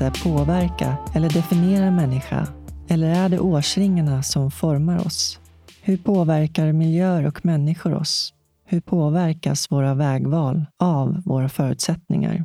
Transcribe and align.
händelse 0.00 0.24
påverka 0.24 0.96
eller 1.14 1.30
definiera 1.30 1.84
en 1.84 1.96
människa? 1.96 2.48
Eller 2.88 3.08
är 3.08 3.28
det 3.28 3.38
årsringarna 3.38 4.22
som 4.22 4.50
formar 4.50 5.06
oss? 5.06 5.38
Hur 5.82 5.96
påverkar 5.96 6.72
miljöer 6.72 7.26
och 7.26 7.44
människor 7.44 7.94
oss? 7.94 8.34
Hur 8.64 8.80
påverkas 8.80 9.70
våra 9.70 9.94
vägval 9.94 10.64
av 10.78 11.22
våra 11.24 11.48
förutsättningar? 11.48 12.44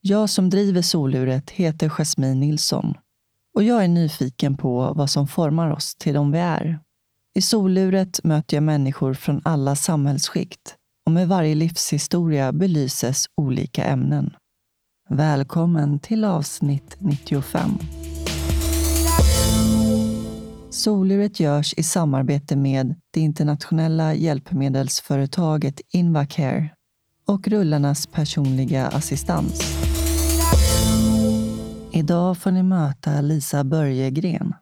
Jag 0.00 0.30
som 0.30 0.50
driver 0.50 0.82
soluret 0.82 1.50
heter 1.50 1.88
Jasmine 1.88 2.40
Nilsson 2.40 2.94
och 3.54 3.62
jag 3.62 3.84
är 3.84 3.88
nyfiken 3.88 4.56
på 4.56 4.92
vad 4.96 5.10
som 5.10 5.28
formar 5.28 5.70
oss 5.70 5.94
till 5.94 6.14
de 6.14 6.32
vi 6.32 6.38
är. 6.38 6.78
I 7.34 7.42
soluret 7.42 8.24
möter 8.24 8.56
jag 8.56 8.62
människor 8.62 9.14
från 9.14 9.40
alla 9.44 9.76
samhällsskikt 9.76 10.76
och 11.06 11.12
med 11.12 11.28
varje 11.28 11.54
livshistoria 11.54 12.52
belyses 12.52 13.26
olika 13.36 13.84
ämnen. 13.84 14.34
Välkommen 15.12 15.98
till 15.98 16.24
avsnitt 16.24 16.96
95. 16.98 17.70
Soluret 20.70 21.40
görs 21.40 21.74
i 21.74 21.82
samarbete 21.82 22.56
med 22.56 22.94
det 23.10 23.20
internationella 23.20 24.14
hjälpmedelsföretaget 24.14 25.80
Invacare 25.92 26.70
och 27.26 27.48
rullarnas 27.48 28.06
personliga 28.06 28.86
assistans. 28.86 29.60
Idag 31.92 32.38
får 32.38 32.50
ni 32.50 32.62
möta 32.62 33.20
Lisa 33.20 33.64
Börjegren. 33.64 34.54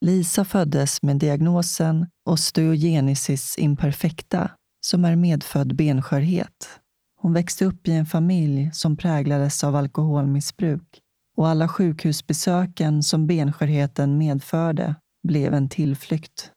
Lisa 0.00 0.44
föddes 0.44 1.02
med 1.02 1.16
diagnosen 1.16 2.06
osteogenesis 2.24 3.58
imperfecta 3.58 4.50
som 4.80 5.04
är 5.04 5.16
medfödd 5.16 5.76
benskörhet. 5.76 6.80
Hon 7.26 7.32
växte 7.32 7.64
upp 7.64 7.88
i 7.88 7.92
en 7.92 8.06
familj 8.06 8.70
som 8.72 8.96
präglades 8.96 9.64
av 9.64 9.76
alkoholmissbruk 9.76 11.00
och 11.36 11.48
alla 11.48 11.68
sjukhusbesöken 11.68 13.02
som 13.02 13.26
benskörheten 13.26 14.18
medförde 14.18 14.94
blev 15.28 15.54
en 15.54 15.68
tillflykt. 15.68 16.50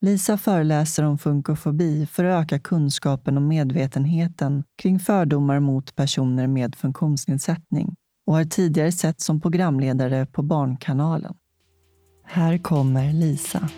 Lisa 0.00 0.36
föreläser 0.36 1.02
om 1.02 1.18
funkofobi 1.18 2.06
för 2.06 2.24
att 2.24 2.42
öka 2.44 2.58
kunskapen 2.58 3.36
och 3.36 3.42
medvetenheten 3.42 4.64
kring 4.82 4.98
fördomar 4.98 5.60
mot 5.60 5.94
personer 5.94 6.46
med 6.46 6.74
funktionsnedsättning 6.74 7.94
och 8.26 8.34
har 8.34 8.44
tidigare 8.44 8.92
sett 8.92 9.20
som 9.20 9.40
programledare 9.40 10.26
på 10.26 10.42
Barnkanalen. 10.42 11.34
Här 12.24 12.58
kommer 12.58 13.12
Lisa. 13.12 13.68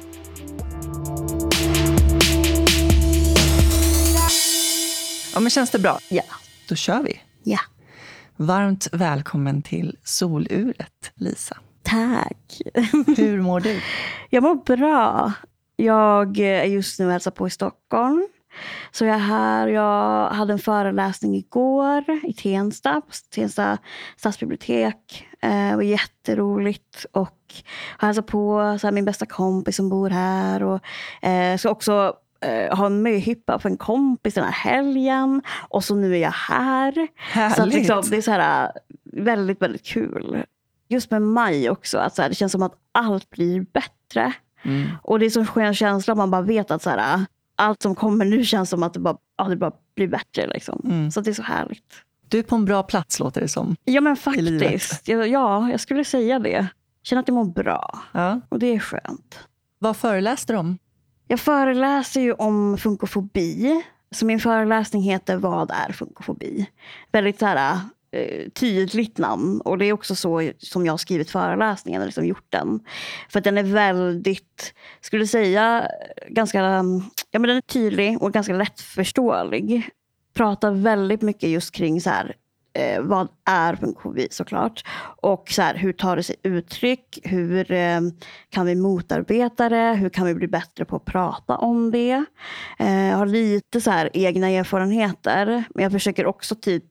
Ja, 5.41 5.43
men 5.43 5.51
känns 5.51 5.71
det 5.71 5.79
bra? 5.79 5.99
Ja. 6.09 6.23
Då 6.69 6.75
kör 6.75 7.03
vi. 7.03 7.21
Ja. 7.43 7.59
Varmt 8.37 8.89
välkommen 8.93 9.63
till 9.63 9.97
Soluret, 10.05 11.13
Lisa. 11.15 11.57
Tack. 11.83 12.61
Hur 13.17 13.41
mår 13.41 13.61
du? 13.61 13.81
Jag 14.31 14.43
mår 14.43 14.55
bra. 14.55 15.33
Jag 15.77 16.39
är 16.39 16.65
just 16.65 16.99
nu 16.99 17.07
och 17.07 17.13
hälsar 17.13 17.31
på 17.31 17.47
i 17.47 17.51
Stockholm. 17.51 18.29
Så 18.91 19.05
jag 19.05 19.15
är 19.15 19.21
här. 19.21 19.69
Jag 19.69 20.31
hade 20.31 20.53
en 20.53 20.59
föreläsning 20.59 21.37
igår 21.37 22.05
i 22.23 22.33
Tensta, 22.33 23.01
på 23.01 23.13
Tensta 23.35 23.79
stadsbibliotek. 24.17 25.29
Eh, 25.43 25.71
det 25.71 25.77
var 25.77 25.83
jätteroligt. 25.83 27.07
Och 27.13 27.55
jag 28.01 28.07
hälsar 28.07 28.23
på 28.23 28.77
så 28.81 28.87
här, 28.87 28.93
min 28.93 29.05
bästa 29.05 29.27
kompis 29.27 29.77
som 29.77 29.89
bor 29.89 30.11
här. 30.11 30.63
Och 30.63 30.81
eh, 31.29 31.57
ska 31.57 31.71
också 31.71 32.15
eh, 32.41 32.77
ha 32.77 32.87
en 32.87 33.03
möhippa 33.03 33.59
för 33.59 33.69
en 33.69 33.77
kompis 33.77 34.35
den 34.35 34.45
här 34.45 34.53
helgen. 34.53 35.43
Och 35.69 35.85
så 35.85 35.95
nu 35.95 36.15
är 36.15 36.19
jag 36.19 36.31
här. 36.31 37.09
Härligt. 37.17 37.57
Så 37.57 37.65
liksom, 37.65 38.03
det 38.11 38.17
är 38.17 38.23
så 38.23 38.31
här, 38.31 38.65
eh, 38.65 38.71
väldigt, 39.05 39.63
väldigt 39.63 39.87
kul. 39.87 40.45
Just 40.89 41.11
med 41.11 41.23
maj 41.23 41.71
också, 41.71 41.99
att 41.99 42.15
så 42.15 42.23
här, 42.23 42.29
det 42.29 42.35
känns 42.35 42.53
som 42.53 42.63
att 42.63 42.75
allt 42.93 43.31
blir 43.31 43.61
bättre. 43.61 44.33
Mm. 44.63 44.89
Och 45.03 45.19
det 45.19 45.27
är 45.27 45.31
så 45.31 45.45
skön 45.45 45.75
känsla, 45.75 46.15
man 46.15 46.31
bara 46.31 46.43
vet 46.43 46.71
att 46.71 46.83
så 46.83 46.91
här, 46.91 47.25
allt 47.57 47.83
som 47.83 47.95
kommer 47.95 48.25
nu 48.25 48.45
känns 48.45 48.71
som 48.71 48.83
att 48.83 48.95
det 48.95 49.01
bara, 49.01 49.17
ja, 49.37 49.45
det 49.45 49.57
bara 49.57 49.73
blir 49.95 50.09
bättre. 50.09 50.47
Liksom. 50.47 50.81
Mm. 50.85 51.11
Så 51.11 51.21
det 51.21 51.31
är 51.31 51.35
så 51.35 51.43
härligt. 51.43 51.95
Du 52.29 52.39
är 52.39 52.43
på 52.43 52.57
en 52.57 52.65
bra 52.65 52.83
plats 52.83 53.21
låter 53.21 53.41
det 53.41 53.49
som. 53.49 53.77
Ja 53.85 54.01
men 54.01 54.17
faktiskt. 54.17 55.09
Ja, 55.09 55.27
ja, 55.27 55.71
jag 55.71 55.81
skulle 55.81 56.05
säga 56.05 56.39
det. 56.39 56.67
Känner 57.03 57.23
att 57.23 57.29
jag 57.29 57.35
mår 57.35 57.45
bra. 57.45 57.99
Ja. 58.13 58.41
Och 58.49 58.59
det 58.59 58.67
är 58.67 58.79
skönt. 58.79 59.39
Vad 59.79 59.97
föreläste 59.97 60.53
du 60.53 60.57
om? 60.57 60.79
Jag 61.31 61.41
föreläser 61.41 62.21
ju 62.21 62.33
om 62.33 62.79
funkofobi. 62.79 63.83
Så 64.11 64.27
min 64.27 64.41
föreläsning 64.41 65.03
heter 65.03 65.37
Vad 65.37 65.71
är 65.71 65.93
funkofobi? 65.93 66.67
Väldigt 67.13 67.39
så 67.39 67.47
här, 67.47 67.79
eh, 68.13 68.49
tydligt 68.51 69.19
namn. 69.19 69.61
Och 69.61 69.79
det 69.79 69.85
är 69.85 69.93
också 69.93 70.15
så 70.15 70.51
som 70.59 70.87
jag 70.87 70.93
har 70.93 70.99
skrivit 70.99 71.31
föreläsningen, 71.31 72.01
eller 72.01 72.07
liksom 72.07 72.27
gjort 72.27 72.47
den. 72.49 72.81
För 73.29 73.39
att 73.39 73.45
den 73.45 73.59
är 73.59 73.63
väldigt, 73.63 74.75
skulle 75.01 75.27
säga, 75.27 75.89
ganska 76.29 76.59
ja, 77.31 77.39
men 77.39 77.43
den 77.43 77.57
är 77.57 77.61
tydlig 77.61 78.23
och 78.23 78.33
ganska 78.33 78.53
lättförståelig. 78.53 79.89
Pratar 80.35 80.71
väldigt 80.71 81.23
mycket 81.23 81.49
just 81.49 81.75
kring 81.75 82.01
så 82.01 82.11
här, 82.11 82.37
eh, 82.73 83.01
vad 83.01 83.29
är 83.45 83.77
funkofobi 83.77 84.29
såklart. 84.31 84.85
Och 85.23 85.49
så 85.51 85.63
här, 85.63 85.75
hur 85.75 85.93
tar 85.93 86.17
det 86.17 86.23
sig 86.23 86.37
uttryck? 86.43 87.19
Hur 87.23 87.73
eh, 87.73 88.01
kan 88.51 88.67
vi 88.67 88.75
motarbeta 88.75 89.69
det? 89.69 89.95
Hur 89.95 90.09
kan 90.09 90.27
vi 90.27 90.35
bli 90.35 90.49
bättre 90.49 90.85
på 90.85 90.97
att 90.97 91.05
prata 91.05 91.57
om 91.57 91.91
det? 91.91 92.25
Eh, 92.79 93.07
jag 93.07 93.17
har 93.17 93.27
lite 93.27 93.81
så 93.81 93.91
här 93.91 94.11
egna 94.13 94.49
erfarenheter. 94.49 95.65
Men 95.75 95.83
jag 95.83 95.93
försöker 95.93 96.27
också 96.27 96.55
typ 96.55 96.85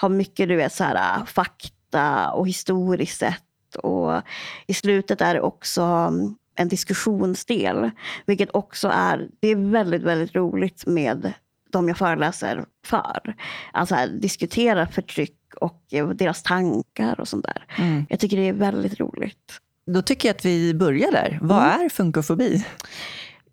ha 0.00 0.08
mycket 0.08 0.48
du 0.48 0.56
vet, 0.56 0.72
så 0.72 0.84
här, 0.84 1.18
eh, 1.18 1.24
fakta 1.24 2.30
och 2.30 2.48
historiskt 2.48 3.18
sett. 3.18 3.76
Och 3.76 4.22
i 4.66 4.74
slutet 4.74 5.20
är 5.20 5.34
det 5.34 5.40
också 5.40 5.82
mm, 5.82 6.34
en 6.56 6.68
diskussionsdel. 6.68 7.90
Vilket 8.26 8.54
också 8.54 8.88
är, 8.88 9.28
det 9.40 9.48
är 9.48 9.56
väldigt, 9.56 10.02
väldigt 10.02 10.34
roligt 10.34 10.86
med 10.86 11.32
de 11.72 11.88
jag 11.88 11.98
föreläser 11.98 12.64
för. 12.86 13.36
Alltså 13.72 13.94
här, 13.94 14.08
diskutera 14.08 14.86
förtryck 14.86 15.36
och 15.60 15.82
eh, 15.92 16.08
deras 16.08 16.42
tankar 16.42 17.20
och 17.20 17.28
sånt 17.28 17.44
där. 17.44 17.64
Mm. 17.78 18.06
Jag 18.08 18.20
tycker 18.20 18.36
det 18.36 18.48
är 18.48 18.52
väldigt 18.52 19.00
roligt. 19.00 19.60
Då 19.86 20.02
tycker 20.02 20.28
jag 20.28 20.34
att 20.36 20.44
vi 20.44 20.74
börjar 20.74 21.12
där. 21.12 21.38
Vad 21.42 21.62
Mm. 21.74 21.80
är 21.84 21.88
funkofobi? 21.88 22.64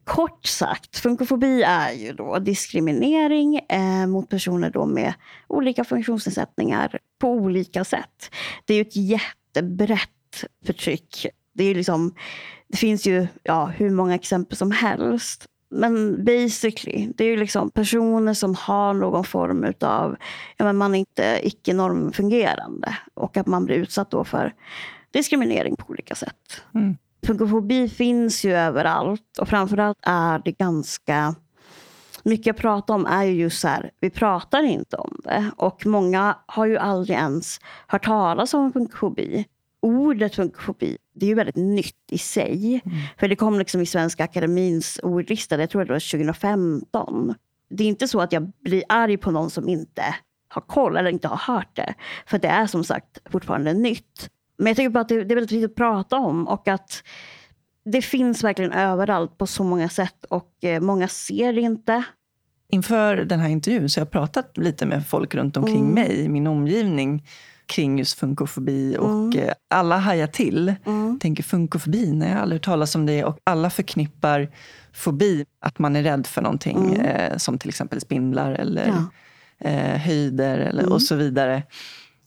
Kort 0.04 0.46
sagt, 0.46 0.98
funkofobi 1.00 1.64
är 1.64 1.92
ju 1.92 2.14
då 2.14 2.40
diskriminering 2.40 3.60
eh, 3.70 4.08
mot 4.08 4.30
personer 4.30 4.70
då 4.70 4.86
med 4.86 5.14
olika 5.48 5.84
funktionsnedsättningar 5.84 7.00
på 7.20 7.32
olika 7.32 7.84
sätt. 7.84 8.30
Det 8.66 8.74
är 8.74 8.78
ju 8.78 8.82
ett 8.82 8.96
jättebrett 8.96 10.44
förtryck. 10.66 11.26
Det, 11.54 11.64
är 11.64 11.76
liksom, 11.76 12.16
det 12.68 12.78
finns 12.78 13.06
ju 13.06 13.28
ja, 13.44 13.66
hur 13.66 13.90
många 13.90 14.16
exempel 14.16 14.58
som 14.58 14.72
helst. 14.72 15.46
Men 15.74 16.26
basically, 16.26 17.10
det 17.16 17.24
är 17.24 17.30
ju 17.30 17.38
liksom 17.38 17.70
personer 17.70 18.34
som 18.34 18.56
har 18.56 18.94
någon 18.94 19.24
form 19.24 19.64
utav, 19.64 20.16
ja 20.58 20.66
men 20.66 20.78
man 20.78 20.96
är 20.96 21.00
inte 21.00 21.40
icke-normfungerande. 21.44 22.98
Och 23.14 23.38
att 23.38 23.48
man 23.48 23.66
blir 23.66 23.76
utsatt 23.76 24.12
då 24.12 24.24
för 24.24 24.54
diskriminering 25.12 25.76
på 25.76 25.90
olika 25.90 26.16
sätt. 26.16 26.64
Mm. 26.76 26.98
Funkofobi 27.26 27.90
finns 27.90 28.44
ju 28.44 28.54
överallt 28.54 29.38
och 29.40 29.50
framförallt 29.50 29.98
är 30.02 30.42
det 30.46 30.52
ganska 30.52 31.36
mycket 32.24 32.46
jag 32.46 32.58
pratar 32.58 32.94
om 32.94 33.06
är 33.06 33.24
ju 33.24 33.34
just 33.34 33.62
så 33.62 33.68
här, 33.68 33.92
vi 34.00 34.10
pratar 34.10 34.64
inte 34.64 34.98
om 34.98 35.22
det. 35.24 35.52
Och 35.58 35.86
många 35.86 36.38
har 36.46 36.66
ju 36.66 36.78
aldrig 36.78 37.18
ens 37.18 37.60
hört 37.88 38.06
talas 38.06 38.54
om 38.54 38.74
funkofobi. 38.74 39.46
Ordet 39.84 40.36
funkofobi, 40.36 40.98
det 41.16 41.26
är 41.26 41.28
ju 41.28 41.36
väldigt 41.36 41.56
nytt 41.56 42.12
i 42.12 42.18
sig. 42.18 42.82
För 43.20 43.28
det 43.28 43.36
kom 43.36 43.60
liksom 43.60 43.82
i 43.82 43.86
Svenska 43.86 44.24
Akademins 44.24 45.00
ordlista, 45.04 45.60
jag 45.60 45.70
tror 45.70 45.86
det 45.86 45.92
var 45.94 46.12
2015. 46.12 47.34
Det 47.70 47.84
är 47.84 47.88
inte 47.88 48.08
så 48.08 48.22
att 48.22 48.32
jag 48.34 48.52
blir 48.64 48.84
arg 48.90 49.18
på 49.18 49.32
någon 49.32 49.50
som 49.50 49.70
inte 49.70 50.16
har 50.48 50.62
koll 50.62 50.98
eller 50.98 51.10
inte 51.10 51.28
har 51.28 51.54
hört 51.56 51.76
det. 51.76 51.94
För 52.26 52.38
det 52.40 52.48
är 52.48 52.68
som 52.68 52.84
sagt 52.84 53.18
fortfarande 53.32 53.74
nytt. 53.74 54.30
Men 54.58 54.68
jag 54.68 54.76
tycker 54.78 54.90
bara 54.90 55.00
att 55.00 55.10
det, 55.10 55.24
det 55.24 55.34
är 55.34 55.36
väldigt 55.36 55.52
viktigt 55.52 55.72
att 55.72 55.76
prata 55.76 56.18
om 56.18 56.48
och 56.48 56.68
att 56.68 57.04
det 57.86 58.02
finns 58.02 58.44
verkligen 58.44 58.72
överallt 58.72 59.38
på 59.38 59.48
så 59.48 59.64
många 59.64 59.90
sätt 59.90 60.26
och 60.30 60.64
eh, 60.64 60.82
många 60.82 61.08
ser 61.08 61.54
det 61.54 61.62
inte. 61.62 62.04
Inför 62.70 63.16
den 63.18 63.40
här 63.40 63.50
intervjun 63.50 63.90
så 63.90 64.00
har 64.00 64.06
jag 64.06 64.12
pratat 64.12 64.58
lite 64.58 64.86
med 64.86 65.08
folk 65.08 65.36
runt 65.36 65.58
omkring 65.58 65.82
Mm. 65.82 65.94
mig 65.94 66.20
i 66.20 66.30
min 66.30 66.48
omgivning 66.48 67.24
kring 67.74 68.00
just 68.00 68.20
funkofobi 68.20 68.98
och 69.00 69.10
Mm. 69.36 69.40
eh, 69.40 69.54
alla 69.70 69.98
hajar 69.98 70.28
till. 70.28 70.74
Mm. 70.86 71.20
Tänker 71.20 71.44
funkofobi, 71.44 72.12
nej 72.14 72.28
jag 72.30 72.36
har 72.36 72.42
aldrig 72.42 72.60
hört 72.60 72.66
talas 72.66 72.96
om 72.96 73.06
det 73.06 73.24
och 73.24 73.38
alla 73.44 73.70
förknippar 73.70 74.50
fobi, 74.94 75.46
att 75.62 75.80
man 75.80 75.96
är 75.96 76.04
rädd 76.04 76.28
för 76.28 76.42
någonting 76.42 76.78
Mm. 76.94 77.06
eh, 77.06 77.38
som 77.38 77.58
till 77.58 77.70
exempel 77.70 78.02
spindlar 78.02 78.52
eller 78.52 78.88
Ja. 78.88 79.70
eh, 79.70 79.98
höjder 80.02 80.58
eller, 80.60 80.82
Mm. 80.84 80.94
och 80.94 81.02
så 81.02 81.16
vidare. 81.16 81.64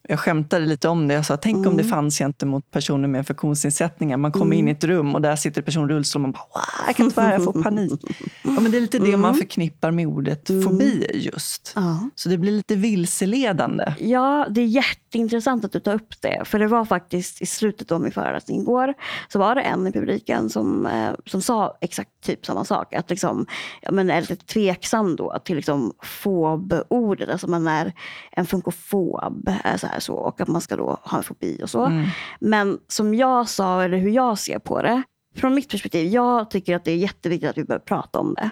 Jag 0.09 0.21
skämtade 0.21 0.67
lite 0.67 0.89
om 0.89 1.09
det. 1.09 1.15
Jag 1.15 1.27
sa, 1.27 1.37
tänk 1.37 1.57
mm. 1.57 1.69
om 1.69 1.77
det 1.77 1.83
mm. 1.83 1.91
fanns 1.91 2.19
gentemot 2.19 2.71
personer 2.71 3.09
med 3.09 3.27
funktionsnedsättningar. 3.27 4.17
Man 4.17 4.33
kommer 4.33 4.45
mm. 4.45 4.59
in 4.59 4.69
i 4.69 4.71
ett 4.71 4.85
rum 4.85 5.15
och 5.15 5.23
där 5.23 5.37
sitter 5.37 5.61
en 5.61 5.65
person 5.65 5.91
i 5.91 5.95
rullstol 5.95 6.21
och 6.21 6.23
man 6.23 6.33
bara, 6.33 6.65
jag 6.87 6.97
kan 6.97 7.07
inte 7.07 7.17
vara 7.17 7.27
här, 7.27 7.35
jag 7.35 7.45
får 7.45 7.63
panik. 7.63 8.01
ja, 8.43 8.51
men 8.51 8.71
det 8.71 8.77
är 8.77 8.81
lite 8.81 8.99
det 8.99 9.09
mm. 9.09 9.21
man 9.21 9.35
förknippar 9.35 9.91
med 9.91 10.07
ordet 10.07 10.51
mm. 10.51 10.63
fobi 10.63 11.07
just. 11.15 11.73
Ja. 11.75 12.11
Så 12.15 12.29
det 12.29 12.39
blir 12.39 12.53
lite 12.53 12.77
vilseledande. 12.77 13.95
Ja, 13.99 14.47
det 14.51 14.61
är 14.61 14.67
jätteintressant 14.67 15.65
att 15.65 15.73
du 15.73 15.81
tar 15.81 15.95
upp 15.95 16.23
det. 16.23 16.43
För 16.45 16.59
det 16.59 16.67
var 16.67 16.85
faktiskt 16.85 17.43
i 17.43 17.47
slutet 17.47 17.93
av 17.93 18.01
min 18.01 18.13
föreläsning 18.13 18.61
igår, 18.61 18.95
så 19.29 19.39
var 19.39 19.55
det 19.55 19.61
en 19.61 19.87
i 19.87 19.93
publiken 19.93 20.51
som, 20.51 20.87
eh, 20.87 21.15
som 21.27 21.43
sa 21.43 21.79
exakt 21.81 22.11
typ 22.23 22.47
samma 22.47 22.65
sak. 22.65 22.95
Att 22.95 23.11
liksom, 23.11 23.47
ja, 23.83 23.93
men 23.93 24.11
är 24.11 24.21
lite 24.21 24.37
tveksam 24.37 25.17
då 25.17 25.39
till 25.45 25.57
liksom 25.57 25.93
fob-ordet. 26.03 27.29
Alltså 27.29 27.51
man 27.51 27.69
är 27.69 27.93
en 28.33 28.47
funkofob. 28.47 29.49
Eh, 29.49 29.77
så 29.77 29.87
här, 29.87 29.96
så, 30.01 30.15
och 30.15 30.41
att 30.41 30.49
man 30.49 30.61
ska 30.61 30.77
då 30.77 30.99
ha 31.03 31.19
en 31.19 31.25
fobi 31.25 31.61
och 31.63 31.71
så. 31.71 31.85
Mm. 31.85 32.07
Men 32.41 32.79
som 32.89 33.15
jag 33.15 33.49
sa, 33.49 33.83
eller 33.83 33.99
hur 33.99 34.11
jag 34.11 34.39
ser 34.39 34.59
på 34.59 34.83
det, 34.83 35.03
från 35.37 35.55
mitt 35.55 35.71
perspektiv, 35.71 36.07
jag 36.07 36.51
tycker 36.51 36.77
att 36.77 36.85
det 36.85 36.91
är 36.91 36.97
jätteviktigt 36.97 37.51
att 37.51 37.59
vi 37.59 37.65
börjar 37.65 37.81
prata 37.81 38.19
om 38.19 38.35
det. 38.35 38.51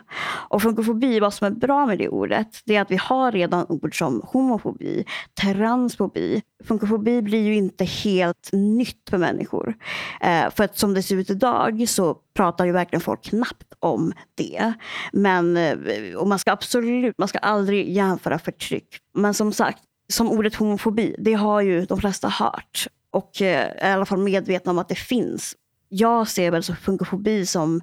Och 0.48 0.62
funkofobi, 0.62 1.20
vad 1.20 1.34
som 1.34 1.46
är 1.46 1.50
bra 1.50 1.86
med 1.86 1.98
det 1.98 2.08
ordet, 2.08 2.48
det 2.64 2.76
är 2.76 2.80
att 2.80 2.90
vi 2.90 2.96
har 2.96 3.32
redan 3.32 3.66
ord 3.68 3.98
som 3.98 4.22
homofobi, 4.24 5.04
transfobi. 5.40 6.42
Funkofobi 6.64 7.22
blir 7.22 7.42
ju 7.42 7.54
inte 7.54 7.84
helt 7.84 8.50
nytt 8.52 9.10
för 9.10 9.18
människor. 9.18 9.74
Eh, 10.20 10.50
för 10.50 10.64
att 10.64 10.78
som 10.78 10.94
det 10.94 11.02
ser 11.02 11.16
ut 11.16 11.30
idag 11.30 11.88
så 11.88 12.14
pratar 12.36 12.64
ju 12.64 12.72
verkligen 12.72 13.00
folk 13.00 13.22
knappt 13.22 13.74
om 13.78 14.12
det. 14.34 14.72
Men, 15.12 15.56
eh, 15.56 16.14
och 16.16 16.28
man 16.28 16.38
ska 16.38 16.52
absolut, 16.52 17.18
man 17.18 17.28
ska 17.28 17.38
aldrig 17.38 17.90
jämföra 17.90 18.38
förtryck. 18.38 18.98
Men 19.14 19.34
som 19.34 19.52
sagt, 19.52 19.82
som 20.08 20.28
ordet 20.28 20.54
homofobi, 20.54 21.16
det 21.18 21.34
har 21.34 21.60
ju 21.60 21.84
de 21.84 22.00
flesta 22.00 22.28
hört. 22.28 22.86
Och 23.10 23.42
eh, 23.42 23.72
är 23.78 23.90
i 23.90 23.92
alla 23.92 24.06
fall 24.06 24.18
medvetna 24.18 24.72
om 24.72 24.78
att 24.78 24.88
det 24.88 24.94
finns. 24.94 25.54
Jag 25.88 26.28
ser 26.28 26.50
väl 26.50 26.62
funkofobi 26.62 27.46
som 27.46 27.80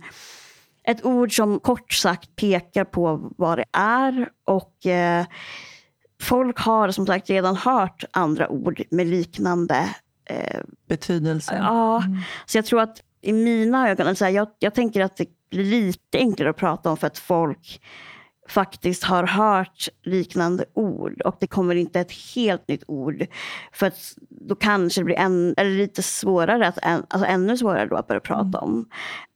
ett 0.83 1.05
ord 1.05 1.35
som 1.35 1.59
kort 1.59 1.93
sagt 1.93 2.35
pekar 2.35 2.83
på 2.83 3.31
vad 3.37 3.57
det 3.57 3.65
är. 3.73 4.29
Och 4.45 4.85
eh, 4.85 5.25
folk 6.21 6.59
har 6.59 6.91
som 6.91 7.05
sagt 7.05 7.29
redan 7.29 7.55
hört 7.55 8.03
andra 8.11 8.49
ord 8.49 8.81
med 8.89 9.07
liknande 9.07 9.95
eh, 10.25 10.59
betydelse. 10.87 11.55
Ja, 11.57 12.03
mm. 12.03 12.17
så 12.45 12.57
jag 12.57 12.65
tror 12.65 12.81
att 12.81 13.01
i 13.21 13.33
mina 13.33 13.89
ögon, 13.89 14.15
så 14.15 14.25
här, 14.25 14.31
jag, 14.31 14.47
jag 14.59 14.73
tänker 14.73 15.01
att 15.01 15.17
det 15.17 15.27
blir 15.49 15.63
lite 15.63 16.17
enklare 16.17 16.49
att 16.49 16.57
prata 16.57 16.89
om 16.89 16.97
för 16.97 17.07
att 17.07 17.17
folk 17.17 17.81
faktiskt 18.47 19.03
har 19.03 19.23
hört 19.23 19.87
liknande 20.03 20.65
ord 20.73 21.21
och 21.21 21.35
det 21.39 21.47
kommer 21.47 21.75
inte 21.75 21.99
ett 21.99 22.11
helt 22.35 22.67
nytt 22.67 22.83
ord. 22.87 23.25
För 23.73 23.87
att 23.87 24.13
då 24.29 24.55
kanske 24.55 25.01
det 25.01 25.05
blir 25.05 25.15
en, 25.15 25.53
eller 25.57 25.77
lite 25.77 26.03
svårare, 26.03 26.67
att, 26.67 26.79
alltså 26.83 27.25
ännu 27.25 27.57
svårare 27.57 27.85
då 27.85 27.95
att 27.95 28.07
börja 28.07 28.19
prata 28.19 28.41
mm. 28.41 28.55
om. 28.55 28.85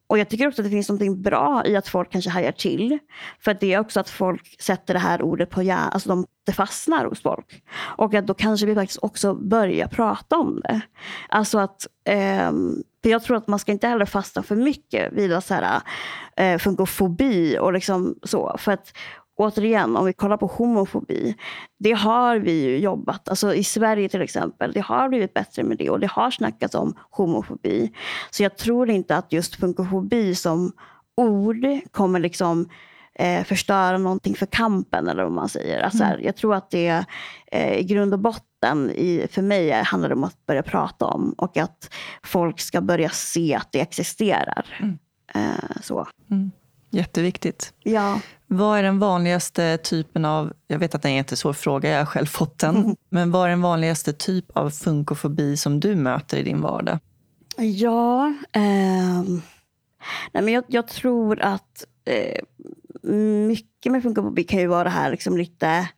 Och 0.07 0.17
jag 0.17 0.29
tycker 0.29 0.47
också 0.47 0.61
att 0.61 0.65
det 0.65 0.71
finns 0.71 0.89
något 0.89 1.17
bra 1.17 1.63
i 1.65 1.75
att 1.75 1.87
folk 1.87 2.11
kanske 2.11 2.29
hajar 2.29 2.51
till. 2.51 2.99
För 3.39 3.51
att 3.51 3.59
det 3.59 3.73
är 3.73 3.79
också 3.79 3.99
att 3.99 4.09
folk 4.09 4.61
sätter 4.61 4.93
det 4.93 4.99
här 4.99 5.21
ordet 5.21 5.49
på 5.49 5.63
hjärnan, 5.63 5.89
alltså 5.91 6.09
de, 6.09 6.25
det 6.45 6.51
fastnar 6.51 7.05
hos 7.05 7.21
folk. 7.21 7.63
Och 7.97 8.13
att 8.13 8.27
då 8.27 8.33
kanske 8.33 8.65
vi 8.65 8.75
faktiskt 8.75 8.99
också 9.01 9.33
börjar 9.33 9.87
prata 9.87 10.37
om 10.37 10.61
det. 10.63 10.81
Alltså 11.29 11.59
att, 11.59 11.87
eh, 12.03 12.51
för 13.05 13.09
jag 13.09 13.23
tror 13.23 13.37
att 13.37 13.47
man 13.47 13.59
ska 13.59 13.71
inte 13.71 13.87
heller 13.87 14.05
fastna 14.05 14.43
för 14.43 14.55
mycket 14.55 15.13
vid 15.13 15.43
så 15.43 15.53
här, 15.53 15.81
eh, 16.37 16.57
funkofobi 16.57 17.57
och 17.59 17.73
liksom 17.73 18.15
så. 18.23 18.55
För 18.57 18.71
att 18.71 18.93
återigen, 19.35 19.97
om 19.97 20.05
vi 20.05 20.13
kollar 20.13 20.37
på 20.37 20.47
homofobi. 20.47 21.35
Det 21.79 21.91
har 21.91 22.37
vi 22.37 22.63
ju 22.63 22.77
jobbat, 22.77 23.29
alltså 23.29 23.53
i 23.53 23.63
Sverige 23.63 24.09
till 24.09 24.21
exempel, 24.21 24.71
det 24.71 24.79
har 24.79 25.09
blivit 25.09 25.33
bättre 25.33 25.63
med 25.63 25.77
det 25.77 25.89
och 25.89 25.99
det 25.99 26.11
har 26.11 26.31
snackats 26.31 26.75
om 26.75 26.95
homofobi. 27.09 27.91
Så 28.31 28.43
jag 28.43 28.57
tror 28.57 28.89
inte 28.89 29.15
att 29.15 29.33
just 29.33 29.55
funkofobi 29.55 30.35
som 30.35 30.71
ord 31.17 31.65
kommer 31.91 32.19
liksom 32.19 32.69
eh, 33.15 33.44
förstöra 33.44 33.97
någonting 33.97 34.35
för 34.35 34.45
kampen 34.45 35.07
eller 35.07 35.23
vad 35.23 35.31
man 35.31 35.50
säger. 35.50 35.79
Alltså, 35.79 36.03
mm. 36.03 36.23
Jag 36.23 36.35
tror 36.35 36.56
att 36.56 36.71
det 36.71 37.06
eh, 37.51 37.73
i 37.73 37.83
grund 37.83 38.13
och 38.13 38.19
botten 38.19 38.91
i, 38.91 39.27
för 39.31 39.41
mig 39.41 39.71
handlar 39.71 40.09
det 40.09 40.15
om 40.15 40.23
att 40.23 40.45
börja 40.45 40.63
prata 40.63 41.06
om 41.06 41.33
och 41.38 41.57
att 41.57 41.94
folk 42.23 42.59
ska 42.59 42.81
börja 42.81 43.09
se 43.09 43.56
att 43.56 43.71
det 43.71 43.81
existerar. 43.81 44.77
Mm. 44.79 44.97
Eh, 45.33 45.81
så. 45.81 46.07
Mm. 46.31 46.51
Jätteviktigt. 46.89 47.73
Ja. 47.83 48.19
Vad 48.47 48.79
är 48.79 48.83
den 48.83 49.00
vanligaste 49.00 49.77
typen 49.77 50.25
av, 50.25 50.53
jag 50.67 50.79
vet 50.79 50.95
att 50.95 51.01
det 51.01 51.07
är 51.07 51.12
en 51.12 51.15
jättesvår 51.15 51.53
fråga, 51.53 51.89
jag 51.89 51.97
har 51.97 52.06
själv 52.06 52.25
fått 52.25 52.59
den. 52.59 52.95
Men 53.09 53.31
vad 53.31 53.45
är 53.45 53.50
den 53.50 53.62
vanligaste 53.62 54.13
typ 54.13 54.57
av 54.57 54.69
funkofobi 54.69 55.57
som 55.57 55.79
du 55.79 55.95
möter 55.95 56.38
i 56.38 56.44
din 56.44 56.62
vardag? 56.62 57.00
Ja, 57.57 58.33
eh, 58.51 59.23
nej 60.31 60.44
men 60.44 60.47
jag, 60.47 60.63
jag 60.67 60.88
tror 60.88 61.41
att 61.41 61.85
eh, 62.06 62.39
mycket 63.47 63.91
med 63.91 64.03
funkofobi 64.03 64.43
kan 64.43 64.59
ju 64.59 64.67
vara 64.67 64.83
det 64.83 64.89
här 64.89 65.11
liksom 65.11 65.37
lite 65.37 65.89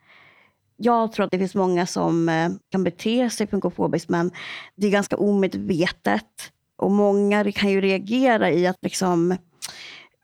jag 0.77 1.12
tror 1.12 1.25
att 1.25 1.31
det 1.31 1.38
finns 1.38 1.56
många 1.56 1.86
som 1.86 2.30
eh, 2.30 2.50
kan 2.71 2.83
bete 2.83 3.30
sig 3.30 3.48
funkofobiskt 3.48 4.09
men 4.09 4.31
det 4.75 4.88
är 4.88 4.92
ganska 4.92 5.18
omedvetet. 5.18 6.51
Och 6.75 6.92
många 6.92 7.51
kan 7.51 7.71
ju 7.71 7.81
reagera 7.81 8.51
i 8.51 8.68
att 8.68 8.77
liksom 8.81 9.38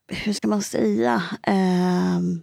hur 0.07 0.33
ska 0.33 0.47
man 0.47 0.61
säga? 0.61 1.23
Um, 1.47 2.41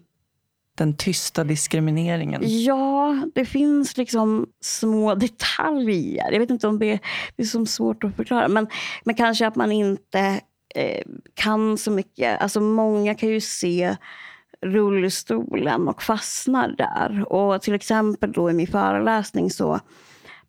den 0.75 0.97
tysta 0.97 1.45
diskrimineringen? 1.45 2.43
Ja, 2.45 3.23
det 3.35 3.45
finns 3.45 3.97
liksom 3.97 4.47
små 4.61 5.15
detaljer. 5.15 6.33
Jag 6.33 6.41
vet 6.41 6.51
inte 6.51 6.69
om 6.69 6.79
det, 6.79 6.99
det 7.37 7.43
är 7.43 7.47
så 7.47 7.67
svårt 7.67 8.05
att 8.05 8.17
förklara. 8.17 8.49
Men, 8.49 8.67
men 9.05 9.15
kanske 9.15 9.47
att 9.47 9.57
man 9.57 9.73
inte 9.73 10.41
eh, 10.75 11.05
kan 11.35 11.79
så 11.79 11.91
mycket. 11.91 12.41
Alltså 12.41 12.61
många 12.61 13.15
kan 13.15 13.29
ju 13.29 13.41
se 13.41 13.97
rullstolen 14.67 15.89
och 15.89 16.03
fastnar 16.03 16.69
där. 16.69 17.33
Och 17.33 17.63
till 17.63 17.75
exempel 17.75 18.33
då 18.33 18.51
i 18.51 18.53
min 18.53 18.67
föreläsning 18.67 19.51
så 19.51 19.81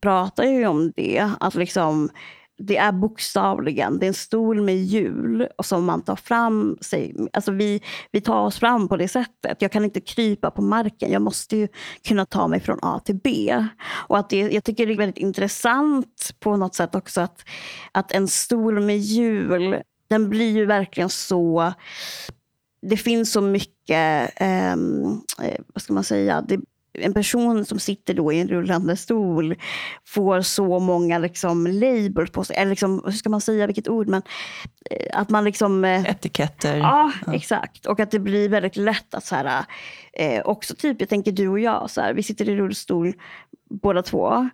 pratar 0.01 0.43
jag 0.43 0.53
ju 0.53 0.67
om 0.67 0.91
det. 0.95 1.29
Att 1.39 1.55
liksom 1.55 2.09
det 2.63 2.77
är 2.77 2.91
bokstavligen, 2.91 3.99
det 3.99 4.05
är 4.05 4.07
en 4.07 4.13
stol 4.13 4.61
med 4.61 4.77
hjul 4.77 5.47
som 5.63 5.85
man 5.85 6.01
tar 6.01 6.15
fram 6.15 6.77
sig. 6.81 7.15
Alltså 7.33 7.51
vi, 7.51 7.81
vi 8.11 8.21
tar 8.21 8.41
oss 8.41 8.59
fram 8.59 8.87
på 8.87 8.97
det 8.97 9.07
sättet. 9.07 9.61
Jag 9.61 9.71
kan 9.71 9.83
inte 9.85 10.01
krypa 10.01 10.51
på 10.51 10.61
marken. 10.61 11.11
Jag 11.11 11.21
måste 11.21 11.57
ju 11.57 11.67
kunna 12.07 12.25
ta 12.25 12.47
mig 12.47 12.59
från 12.59 12.79
A 12.81 13.01
till 13.05 13.19
B. 13.23 13.55
Och 14.07 14.17
att 14.17 14.29
det, 14.29 14.37
jag 14.37 14.63
tycker 14.63 14.87
det 14.87 14.93
är 14.93 14.97
väldigt 14.97 15.17
intressant 15.17 16.35
på 16.39 16.57
något 16.57 16.75
sätt 16.75 16.95
också 16.95 17.21
att, 17.21 17.45
att 17.91 18.11
en 18.11 18.27
stol 18.27 18.79
med 18.79 18.97
hjul, 18.97 19.81
den 20.09 20.29
blir 20.29 20.51
ju 20.51 20.65
verkligen 20.65 21.09
så 21.09 21.73
det 22.81 22.97
finns 22.97 23.31
så 23.31 23.41
mycket, 23.41 24.31
ehm, 24.35 25.21
eh, 25.43 25.59
vad 25.73 25.81
ska 25.81 25.93
man 25.93 26.03
säga, 26.03 26.41
det, 26.41 26.59
en 26.93 27.13
person 27.13 27.65
som 27.65 27.79
sitter 27.79 28.13
då 28.13 28.33
i 28.33 28.39
en 28.39 28.47
rullande 28.47 28.97
stol 28.97 29.55
får 30.07 30.41
så 30.41 30.79
många 30.79 31.17
liksom 31.17 31.67
labels 31.67 32.31
på 32.31 32.43
sig. 32.43 32.55
Eller 32.55 32.69
liksom, 32.69 33.01
hur 33.05 33.11
ska 33.11 33.29
man 33.29 33.41
säga, 33.41 33.67
vilket 33.67 33.87
ord? 33.87 34.07
Men, 34.07 34.21
eh, 34.91 35.19
att 35.19 35.29
man 35.29 35.43
liksom... 35.43 35.85
Eh, 35.85 36.09
Etiketter. 36.09 36.77
Ja, 36.77 37.11
ja, 37.25 37.33
exakt. 37.33 37.85
Och 37.85 37.99
att 37.99 38.11
det 38.11 38.19
blir 38.19 38.49
väldigt 38.49 38.75
lätt 38.75 39.13
att 39.13 39.25
så 39.25 39.35
här, 39.35 39.65
eh, 40.13 40.41
också 40.45 40.75
typ, 40.75 40.99
jag 40.99 41.09
tänker 41.09 41.31
du 41.31 41.47
och 41.47 41.59
jag, 41.59 41.89
så 41.89 42.01
här, 42.01 42.13
vi 42.13 42.23
sitter 42.23 42.49
i 42.49 42.55
rullstol 42.55 43.13
båda 43.69 44.01
två. 44.01 44.49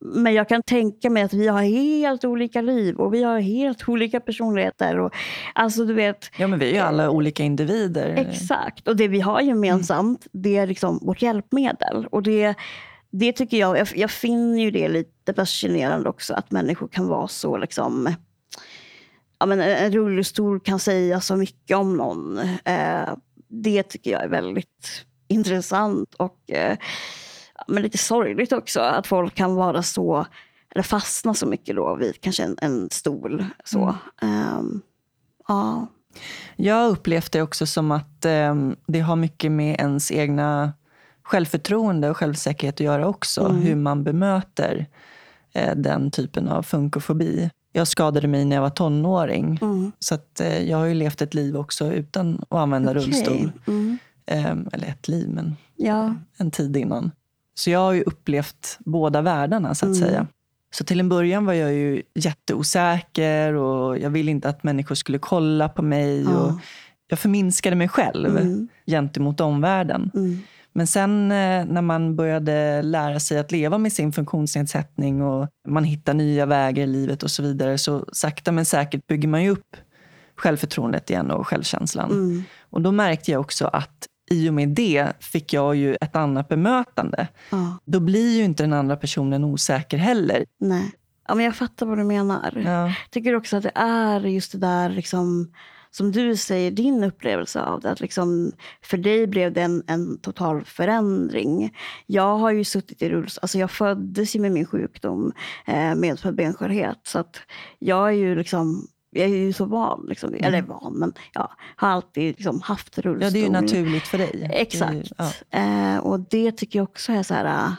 Men 0.00 0.34
jag 0.34 0.48
kan 0.48 0.62
tänka 0.62 1.10
mig 1.10 1.22
att 1.22 1.32
vi 1.32 1.46
har 1.46 1.62
helt 1.62 2.24
olika 2.24 2.60
liv 2.60 2.96
och 2.96 3.14
vi 3.14 3.22
har 3.22 3.40
helt 3.40 3.88
olika 3.88 4.20
personligheter. 4.20 4.98
Och, 4.98 5.14
alltså, 5.54 5.84
du 5.84 5.94
vet, 5.94 6.30
ja, 6.38 6.46
men 6.46 6.58
vi 6.58 6.68
är 6.68 6.72
ju 6.72 6.78
alla 6.78 7.10
olika 7.10 7.42
individer. 7.42 8.08
Exakt. 8.08 8.88
Och 8.88 8.96
det 8.96 9.08
vi 9.08 9.20
har 9.20 9.40
gemensamt, 9.40 10.26
mm. 10.26 10.42
det 10.42 10.56
är 10.56 10.66
liksom 10.66 10.98
vårt 11.02 11.22
hjälpmedel. 11.22 12.06
Och 12.10 12.22
det, 12.22 12.54
det 13.10 13.32
tycker 13.32 13.56
jag, 13.56 13.78
jag, 13.78 13.88
jag 13.94 14.10
finner 14.10 14.62
ju 14.62 14.70
det 14.70 14.88
lite 14.88 15.34
fascinerande 15.34 16.08
också, 16.08 16.34
att 16.34 16.50
människor 16.50 16.88
kan 16.88 17.08
vara 17.08 17.28
så 17.28 17.56
liksom 17.56 18.14
ja, 19.38 19.46
men 19.46 19.60
en 19.60 19.92
rullstol 19.92 20.60
kan 20.60 20.78
säga 20.78 21.20
så 21.20 21.36
mycket 21.36 21.76
om 21.76 21.96
någon. 21.96 22.38
Eh, 22.64 23.08
det 23.48 23.82
tycker 23.82 24.10
jag 24.10 24.24
är 24.24 24.28
väldigt 24.28 25.04
intressant. 25.28 26.14
och 26.14 26.50
eh, 26.50 26.76
men 27.68 27.82
lite 27.82 27.98
sorgligt 27.98 28.52
också 28.52 28.80
att 28.80 29.06
folk 29.06 29.34
kan 29.34 29.54
vara 29.54 29.82
så, 29.82 30.26
eller 30.70 30.82
fastna 30.82 31.34
så 31.34 31.46
mycket 31.46 31.76
då 31.76 31.96
vid 31.96 32.20
kanske 32.20 32.42
en, 32.44 32.56
en 32.60 32.90
stol. 32.90 33.44
Så. 33.64 33.94
Mm. 34.22 34.58
Um, 34.58 34.82
ja. 35.48 35.86
Jag 36.56 36.90
upplevt 36.90 37.32
det 37.32 37.42
också 37.42 37.66
som 37.66 37.90
att 37.90 38.26
um, 38.26 38.76
det 38.86 39.00
har 39.00 39.16
mycket 39.16 39.52
med 39.52 39.80
ens 39.80 40.12
egna 40.12 40.72
självförtroende 41.22 42.10
och 42.10 42.16
självsäkerhet 42.16 42.74
att 42.74 42.80
göra 42.80 43.08
också. 43.08 43.44
Mm. 43.44 43.62
Hur 43.62 43.76
man 43.76 44.04
bemöter 44.04 44.86
uh, 45.56 45.74
den 45.76 46.10
typen 46.10 46.48
av 46.48 46.62
funkofobi. 46.62 47.50
Jag 47.72 47.88
skadade 47.88 48.28
mig 48.28 48.44
när 48.44 48.56
jag 48.56 48.62
var 48.62 48.70
tonåring. 48.70 49.58
Mm. 49.62 49.92
Så 49.98 50.14
att, 50.14 50.40
uh, 50.40 50.62
jag 50.62 50.78
har 50.78 50.86
ju 50.86 50.94
levt 50.94 51.22
ett 51.22 51.34
liv 51.34 51.56
också 51.56 51.92
utan 51.92 52.44
att 52.48 52.58
använda 52.58 52.90
okay. 52.90 53.02
rullstol. 53.02 53.52
Um, 54.30 54.68
eller 54.72 54.86
ett 54.88 55.08
liv, 55.08 55.28
men 55.28 55.56
ja. 55.76 56.14
en 56.36 56.50
tid 56.50 56.76
innan. 56.76 57.10
Så 57.58 57.70
jag 57.70 57.78
har 57.78 57.92
ju 57.92 58.02
upplevt 58.02 58.78
båda 58.84 59.20
världarna 59.22 59.74
så 59.74 59.86
att 59.86 59.96
Mm. 59.96 60.08
säga. 60.08 60.26
Så 60.70 60.84
till 60.84 61.00
en 61.00 61.08
början 61.08 61.46
var 61.46 61.52
jag 61.52 61.72
ju 61.74 62.02
jätteosäker 62.14 63.52
och 63.54 63.98
jag 63.98 64.10
ville 64.10 64.30
inte 64.30 64.48
att 64.48 64.62
människor 64.64 64.94
skulle 64.94 65.18
kolla 65.18 65.68
på 65.68 65.82
mig. 65.82 66.26
Och 66.26 66.32
Ja. 66.32 66.60
jag 67.08 67.18
förminskade 67.18 67.76
mig 67.76 67.88
själv 67.88 68.36
Mm. 68.38 68.68
gentemot 68.86 69.40
omvärlden. 69.40 70.10
Mm. 70.14 70.38
Men 70.72 70.86
sen 70.86 71.32
eh, 71.32 71.64
när 71.64 71.82
man 71.82 72.16
började 72.16 72.82
lära 72.82 73.20
sig 73.20 73.38
att 73.38 73.52
leva 73.52 73.78
med 73.78 73.92
sin 73.92 74.12
funktionsnedsättning 74.12 75.22
och 75.22 75.48
man 75.68 75.84
hittar 75.84 76.14
nya 76.14 76.46
vägar 76.46 76.82
i 76.82 76.86
livet 76.86 77.22
och 77.22 77.30
så 77.30 77.42
vidare 77.42 77.78
så 77.78 78.04
sakta 78.12 78.52
men 78.52 78.64
säkert 78.64 79.06
bygger 79.06 79.28
man 79.28 79.42
ju 79.44 79.50
upp 79.50 79.76
självförtroendet 80.36 81.10
igen 81.10 81.30
och 81.30 81.46
självkänslan. 81.46 82.10
Mm. 82.10 82.42
Och 82.70 82.82
då 82.82 82.92
märkte 82.92 83.30
jag 83.30 83.40
också 83.40 83.66
att 83.66 84.06
i 84.30 84.50
och 84.50 84.54
med 84.54 84.68
det 84.68 85.12
fick 85.20 85.52
jag 85.52 85.76
ju 85.76 85.94
ett 86.00 86.16
annat 86.16 86.48
bemötande. 86.48 87.28
Ja. 87.50 87.78
Då 87.84 88.00
blir 88.00 88.36
ju 88.36 88.44
inte 88.44 88.62
den 88.62 88.72
andra 88.72 88.96
personen 88.96 89.44
osäker 89.44 89.98
heller. 89.98 90.44
Nej. 90.60 90.92
Ja, 91.28 91.34
men 91.34 91.44
jag 91.44 91.56
fattar 91.56 91.86
vad 91.86 91.98
du 91.98 92.04
menar. 92.04 92.62
Ja, 92.64 92.86
Jag 92.86 92.94
tycker 93.10 93.34
också 93.34 93.56
att 93.56 93.62
det 93.62 93.72
är 93.74 94.20
just 94.20 94.52
det 94.52 94.58
där 94.58 94.90
liksom, 94.90 95.52
som 95.90 96.12
du 96.12 96.36
säger, 96.36 96.70
din 96.70 97.04
upplevelse 97.04 97.60
av 97.60 97.80
det. 97.80 97.90
Att 97.90 98.00
liksom, 98.00 98.52
för 98.82 98.96
dig 98.96 99.26
blev 99.26 99.52
det 99.52 99.62
en, 99.62 99.82
en 99.86 100.18
total 100.18 100.64
förändring. 100.64 101.76
Jag 102.06 102.38
har 102.38 102.50
ju 102.52 102.64
suttit 102.64 103.02
i 103.02 103.08
rullstol. 103.08 103.40
Alltså 103.42 103.58
jag 103.58 103.70
föddes 103.70 104.36
ju 104.36 104.40
med 104.40 104.52
min 104.52 104.66
sjukdom, 104.66 105.32
eh, 105.66 105.94
medfödd 105.94 106.34
benskörhet. 106.34 107.00
Så 107.02 107.18
att 107.18 107.36
jag 107.78 108.08
är 108.08 108.12
ju 108.12 108.34
liksom 108.34 108.88
jag 109.10 109.24
är 109.24 109.36
ju 109.36 109.52
så 109.52 109.64
van, 109.64 110.06
liksom, 110.08 110.34
eller 110.40 110.62
van, 110.62 110.92
men 110.98 111.12
ja, 111.34 111.52
har 111.76 111.88
alltid 111.88 112.34
liksom 112.36 112.60
haft 112.60 112.98
rullstol. 112.98 113.10
Mm. 113.14 113.24
ja 113.24 113.30
det 113.30 113.38
är 113.38 113.42
ju 113.44 113.50
naturligt 113.82 114.02
för 114.06 114.18
dig. 114.18 114.30
Det 114.32 114.44
är 114.44 114.48
ju- 114.48 114.54
Exakt. 114.62 115.12
ja. 115.50 115.58
Eh, 115.60 115.98
och 115.98 116.20
det 116.20 116.52
tycker 116.52 116.78
jag 116.78 116.88
också 116.88 117.12
är 117.12 117.22
så 117.22 117.34
här... 117.34 117.44
äh, 117.44 117.72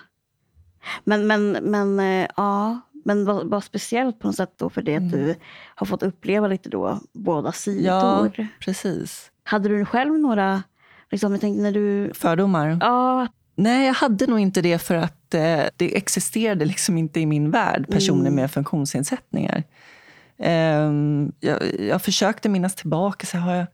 Men, 1.04 1.28
men, 1.28 1.52
men 1.52 2.00
eh, 2.00 2.28
ja, 2.38 2.80
men 3.06 3.26
vad, 3.26 3.48
vad 3.50 3.64
speciellt 3.64 4.20
på 4.20 4.28
något 4.28 4.36
sätt 4.36 4.54
då 4.58 4.70
för 4.70 4.82
det 4.82 4.96
att 4.96 5.12
du 5.12 5.36
har 5.76 5.86
fått 5.86 6.04
uppleva 6.04 6.48
lite 6.48 6.70
då 6.70 7.00
båda 7.14 7.52
sidor. 7.52 7.86
ja, 7.86 8.30
precis. 8.60 9.32
Hade 9.44 9.70
du 9.70 9.86
själv 9.86 10.14
några, 10.20 10.64
liksom, 11.12 11.32
jag 11.32 11.42
tänkte 11.42 11.62
när 11.64 11.72
du, 11.72 12.12
Fördomar? 12.14 12.78
ja, 12.82 13.28
Nej, 13.56 13.86
jag 13.88 13.94
hade 13.94 14.28
nog 14.28 14.40
inte 14.40 14.62
det 14.62 14.80
för 14.80 14.96
att 14.96 15.34
eh, 15.34 15.64
det 15.76 15.98
existerade 15.98 16.66
liksom 16.66 16.98
inte 16.98 17.20
i 17.20 17.26
min 17.26 17.52
värld, 17.52 17.88
personer 17.92 18.22
Mm. 18.22 18.36
med 18.36 18.52
funktionsnedsättningar. 18.52 19.64
Ehm, 20.39 21.31
jag, 21.39 21.79
jag 21.79 22.01
försökte 22.01 22.50
minnas 22.50 22.75
tillbaka, 22.75 23.25
så 23.25 23.38
har 23.38 23.55
jag 23.55 23.67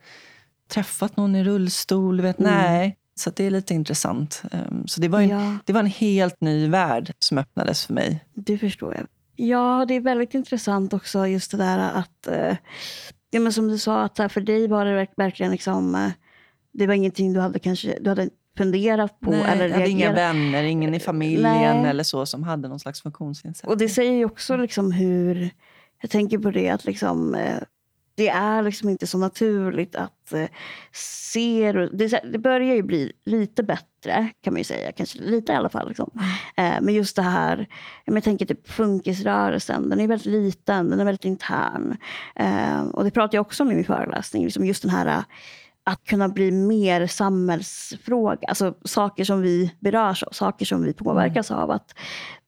träffat 0.72 1.18
någon 1.18 1.36
i 1.36 1.44
rullstol? 1.44 2.22
Vet, 2.22 2.40
Mm. 2.40 2.52
Nej, 2.54 2.98
så 3.16 3.30
det 3.36 3.44
är 3.46 3.52
lite 3.52 3.74
intressant. 3.74 4.44
Ehm, 4.52 4.88
så 4.88 5.02
det 5.02 5.08
var, 5.08 5.22
en, 5.22 5.30
ja, 5.30 5.58
det 5.66 5.74
var 5.74 5.80
en 5.80 5.86
helt 5.86 6.42
ny 6.42 6.68
värld 6.68 7.14
som 7.20 7.38
öppnades 7.38 7.86
för 7.86 7.94
mig. 7.94 8.26
det 8.34 8.58
förstår 8.58 8.94
jag. 8.96 9.08
Ja, 9.48 9.86
det 9.88 9.94
är 9.94 10.00
väldigt 10.02 10.34
intressant 10.34 10.94
också 10.94 11.28
just 11.28 11.52
det 11.52 11.58
där 11.58 11.78
att, 11.80 12.28
eh, 12.28 12.58
ja, 13.32 13.40
men 13.40 13.54
som 13.54 13.68
du 13.68 13.78
sa, 13.78 14.04
att 14.04 14.18
här, 14.18 14.28
för 14.30 14.42
dig 14.42 14.68
var 14.68 14.86
det 14.86 14.92
verk- 14.96 15.14
verkligen 15.18 15.52
liksom, 15.52 15.96
eh, 15.96 16.10
det 16.74 16.88
var 16.88 16.94
ingenting 16.94 17.34
du 17.34 17.40
hade 17.40 17.60
kanske, 17.60 17.98
du 18.02 18.10
hade 18.10 18.30
funderat 18.58 19.20
på 19.20 19.32
Nej, 19.32 19.42
eller 19.48 19.66
jag 19.68 19.74
hade 19.74 19.90
inga 19.90 20.06
reagerat 20.06 20.36
vänner, 20.36 20.64
ingen 20.64 20.94
i 20.94 21.00
familjen 21.00 21.78
Nej. 21.82 21.90
eller 21.90 22.04
så 22.04 22.26
som 22.26 22.44
hade 22.44 22.68
någon 22.68 22.80
slags 22.80 23.02
funktionsnedsättning. 23.02 23.72
Och 23.72 23.78
det 23.78 23.90
säger 23.90 24.12
ju 24.12 24.26
också 24.26 24.58
liksom 24.58 24.92
hur, 24.92 25.50
jag 26.06 26.12
tänker 26.12 26.38
på 26.38 26.52
det 26.52 26.70
att 26.70 26.86
liksom, 26.86 27.36
eh, 27.36 27.60
det 28.16 28.30
är 28.30 28.62
liksom 28.62 28.90
inte 28.90 29.08
så 29.08 29.18
naturligt 29.18 29.96
att 29.96 30.34
eh, 30.34 30.48
se, 30.94 31.72
det, 31.72 32.38
börjar 32.38 32.76
ju 32.76 32.84
bli 32.84 33.12
lite 33.26 33.64
bättre 33.64 34.30
kan 34.42 34.54
man 34.54 34.58
ju 34.58 34.64
säga, 34.64 34.92
kanske 34.92 35.20
lite 35.20 35.52
i 35.52 35.56
alla 35.56 35.70
fall. 35.70 35.88
Liksom. 35.88 36.12
Eh, 36.58 36.74
men 36.82 36.94
just 36.94 37.16
det 37.16 37.22
här, 37.22 37.68
jag 38.06 38.24
tänker 38.24 38.46
typ 38.46 38.68
funkisrörelsen, 38.68 39.90
den 39.90 40.00
är 40.00 40.08
väldigt 40.08 40.26
liten, 40.26 40.90
den 40.90 41.00
är 41.00 41.06
väldigt 41.06 41.26
intern. 41.26 41.98
Och 42.94 43.04
det 43.04 43.12
pratar 43.12 43.38
jag 43.38 43.46
också 43.46 43.64
om 43.64 43.72
i 43.72 43.76
min 43.76 43.86
föreläsning, 43.86 44.44
liksom 44.44 44.66
just 44.66 44.82
den 44.82 44.92
här 44.92 45.24
att 45.88 46.04
kunna 46.04 46.30
bli 46.30 46.52
mer 46.52 47.08
samhällsfråga, 47.08 48.48
alltså 48.48 48.74
saker 48.86 49.24
som 49.24 49.42
vi 49.42 49.72
berörs 49.80 50.24
av, 50.24 50.32
saker 50.32 50.66
som 50.66 50.84
vi 50.84 50.94
påverkas 50.94 51.52
av. 51.52 51.72
Att, 51.72 51.96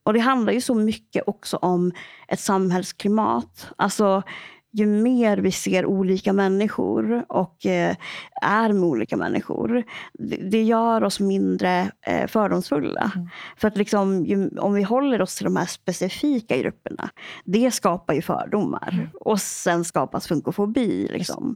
och 0.07 0.13
det 0.13 0.19
handlar 0.19 0.53
ju 0.53 0.61
så 0.61 0.75
mycket 0.75 1.23
också 1.27 1.57
om 1.57 1.91
ett 2.27 2.39
samhällsklimat. 2.39 3.69
Alltså 3.75 4.23
ju 4.71 4.85
mer 4.85 5.37
vi 5.37 5.51
ser 5.51 5.85
olika 5.85 6.33
människor 6.33 7.25
och 7.29 7.65
eh, 7.65 7.95
är 8.41 8.73
med 8.73 8.83
olika 8.83 9.17
människor, 9.17 9.83
det, 10.13 10.35
det 10.35 10.63
gör 10.63 11.03
oss 11.03 11.19
mindre 11.19 11.91
eh, 12.01 12.27
fördomsfulla. 12.27 13.11
För 13.57 13.67
att 13.67 13.77
liksom, 13.77 14.25
ju, 14.25 14.57
om 14.57 14.73
vi 14.73 14.83
håller 14.83 15.21
oss 15.21 15.35
till 15.35 15.45
de 15.45 15.55
här 15.55 15.65
specifika 15.65 16.57
grupperna, 16.57 17.09
det 17.45 17.71
skapar 17.71 18.13
ju 18.13 18.21
fördomar. 18.21 19.09
Och 19.19 19.41
sen 19.41 19.85
skapas 19.85 20.27
funkofobi. 20.27 21.07
Liksom. 21.11 21.55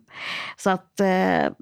Så 0.58 0.70
att 0.70 1.00
eh, 1.00 1.54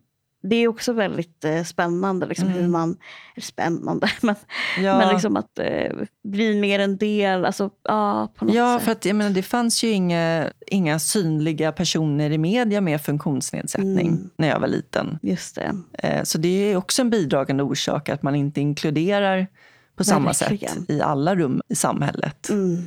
det 0.41 0.55
är 0.55 0.67
också 0.67 0.93
väldigt 0.93 1.45
eh, 1.45 1.63
spännande 1.63 2.25
liksom, 2.25 2.47
hur 2.47 2.67
man... 2.67 2.97
Spännande, 3.41 4.09
men, 4.21 4.35
Ja. 4.81 4.97
men 4.97 5.09
liksom 5.13 5.37
att 5.37 5.59
eh, 5.59 5.91
bli 6.23 6.59
mer 6.61 6.79
en 6.79 6.97
del. 6.97 7.45
Alltså, 7.45 7.69
ja, 7.83 8.31
på 8.35 8.45
något 8.45 8.55
Ja, 8.55 8.77
sätt. 8.77 8.85
för 8.85 8.91
att, 8.91 9.05
jag 9.05 9.15
menar, 9.15 9.31
det 9.31 9.41
fanns 9.43 9.83
ju 9.83 9.89
inga, 9.89 10.49
inga 10.67 10.99
synliga 10.99 11.71
personer 11.71 12.31
i 12.31 12.37
media 12.37 12.81
med 12.81 13.01
funktionsnedsättning 13.01 14.07
Mm. 14.07 14.29
när 14.37 14.47
jag 14.47 14.59
var 14.59 14.67
liten. 14.67 15.19
Just 15.21 15.55
det. 15.55 15.75
Eh, 15.93 16.23
Så 16.23 16.37
det 16.37 16.47
är 16.71 16.75
också 16.75 17.01
en 17.01 17.09
bidragande 17.09 17.63
orsak 17.63 18.09
att 18.09 18.23
man 18.23 18.35
inte 18.35 18.61
inkluderar 18.61 19.47
på 19.95 20.03
samma 20.03 20.25
Verkligen. 20.31 20.73
sätt 20.75 20.89
i 20.89 21.01
alla 21.01 21.35
rum 21.35 21.61
i 21.69 21.75
samhället. 21.75 22.49
Mm. 22.49 22.83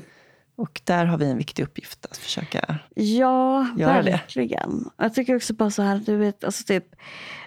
Och 0.63 0.81
där 0.85 1.05
har 1.05 1.19
vi 1.19 1.31
en 1.31 1.39
viktig 1.39 1.63
uppgift 1.63 2.07
att 2.07 2.17
försöka. 2.17 2.79
Ja, 2.95 3.67
Göra 3.77 4.03
det. 4.03 4.11
verkligen. 4.11 4.91
Jag 4.97 5.15
tycker 5.15 5.37
också 5.37 5.55
bara 5.55 5.71
så 5.71 5.83
här, 5.83 6.03
du 6.07 6.17
vet, 6.17 6.45
alltså 6.45 6.65
typ 6.65 6.85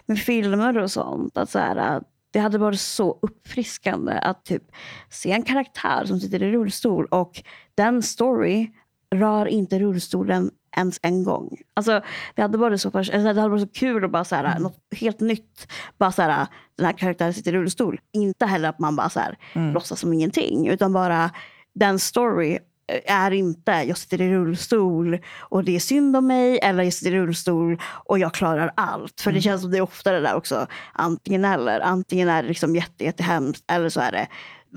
med 0.05 0.19
filmer 0.19 0.77
och 0.77 0.91
sånt. 0.91 1.37
Att 1.37 1.49
så 1.49 1.59
här, 1.59 2.01
det 2.31 2.39
hade 2.39 2.57
varit 2.57 2.79
så 2.79 3.19
uppfriskande 3.21 4.13
att 4.13 4.45
typ 4.45 4.63
se 5.09 5.31
en 5.31 5.43
karaktär 5.43 6.05
som 6.05 6.19
sitter 6.19 6.43
i 6.43 6.51
rullstol 6.51 7.05
och 7.05 7.43
den 7.75 8.03
story 8.03 8.71
rör 9.15 9.45
inte 9.45 9.79
rullstolen 9.79 10.51
ens 10.77 10.99
en 11.01 11.23
gång. 11.23 11.57
Alltså, 11.73 12.01
det, 12.35 12.41
hade 12.41 12.57
varit 12.57 12.81
så, 12.81 12.89
eller 12.97 13.33
det 13.33 13.41
hade 13.41 13.49
varit 13.49 13.61
så 13.61 13.79
kul 13.79 14.05
att 14.05 14.11
bara 14.11 14.23
så 14.23 14.35
här, 14.35 14.59
något 14.59 14.79
helt 14.95 15.19
nytt. 15.19 15.67
Bara 15.97 16.11
så 16.11 16.21
här, 16.21 16.47
den 16.77 16.85
här 16.85 16.93
karaktären 16.93 17.33
sitter 17.33 17.53
i 17.53 17.57
rullstol. 17.57 17.99
Inte 18.13 18.45
heller 18.45 18.69
att 18.69 18.79
man 18.79 18.95
bara 18.95 19.09
så 19.09 19.19
här, 19.19 19.37
låtsas 19.73 19.99
som 19.99 20.13
ingenting. 20.13 20.67
Utan 20.67 20.93
bara 20.93 21.31
den 21.75 21.99
story 21.99 22.59
är 23.05 23.31
inte 23.31 23.71
jag 23.71 23.97
sitter 23.97 24.21
i 24.21 24.29
rullstol 24.29 25.19
och 25.39 25.63
det 25.63 25.75
är 25.75 25.79
synd 25.79 26.15
om 26.15 26.27
mig 26.27 26.59
eller 26.63 26.83
jag 26.83 26.93
sitter 26.93 27.13
i 27.13 27.19
rullstol 27.19 27.81
och 27.83 28.19
jag 28.19 28.33
klarar 28.33 28.71
allt. 28.75 29.21
För 29.21 29.31
det 29.31 29.41
känns 29.41 29.61
som 29.61 29.71
det 29.71 29.77
är 29.77 29.81
ofta 29.81 30.11
det 30.11 30.21
där 30.21 30.35
också. 30.35 30.67
Antingen 30.93 31.45
eller. 31.45 31.79
Antingen 31.79 32.29
är 32.29 32.43
det 32.43 32.49
liksom 32.49 32.75
jätte, 32.75 33.03
jättehemskt 33.03 33.63
eller 33.67 33.89
så 33.89 33.99
är 33.99 34.11
det 34.11 34.27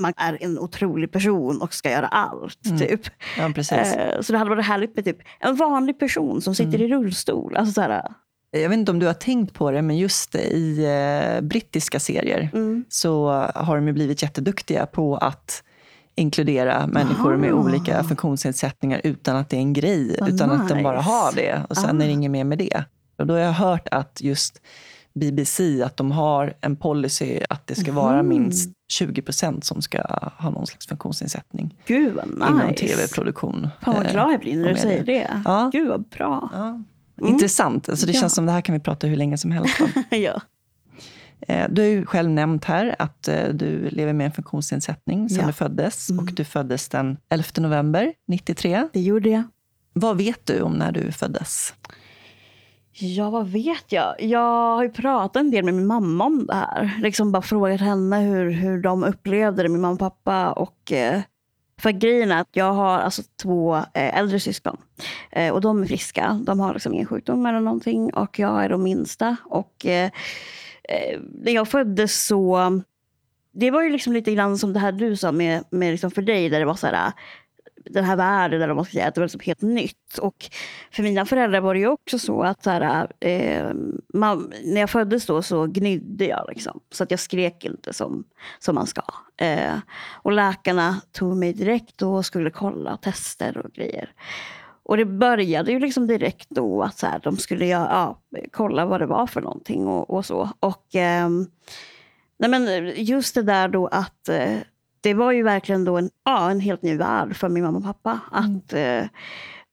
man 0.01 0.13
är 0.17 0.39
en 0.41 0.59
otrolig 0.59 1.13
person 1.13 1.63
och 1.63 1.75
ska 1.75 1.91
göra 1.91 2.07
allt. 2.07 2.79
Typ. 2.79 3.01
Ja, 3.37 3.53
precis. 3.55 3.73
Eh, 3.73 4.21
Så 4.21 4.33
det 4.33 4.39
hade 4.39 4.51
varit 4.51 4.67
härligt 4.67 4.97
med 4.97 5.05
typ 5.05 5.19
en 5.41 5.57
vanlig 5.57 5.99
person 5.99 6.43
som 6.43 6.55
sitter 6.55 6.83
i 6.83 6.89
rullstol. 6.89 7.57
Alltså 7.57 7.73
så 7.73 7.81
här, 7.81 8.03
Jag 8.51 8.69
vet 8.69 8.79
inte 8.79 8.93
om 8.93 8.99
du 8.99 9.07
har 9.07 9.15
tänkt 9.15 9.55
på 9.55 9.71
det, 9.71 9.83
men 9.83 9.99
just 9.99 10.35
i 10.35 10.85
eh, 10.85 11.41
brittiska 11.41 12.01
serier 12.01 12.51
mm. 12.53 12.85
så 12.89 13.29
har 13.55 13.77
de 13.77 13.87
ju 13.87 13.93
blivit 13.93 14.23
jätteduktiga 14.23 14.87
på 14.87 15.17
att 15.17 15.63
inkludera 16.19 16.87
människor 16.87 17.37
med 17.37 17.53
Aha. 17.53 17.61
olika 17.63 18.05
funktionsnedsättningar 18.05 19.01
utan 19.05 19.37
att 19.37 19.49
det 19.51 19.57
är 19.57 19.61
en 19.61 19.73
grej. 19.73 20.17
Vad 20.21 20.29
utan 20.29 20.51
att 20.51 20.69
de 20.69 20.83
bara 20.83 20.97
nice. 20.99 21.11
har 21.11 21.33
det 21.33 21.63
och 21.69 21.77
sen 21.77 22.01
Ah. 22.01 22.03
är 22.05 22.07
det 22.07 22.13
inget 22.13 22.31
mer 22.31 22.45
med 22.45 22.59
det. 22.59 22.85
Och 23.19 23.27
då 23.27 23.35
har 23.35 23.41
jag 23.41 23.53
hört 23.53 23.89
att 23.91 24.21
just 24.21 24.61
BBC, 25.15 25.83
att 25.83 25.97
de 25.97 26.11
har 26.13 26.55
en 26.61 26.77
policy 26.77 27.41
att 27.51 27.67
det 27.67 27.75
ska 27.75 27.93
vara 27.93 28.17
Mhm. 28.23 28.29
minst 28.29 28.71
20 28.93 29.23
procent 29.23 29.65
som 29.65 29.83
ska 29.83 30.03
ha 30.39 30.51
någon 30.51 30.67
slags 30.67 30.87
funktionsnedsättning 30.87 31.75
Gud 31.87 32.15
vad 32.15 32.27
nice. 32.29 32.47
inom 32.63 32.75
tv-produktion. 32.75 33.69
Fan 33.83 33.95
vad 33.97 34.07
Eh, 34.07 34.13
glad 34.13 34.33
jag 34.33 34.41
blir 34.41 34.57
när 34.63 34.69
du 34.69 34.77
säger 34.77 35.05
det. 35.05 35.31
Ja. 35.45 35.71
Gud 35.73 35.89
vad 35.89 36.09
bra. 36.09 36.51
Ja. 36.53 36.83
Intressant. 37.29 37.89
Alltså 37.89 38.07
det 38.07 38.13
Ja. 38.13 38.21
känns 38.21 38.35
som 38.35 38.47
det 38.47 38.53
här 38.53 38.61
kan 38.61 38.73
vi 38.73 38.81
prata 38.81 39.07
hur 39.07 39.17
länge 39.17 39.39
som 39.39 39.51
helst 39.51 39.81
om. 39.81 39.89
ja. 40.19 40.41
Eh, 41.41 41.67
Du 41.71 41.83
har 41.83 41.89
ju 41.89 42.07
själv 42.07 42.31
nämnt 42.31 42.65
här 42.65 42.97
att 42.99 43.29
eh, 43.29 43.49
du 43.49 43.89
lever 43.91 44.13
med 44.13 44.25
en 44.27 44.33
funktionsnedsättning 44.33 45.29
sedan 45.29 45.41
Ja. 45.41 45.47
du 45.47 45.53
föddes. 45.53 46.11
Mm. 46.11 46.25
Och 46.25 46.33
du 46.33 46.45
föddes 46.45 46.89
den 46.89 47.17
11 47.29 47.45
november 47.57 48.13
93. 48.27 48.89
Det 48.93 49.01
gjorde 49.01 49.29
jag. 49.31 49.43
Vad 49.93 50.17
vet 50.17 50.47
du 50.47 50.61
om 50.63 50.73
när 50.73 50.93
du 50.93 51.13
föddes? 51.13 51.75
Ja, 52.93 53.31
vad 53.31 53.49
vet 53.49 53.93
jag? 53.93 54.15
Jag 54.23 54.75
har 54.77 54.83
ju 54.83 54.91
pratat 54.91 55.37
en 55.37 55.51
del 55.51 55.65
med 55.65 55.75
min 55.75 55.87
mamma 55.87 56.25
om 56.25 56.47
det 56.47 56.55
här. 56.55 56.99
Liksom 57.03 57.33
bara 57.33 57.43
frågat 57.43 57.81
henne 57.81 58.21
hur, 58.21 58.51
hur 58.51 58.83
de 58.83 59.05
upplevde 59.05 59.63
det, 59.63 59.69
min 59.69 59.81
mamma 59.81 59.93
och 59.93 59.99
pappa. 59.99 60.53
Och, 60.53 60.93
eh, 60.93 61.21
för 61.81 61.91
grejen 61.91 62.31
är 62.31 62.41
att 62.41 62.49
jag 62.53 62.73
har 62.73 62.99
alltså 62.99 63.23
två 63.43 63.83
äldre 63.95 64.41
syskon. 64.41 64.77
Och 65.53 65.61
de 65.61 65.83
är 65.83 65.87
friska. 65.87 66.41
De 66.47 66.61
har 66.61 66.73
liksom 66.73 66.95
ingen 66.95 67.07
sjukdom 67.07 67.47
eller 67.47 67.61
någonting. 67.61 68.15
Och 68.15 68.39
jag 68.39 68.65
är 68.65 68.69
de 68.69 68.83
minsta. 68.83 69.37
Och 69.45 69.87
eh, 70.89 71.21
när 71.35 71.53
jag 71.53 71.69
föddes 71.69 72.25
så... 72.27 72.81
det 73.53 73.71
var 73.71 73.83
ju 73.83 73.91
liksom 73.91 74.13
lite 74.13 74.35
grann 74.35 74.59
som 74.59 74.73
det 74.73 74.81
här 74.81 74.93
du 74.93 75.17
sa 75.17 75.33
med, 75.33 75.65
med 75.71 75.91
liksom 75.91 76.11
för 76.11 76.23
dig, 76.23 76.49
där 76.49 76.59
det 76.59 76.67
var 76.67 76.75
så 76.75 76.87
här, 76.87 77.13
den 77.91 78.05
här 78.05 78.17
världen, 78.17 78.63
eller 78.63 78.75
man 78.75 78.85
ska 78.85 78.93
säga, 78.93 79.09
att 79.09 79.15
det 79.15 79.21
var 79.21 79.27
liksom 79.27 79.41
helt 79.45 79.63
nytt. 79.63 80.19
Och 80.19 80.51
för 80.91 81.03
mina 81.03 81.27
föräldrar 81.27 81.61
var 81.61 81.75
det 81.75 81.81
ju 81.81 81.89
också 81.89 82.19
så 82.19 82.43
att 82.43 82.63
så 82.63 82.71
här, 82.71 83.13
eh, 83.21 83.71
man, 84.15 84.53
när 84.65 84.81
jag 84.81 84.91
föddes 84.91 85.27
då 85.27 85.43
så 85.43 85.67
gnydde 85.67 86.25
jag. 86.25 86.45
Liksom, 86.49 86.81
så 86.91 87.03
att 87.03 87.11
jag 87.11 87.21
skrek 87.21 87.65
inte 87.65 87.93
som, 87.93 88.25
som 88.59 88.75
man 88.75 88.87
ska. 88.87 89.03
Eh, 89.37 89.79
och 90.23 90.33
läkarna 90.33 91.01
tog 91.13 91.37
mig 91.37 91.53
direkt 91.53 92.03
och 92.03 92.27
skulle 92.27 92.51
kolla 92.51 92.97
tester 92.97 93.59
och 93.59 93.73
grejer. 93.73 94.13
Och 94.89 94.97
det 94.97 95.05
började 95.05 95.73
ju 95.73 95.79
liksom 95.79 96.07
direkt 96.07 96.51
då 96.51 96.83
att 96.83 96.99
så 96.99 97.07
här, 97.07 97.21
de 97.23 97.37
skulle 97.37 97.67
ja, 97.67 98.19
kolla 98.53 98.87
vad 98.87 99.01
det 99.01 99.07
var 99.07 99.27
för 99.27 99.41
någonting 99.41 99.87
och, 99.87 100.11
och 100.11 100.27
så. 100.27 100.51
Och 100.61 100.95
eh, 100.95 101.29
nej 102.39 102.51
men 102.51 102.93
just 102.97 103.35
det 103.35 103.43
där 103.43 103.69
då 103.69 103.87
att 103.87 104.29
eh, 104.29 104.57
det 105.01 105.15
var 105.15 105.33
ju 105.33 105.43
verkligen 105.43 105.85
då 105.85 105.97
en, 105.97 106.11
ja, 106.25 106.51
en 106.51 106.61
helt 106.61 106.83
ny 106.83 106.97
värld 106.97 107.37
för 107.37 107.49
min 107.49 107.65
mamma 107.65 107.79
och 107.79 107.85
pappa. 107.85 108.21
Mm. 108.33 108.57
Att 108.57 108.73
eh, 108.73 109.11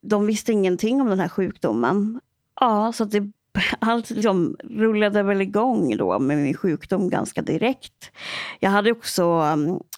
de 0.01 0.25
visste 0.25 0.51
ingenting 0.51 1.01
om 1.01 1.09
den 1.09 1.19
här 1.19 1.29
sjukdomen. 1.29 2.21
Ja, 2.59 2.91
så 2.91 3.05
det, 3.05 3.31
allt 3.79 4.09
liksom 4.09 4.55
rullade 4.63 5.23
väl 5.23 5.41
igång 5.41 5.97
då 5.97 6.19
med 6.19 6.37
min 6.37 6.57
sjukdom 6.57 7.09
ganska 7.09 7.41
direkt. 7.41 8.11
Jag 8.59 8.69
hade 8.69 8.91
också 8.91 9.43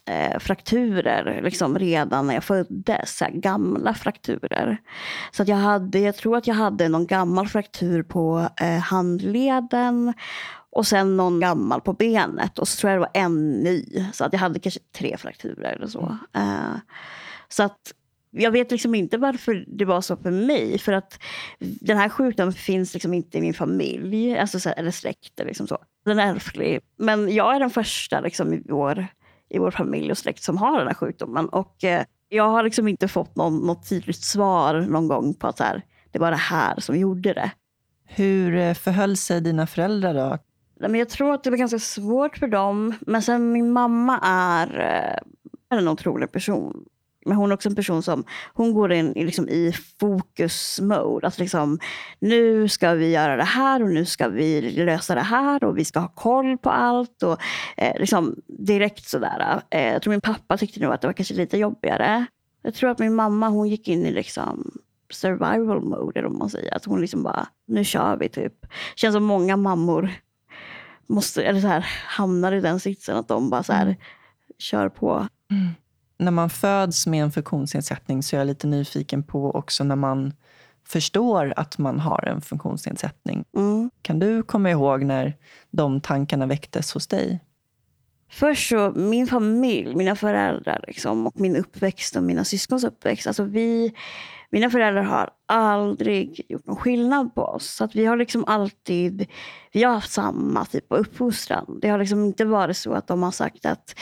eh, 0.06 0.40
frakturer 0.40 1.42
liksom 1.44 1.80
redan 1.80 2.28
när 2.28 2.34
jag 2.34 2.44
föddes, 2.44 3.20
gamla 3.34 3.94
frakturer. 3.94 4.78
Så 5.32 5.42
att 5.42 5.48
jag, 5.48 5.58
hade, 5.58 6.00
jag 6.00 6.16
tror 6.16 6.38
att 6.38 6.48
jag 6.48 6.56
hade 6.56 6.90
någon 6.90 7.08
gammal 7.08 7.48
fraktur 7.48 8.04
på 8.04 8.50
eh, 8.62 8.78
handleden 8.78 10.14
och 10.70 10.88
sen 10.88 11.18
någon 11.18 11.40
gammal 11.40 11.82
på 11.82 11.94
benet 11.94 12.60
och 12.60 12.68
så 12.68 12.80
tror 12.80 12.92
jag 12.92 12.98
det 13.02 13.08
var 13.14 13.24
en 13.24 13.52
ny. 13.52 14.06
Så 14.14 14.26
att 14.26 14.34
jag 14.34 14.40
hade 14.40 14.60
kanske 14.60 14.80
tre 14.98 15.18
frakturer 15.18 15.74
eller 15.74 15.88
så. 15.88 16.18
Mm. 16.34 16.48
Uh, 16.48 16.78
så 17.50 17.64
att 17.64 17.94
jag 18.38 18.51
vet 18.51 18.72
liksom 18.72 18.96
inte 18.96 19.17
varför 19.17 19.65
det 19.67 19.86
var 19.86 20.01
så 20.01 20.17
för 20.17 20.32
mig. 20.32 20.79
För 20.79 20.94
att 20.94 21.20
den 21.60 21.98
här 21.98 22.10
sjukdomen 22.10 22.53
finns 22.53 22.94
liksom 22.94 23.13
inte 23.13 23.38
i 23.38 23.41
min 23.41 23.53
familj, 23.53 24.38
alltså 24.38 24.60
så, 24.60 24.70
eller 24.70 24.91
släkt. 24.91 25.39
Liksom 25.46 25.67
så. 25.67 25.77
Den 26.06 26.20
är 26.20 26.36
ärftlig. 26.36 26.79
Men 26.98 27.34
jag 27.34 27.56
är 27.56 27.60
den 27.60 27.70
första 27.70 28.20
liksom, 28.20 28.53
i, 28.53 28.62
vår, 28.65 29.08
i 29.50 29.60
vår 29.60 29.72
familj 29.72 30.12
och 30.12 30.17
släkt 30.17 30.44
som 30.44 30.58
har 30.58 30.77
den 30.79 30.88
här 30.88 30.96
sjukdomen. 30.96 31.50
Och 31.50 31.75
uh, 31.84 32.01
jag 32.29 32.50
har 32.50 32.63
liksom 32.63 32.88
inte 32.88 33.08
fått 33.08 33.36
någon, 33.36 33.58
något 33.58 33.89
tydligt 33.89 34.24
svar 34.24 34.82
någon 34.82 35.08
gång 35.08 35.34
på 35.34 35.48
att 35.48 35.60
här, 35.60 35.82
det 36.12 36.20
var 36.20 36.32
det 36.32 36.38
här 36.38 36.79
som 36.79 36.98
gjorde 36.98 37.34
det. 37.34 37.51
Hur 38.06 38.56
eh, 38.56 38.74
förhöll 38.74 39.17
sig 39.17 39.41
dina 39.41 39.67
föräldrar 39.67 40.13
då 40.13 40.38
men 40.79 40.96
jag 40.96 41.10
tror 41.10 41.34
att 41.34 41.44
det 41.44 41.50
var 41.50 41.58
ganska 41.58 41.79
svårt 41.79 42.38
för 42.38 42.48
dem. 42.48 42.94
Men 43.01 43.22
sen 43.22 43.51
min 43.51 43.72
mamma 43.72 44.20
är, 44.24 44.67
är 45.70 45.77
en 45.77 45.88
otrolig 45.88 46.32
person. 46.32 46.86
Men 47.27 47.38
hon 47.38 47.51
är 47.51 47.55
också 47.55 47.69
en 47.69 47.75
person 47.75 48.03
som 48.03 48.24
hon 48.53 48.74
går 48.74 48.93
in 48.93 49.15
i, 49.15 49.25
liksom, 49.25 49.50
i 49.50 49.74
fokus-mode. 50.00 51.27
Att 51.27 51.38
liksom, 51.38 51.79
nu 52.19 52.67
ska 52.67 52.93
vi 52.93 53.12
göra 53.12 53.36
det 53.36 53.43
här 53.43 53.84
och 53.84 53.89
nu 53.89 54.05
ska 54.05 54.27
vi 54.27 54.62
lösa 54.62 55.15
det 55.15 55.22
här 55.22 55.63
och 55.63 55.77
vi 55.77 55.86
ska 55.86 56.00
ha 56.00 56.07
koll 56.07 56.57
på 56.57 56.69
allt. 56.69 57.24
Och, 57.24 57.41
eh, 57.77 58.00
liksom, 58.00 58.36
direkt 58.48 59.07
sådär. 59.10 59.62
Eh, 59.69 59.93
jag 59.93 60.01
tror 60.01 60.12
min 60.12 60.22
pappa 60.22 60.57
tyckte 60.57 60.79
nog 60.79 60.93
att 60.93 61.01
det 61.01 61.07
var 61.07 61.13
kanske 61.13 61.34
lite 61.34 61.57
jobbigare. 61.57 62.25
Jag 62.62 62.74
tror 62.74 62.89
att 62.89 63.00
min 63.00 63.15
mamma 63.15 63.50
hon 63.50 63.69
gick 63.69 63.88
in 63.88 64.05
i 64.05 64.12
liksom, 64.12 64.72
survival 65.10 65.81
mode, 65.81 66.25
om 66.25 66.38
man 66.38 66.50
säger. 66.50 66.75
Att 66.75 66.86
hon 66.86 67.01
liksom 67.01 67.24
bara, 67.24 67.48
nu 67.67 67.84
kör 67.84 68.17
vi 68.17 68.29
typ. 68.29 68.53
Känns 68.96 69.13
som 69.13 69.24
många 69.24 69.57
mammor 69.57 70.12
måste, 71.07 71.43
eller 71.43 71.62
så 71.62 71.67
här, 71.67 71.86
hamnar 72.05 72.51
i 72.51 72.62
den 72.62 72.79
sitsen 72.79 73.17
att 73.17 73.27
de 73.27 73.50
bara 73.50 73.63
så 73.63 73.74
här, 73.74 73.86
mm. 73.86 73.98
kör 74.57 74.89
på. 74.89 75.27
Mm. 75.51 75.67
När 76.19 76.31
man 76.31 76.50
föds 76.50 77.07
med 77.07 77.24
en 77.24 77.31
funktionsnedsättning 77.31 78.24
så 78.24 78.36
är 78.36 78.39
jag 78.39 78.47
lite 78.47 78.67
nyfiken 78.67 79.24
på 79.24 79.51
också 79.51 79.83
när 79.83 79.95
man 79.95 80.34
förstår 80.88 81.53
att 81.56 81.77
man 81.77 81.99
har 81.99 82.25
en 82.25 82.41
funktionsnedsättning. 82.41 83.45
Mm. 83.56 83.91
Kan 84.01 84.19
du 84.19 84.43
komma 84.43 84.71
ihåg 84.71 85.03
när 85.03 85.38
de 85.71 86.01
tankarna 86.01 86.45
väcktes 86.45 86.93
hos 86.93 87.08
dig? 87.08 87.39
Först 88.30 88.69
så, 88.69 88.91
min 88.95 89.27
familj, 89.27 89.95
mina 89.95 90.15
föräldrar 90.15 90.84
liksom, 90.88 91.27
och 91.27 91.39
min 91.39 91.56
uppväxt 91.56 92.15
och 92.15 92.23
mina 92.23 92.43
syskons 92.43 92.84
uppväxt. 92.84 93.27
Alltså 93.27 93.43
vi, 93.43 93.93
mina 94.51 94.69
föräldrar 94.69 95.03
har 95.03 95.29
aldrig 95.45 96.45
gjort 96.49 96.65
någon 96.65 96.75
skillnad 96.75 97.36
på 97.36 97.41
oss. 97.41 97.75
Så 97.75 97.83
att 97.83 97.95
vi 97.95 98.05
har 98.05 98.17
liksom 98.17 98.43
alltid 98.47 99.27
vi 99.71 99.83
har 99.83 99.93
haft 99.93 100.12
samma 100.12 100.65
typ 100.65 100.91
av 100.91 100.97
uppfostran. 100.97 101.79
Det 101.81 101.89
har 101.89 101.97
liksom 101.97 102.25
inte 102.25 102.45
varit 102.45 102.77
så 102.77 102.93
att 102.93 103.07
de 103.07 103.23
har 103.23 103.31
sagt 103.31 103.65
att 103.65 103.95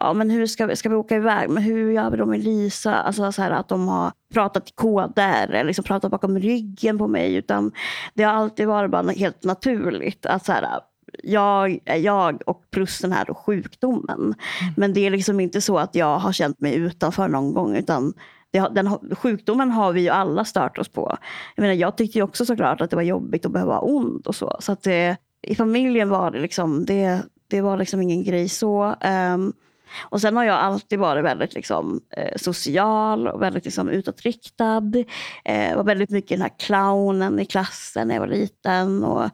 ja, 0.00 0.12
men 0.12 0.30
hur 0.30 0.46
ska, 0.46 0.66
vi, 0.66 0.76
ska 0.76 0.88
vi 0.88 0.94
åka 0.94 1.16
iväg, 1.16 1.50
men 1.50 1.62
hur 1.62 1.92
gör 1.92 2.10
vi 2.10 2.16
då 2.16 2.26
med 2.26 2.44
Lisa? 2.44 2.94
Alltså 2.94 3.32
så 3.32 3.42
här, 3.42 3.50
att 3.50 3.68
de 3.68 3.88
har 3.88 4.12
pratat 4.34 4.68
i 4.68 4.72
koder 4.74 5.48
eller 5.48 5.64
liksom 5.64 5.84
pratat 5.84 6.10
bakom 6.10 6.38
ryggen 6.38 6.98
på 6.98 7.06
mig. 7.08 7.34
Utan 7.34 7.72
det 8.14 8.22
har 8.22 8.32
alltid 8.32 8.66
varit 8.66 8.90
bara 8.90 9.10
helt 9.10 9.44
naturligt. 9.44 10.26
att 10.26 10.46
så 10.46 10.52
här, 10.52 10.80
jag 11.22 11.78
är 11.84 11.96
jag 11.96 12.42
och 12.46 12.62
plus 12.70 12.98
den 12.98 13.12
här 13.12 13.34
sjukdomen. 13.34 14.20
Mm. 14.20 14.34
Men 14.76 14.92
det 14.92 15.06
är 15.06 15.10
liksom 15.10 15.40
inte 15.40 15.60
så 15.60 15.78
att 15.78 15.94
jag 15.94 16.18
har 16.18 16.32
känt 16.32 16.60
mig 16.60 16.74
utanför 16.74 17.28
någon 17.28 17.54
gång. 17.54 17.76
utan 17.76 18.14
det, 18.50 18.68
den, 18.74 18.98
sjukdomen 19.16 19.70
har 19.70 19.92
vi 19.92 20.00
ju 20.00 20.08
alla 20.08 20.44
stört 20.44 20.78
oss 20.78 20.88
på. 20.88 21.18
Jag, 21.54 21.62
menar, 21.62 21.74
jag 21.74 21.96
tyckte 21.96 22.18
ju 22.18 22.24
också 22.24 22.46
såklart 22.46 22.80
att 22.80 22.90
det 22.90 22.96
var 22.96 23.02
jobbigt 23.02 23.46
att 23.46 23.52
behöva 23.52 23.74
ha 23.74 23.80
ont 23.80 24.26
och 24.26 24.34
så. 24.34 24.56
Så 24.60 24.72
att 24.72 24.82
det, 24.82 25.16
i 25.42 25.54
familjen 25.54 26.08
var 26.08 26.30
det 26.30 26.40
liksom, 26.40 26.84
det, 26.84 27.22
det 27.48 27.60
var 27.60 27.76
liksom 27.76 28.02
ingen 28.02 28.24
grej 28.24 28.48
så. 28.48 28.94
Um, 29.34 29.52
och 30.00 30.20
sen 30.20 30.36
har 30.36 30.44
jag 30.44 30.58
alltid 30.58 30.98
varit 30.98 31.24
väldigt 31.24 31.54
liksom, 31.54 32.00
eh, 32.16 32.36
social 32.36 33.28
och 33.28 33.42
väldigt 33.42 33.64
liksom, 33.64 33.88
utåtriktad. 33.88 34.92
Eh, 35.44 35.76
var 35.76 35.84
väldigt 35.84 36.10
mycket 36.10 36.30
den 36.30 36.42
här 36.42 36.58
clownen 36.58 37.40
i 37.40 37.44
klassen 37.44 38.08
när 38.08 38.14
jag 38.14 38.20
var 38.20 38.28
liten. 38.28 39.04
Och, 39.04 39.24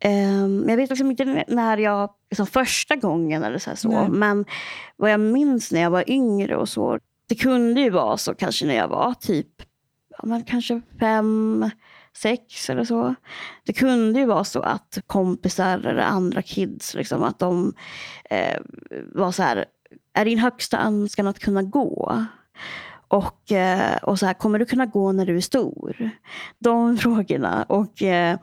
eh, 0.00 0.46
jag 0.68 0.76
vet 0.76 0.90
liksom 0.90 1.10
inte 1.10 1.44
när 1.48 1.76
jag, 1.76 2.10
liksom, 2.30 2.46
första 2.46 2.96
gången 2.96 3.44
eller 3.44 3.58
så, 3.58 3.70
så 3.76 4.06
men 4.10 4.44
vad 4.96 5.10
jag 5.10 5.20
minns 5.20 5.72
när 5.72 5.80
jag 5.80 5.90
var 5.90 6.10
yngre 6.10 6.56
och 6.56 6.68
så, 6.68 6.98
det 7.28 7.34
kunde 7.34 7.80
ju 7.80 7.90
vara 7.90 8.16
så 8.16 8.34
kanske 8.34 8.66
när 8.66 8.74
jag 8.74 8.88
var 8.88 9.14
typ 9.14 9.62
ja, 10.08 10.18
men 10.22 10.44
kanske 10.44 10.80
fem, 11.00 11.70
sex 12.16 12.70
eller 12.70 12.84
så. 12.84 13.14
Det 13.64 13.72
kunde 13.72 14.20
ju 14.20 14.26
vara 14.26 14.44
så 14.44 14.60
att 14.60 14.98
kompisar 15.06 15.78
eller 15.78 16.02
andra 16.02 16.42
kids, 16.42 16.94
liksom, 16.94 17.22
att 17.22 17.38
de 17.38 17.74
eh, 18.30 18.60
var 19.14 19.32
så 19.32 19.42
här, 19.42 19.64
är 20.12 20.24
din 20.24 20.38
högsta 20.38 20.78
önskan 20.78 21.26
att 21.26 21.38
kunna 21.38 21.62
gå? 21.62 22.26
Och, 23.08 23.52
eh, 23.52 23.96
och 23.96 24.18
så 24.18 24.26
här, 24.26 24.34
kommer 24.34 24.58
du 24.58 24.66
kunna 24.66 24.86
gå 24.86 25.12
när 25.12 25.26
du 25.26 25.36
är 25.36 25.40
stor? 25.40 26.10
De 26.58 26.96
frågorna. 26.98 27.62
Och 27.68 28.02
eh, 28.02 28.38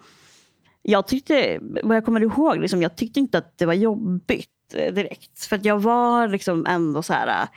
jag 0.81 1.07
tyckte, 1.07 1.59
vad 1.83 1.97
jag 1.97 2.05
kommer 2.05 2.21
ihåg, 2.21 2.57
liksom, 2.57 2.81
jag 2.81 2.95
tyckte 2.95 3.19
inte 3.19 3.37
att 3.37 3.57
det 3.57 3.65
var 3.65 3.73
jobbigt 3.73 4.49
Eh, 4.73 4.93
direkt. 4.93 5.45
För 5.45 5.59
jag 5.63 5.79
var 5.79 6.27
liksom 6.27 6.65
ändå 6.65 7.01
så 7.03 7.13
här 7.13 7.27
eh, 7.27 7.47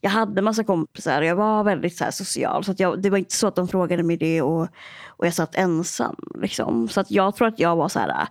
jag 0.00 0.10
hade 0.10 0.42
massa 0.42 0.64
kompisar 0.64 1.20
och 1.20 1.26
jag 1.26 1.36
var 1.36 1.64
väldigt 1.64 1.96
så 1.96 2.12
social. 2.12 2.64
Så 2.64 2.70
att 2.70 2.80
jag, 2.80 3.02
det 3.02 3.10
var 3.10 3.18
inte 3.18 3.34
så 3.34 3.46
att 3.46 3.56
de 3.56 3.68
frågade 3.68 4.02
mig 4.02 4.16
det 4.16 4.42
och, 4.42 4.68
och 5.06 5.26
jag 5.26 5.34
satt 5.34 5.54
ensam. 5.54 6.16
Liksom. 6.34 6.88
Så 6.88 7.00
att 7.00 7.10
jag 7.10 7.36
tror 7.36 7.48
att 7.48 7.58
jag 7.58 7.76
var 7.76 7.88
så 7.88 7.98
här, 7.98 8.08
eh, 8.08 8.26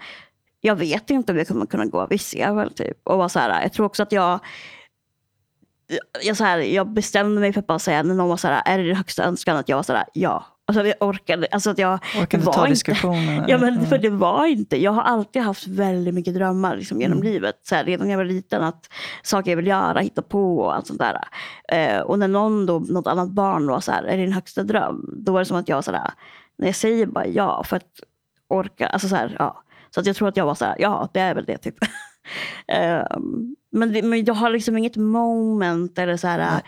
jag 0.61 0.75
vet 0.75 1.09
inte 1.09 1.31
om 1.31 1.37
jag 1.37 1.47
kommer 1.47 1.65
kunna 1.65 1.85
gå, 1.85 2.07
Vi 2.09 2.19
jag 2.33 2.55
väl. 2.55 2.73
Typ. 2.73 2.97
Och 3.03 3.17
var 3.17 3.29
så 3.29 3.39
här, 3.39 3.61
jag 3.61 3.73
tror 3.73 3.85
också 3.85 4.03
att 4.03 4.11
jag 4.11 4.39
jag, 6.23 6.37
så 6.37 6.43
här, 6.43 6.57
jag 6.57 6.89
bestämde 6.89 7.41
mig 7.41 7.53
för 7.53 7.59
att 7.59 7.67
bara 7.67 7.79
säga, 7.79 8.03
när 8.03 8.15
någon 8.15 8.29
var 8.29 8.37
så 8.37 8.47
här, 8.47 8.61
är 8.65 8.77
det 8.77 8.83
din 8.83 8.95
högsta 8.95 9.23
önskan? 9.23 9.57
Att 9.57 9.69
jag 9.69 9.75
var 9.75 9.83
så 9.83 9.93
här, 9.93 10.05
ja. 10.13 10.45
Alltså 10.65 10.87
jag 10.87 10.95
orkade, 10.99 11.47
alltså 11.51 11.69
att 11.69 11.77
jag 11.77 11.99
orkade 12.21 12.43
var 12.43 12.53
ta 12.53 12.67
diskussionen. 12.67 13.45
Ja, 13.47 13.57
men 13.57 13.85
för 13.85 13.97
det 13.97 14.09
var 14.09 14.45
inte. 14.45 14.81
Jag 14.81 14.91
har 14.91 15.01
alltid 15.01 15.41
haft 15.41 15.67
väldigt 15.67 16.13
mycket 16.13 16.33
drömmar 16.33 16.75
liksom, 16.75 17.01
genom 17.01 17.17
mm. 17.17 17.33
livet. 17.33 17.59
Så 17.63 17.75
här, 17.75 17.83
redan 17.83 18.07
när 18.07 18.13
jag 18.13 18.17
var 18.17 18.25
liten, 18.25 18.63
att 18.63 18.89
saker 19.23 19.51
jag 19.51 19.55
vill 19.55 19.67
göra, 19.67 19.99
hitta 19.99 20.21
på 20.21 20.57
och 20.57 20.75
allt 20.75 20.87
sånt 20.87 20.99
där. 20.99 21.17
Eh, 21.67 22.01
och 22.01 22.19
när 22.19 22.27
någon 22.27 22.65
då, 22.65 22.79
något 22.79 23.07
annat 23.07 23.29
barn 23.29 23.67
var 23.67 23.79
så 23.79 23.91
här, 23.91 24.03
är 24.03 24.17
det 24.17 24.23
din 24.23 24.33
högsta 24.33 24.63
dröm? 24.63 25.15
Då 25.17 25.31
var 25.31 25.39
det 25.39 25.45
som 25.45 25.57
att 25.57 25.69
jag 25.69 25.83
så 25.83 25.91
här, 25.91 26.11
när 26.57 26.67
jag 26.67 26.75
säger 26.75 27.05
bara 27.05 27.27
ja, 27.27 27.63
för 27.63 27.77
att 27.77 27.99
orka, 28.47 28.87
alltså 28.87 29.07
så 29.07 29.15
här, 29.15 29.35
ja. 29.39 29.63
Så 29.89 29.99
att 29.99 30.05
jag 30.05 30.15
tror 30.15 30.27
att 30.27 30.37
jag 30.37 30.45
var 30.45 30.55
så 30.55 30.65
här, 30.65 30.75
ja, 30.79 31.09
det 31.13 31.19
är 31.19 31.35
väl 31.35 31.45
det 31.45 31.57
typ. 31.57 31.75
eh, 32.67 33.03
men, 33.71 33.93
det, 33.93 34.01
men 34.01 34.25
jag 34.25 34.33
har 34.33 34.49
liksom 34.49 34.77
inget 34.77 34.95
moment 34.95 35.99
eller 35.99 36.17
så 36.17 36.27
här, 36.27 36.61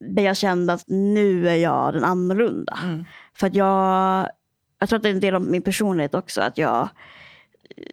där 0.00 0.22
jag 0.22 0.36
kände 0.36 0.72
att 0.72 0.84
nu 0.86 1.48
är 1.48 1.56
jag 1.56 1.92
den 1.92 2.04
annorlunda. 2.04 2.78
Mm. 2.82 3.04
För 3.36 3.46
att 3.46 3.54
jag, 3.54 4.28
jag 4.78 4.88
tror 4.88 4.96
att 4.96 5.02
det 5.02 5.08
är 5.08 5.14
en 5.14 5.20
del 5.20 5.34
av 5.34 5.42
min 5.42 5.62
personlighet 5.62 6.14
också, 6.14 6.40
att 6.40 6.58
jag 6.58 6.88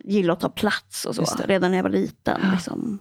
gillar 0.04 0.34
att 0.34 0.40
ta 0.40 0.50
plats 0.50 1.06
och 1.06 1.16
så, 1.16 1.26
redan 1.46 1.72
när 1.72 1.78
jag 1.78 1.84
var 1.84 1.90
liten. 1.90 2.40
Ja. 2.44 2.52
Liksom. 2.52 3.00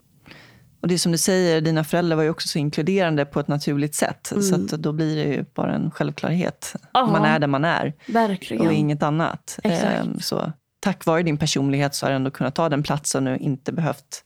Och 0.81 0.89
det 0.89 0.95
är 0.95 0.99
som 0.99 1.13
du 1.13 1.19
säger, 1.19 1.61
dina 1.61 1.85
föräldrar 1.85 2.17
var 2.17 2.23
ju 2.23 2.31
också 2.31 2.49
så 2.49 2.59
inkluderande 2.59 3.25
på 3.25 3.41
ett 3.41 3.49
naturligt 3.49 3.95
sätt. 3.95 4.33
Mm. 4.33 4.69
Så 4.69 4.77
då 4.77 4.93
blir 4.93 5.17
det 5.17 5.35
ju 5.35 5.45
bara 5.55 5.75
en 5.75 5.91
självklarhet. 5.91 6.77
Aha. 6.95 7.13
Man 7.13 7.25
är 7.25 7.39
där 7.39 7.47
man 7.47 7.65
är. 7.65 7.93
Verkligen. 8.07 8.67
Och 8.67 8.73
inget 8.73 9.03
annat. 9.03 9.59
Ehm, 9.65 10.21
så, 10.21 10.53
tack 10.81 11.07
vare 11.07 11.23
din 11.23 11.39
personlighet 11.39 11.95
så 11.95 12.07
har 12.07 12.11
du 12.11 12.17
ändå 12.17 12.31
kunnat 12.31 12.55
ta 12.55 12.69
den 12.69 12.83
platsen 12.83 13.27
och 13.27 13.37
inte 13.37 13.73
behövt 13.73 14.25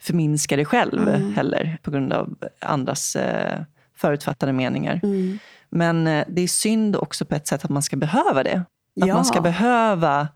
förminska 0.00 0.56
dig 0.56 0.64
själv 0.64 1.08
Mm. 1.08 1.34
heller 1.34 1.78
på 1.82 1.90
grund 1.90 2.12
av 2.12 2.36
andras 2.60 3.16
eh, 3.16 3.60
förutfattade 3.96 4.52
meningar. 4.52 5.00
Mm. 5.02 5.38
Men 5.70 6.06
eh, 6.06 6.24
det 6.28 6.42
är 6.42 6.48
synd 6.48 6.96
också 6.96 7.24
på 7.24 7.34
ett 7.34 7.46
sätt 7.46 7.64
att 7.64 7.70
man 7.70 7.82
ska 7.82 7.96
behöva 7.96 8.42
det. 8.42 8.56
Att 9.00 9.06
Ja. 9.06 9.14
man 9.14 9.24
ska 9.24 9.40
behöva 9.40 10.28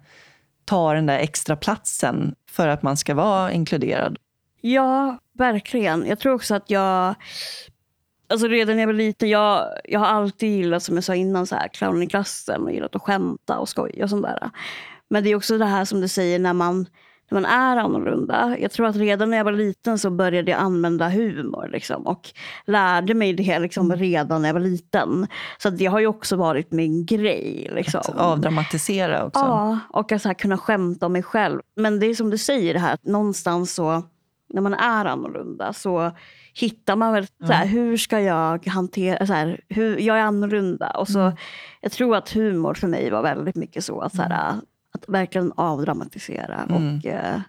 ta 0.64 0.94
den 0.94 1.06
där 1.06 1.18
extra 1.18 1.56
platsen 1.56 2.34
för 2.50 2.68
att 2.68 2.82
man 2.82 2.96
ska 2.96 3.14
vara 3.14 3.52
inkluderad. 3.52 4.18
Ja, 4.60 5.18
verkligen. 5.38 6.06
Jag 6.06 6.18
tror 6.18 6.34
också 6.34 6.54
att 6.54 6.70
jag... 6.70 7.14
Alltså 8.28 8.48
redan 8.48 8.76
när 8.76 8.82
jag 8.82 8.86
var 8.86 8.94
liten, 8.94 9.28
jag, 9.28 9.68
jag 9.84 10.00
har 10.00 10.06
alltid 10.06 10.50
gillat, 10.56 10.82
som 10.82 10.94
jag 10.94 11.04
sa 11.04 11.14
innan, 11.14 11.46
så 11.46 11.54
här, 11.54 11.68
clownen 11.68 12.02
i 12.02 12.06
klassen 12.06 12.62
och 12.62 12.72
gillat 12.72 12.96
att 12.96 13.02
skämta 13.02 13.58
och 13.58 13.68
skoja 13.68 14.04
och 14.04 14.10
sånt 14.10 14.22
där. 14.22 14.50
Men 15.10 15.24
det 15.24 15.30
är 15.30 15.36
också 15.36 15.58
det 15.58 15.64
här 15.66 15.84
som 15.84 16.00
du 16.00 16.08
säger, 16.08 16.38
när 16.38 16.52
man, 16.52 16.86
man 17.32 17.44
är 17.44 17.76
annorlunda. 17.76 18.56
Jag 18.60 18.70
tror 18.70 18.86
att 18.86 18.96
redan 18.96 19.30
när 19.30 19.36
jag 19.36 19.44
var 19.44 19.52
liten 19.52 19.98
så 19.98 20.10
började 20.10 20.50
jag 20.50 20.60
använda 20.60 21.08
humor. 21.08 21.68
Liksom, 21.72 22.06
och 22.06 22.30
lärde 22.66 23.14
mig 23.14 23.32
det 23.32 23.58
liksom, 23.58 23.96
redan 23.96 24.42
när 24.42 24.48
jag 24.48 24.54
var 24.54 24.60
liten. 24.60 25.26
Så 25.58 25.70
det 25.70 25.86
har 25.86 26.00
ju 26.00 26.06
också 26.06 26.36
varit 26.36 26.72
min 26.72 27.06
grej. 27.06 27.70
Liksom. 27.74 28.00
Att 28.00 28.16
avdramatisera 28.16 29.24
också. 29.24 29.40
Ja, 29.40 29.78
och 29.90 30.12
att 30.12 30.22
så 30.22 30.28
här 30.28 30.34
kunna 30.34 30.58
skämta 30.58 31.06
om 31.06 31.12
mig 31.12 31.22
själv. 31.22 31.60
Men 31.76 32.00
det 32.00 32.06
är 32.06 32.14
som 32.14 32.30
du 32.30 32.38
säger, 32.38 32.74
det 32.74 32.80
här 32.80 32.94
att 32.94 33.04
någonstans 33.04 33.74
så, 33.74 34.02
när 34.48 34.62
man 34.62 34.74
är 34.74 35.04
annorlunda 35.04 35.72
så 35.72 36.12
hittar 36.54 36.96
man 36.96 37.12
väl, 37.12 37.26
så 37.26 37.52
här, 37.52 37.66
hur 37.66 37.96
ska 37.96 38.20
jag 38.20 38.66
hantera, 38.66 39.26
så 39.26 39.32
här, 39.32 39.60
hur, 39.68 39.98
jag 39.98 40.18
är 40.18 40.22
annorlunda. 40.22 40.90
Och 40.90 41.08
så, 41.08 41.32
Jag 41.80 41.92
tror 41.92 42.16
att 42.16 42.30
humor 42.30 42.74
för 42.74 42.88
mig 42.88 43.10
var 43.10 43.22
väldigt 43.22 43.56
mycket 43.56 43.84
så, 43.84 44.00
att, 44.00 44.16
så 44.16 44.22
här, 44.22 44.54
att 44.92 45.05
verkligen 45.09 45.52
avdramatisera 45.57 46.64
och 46.64 47.07
eh, 47.07 47.40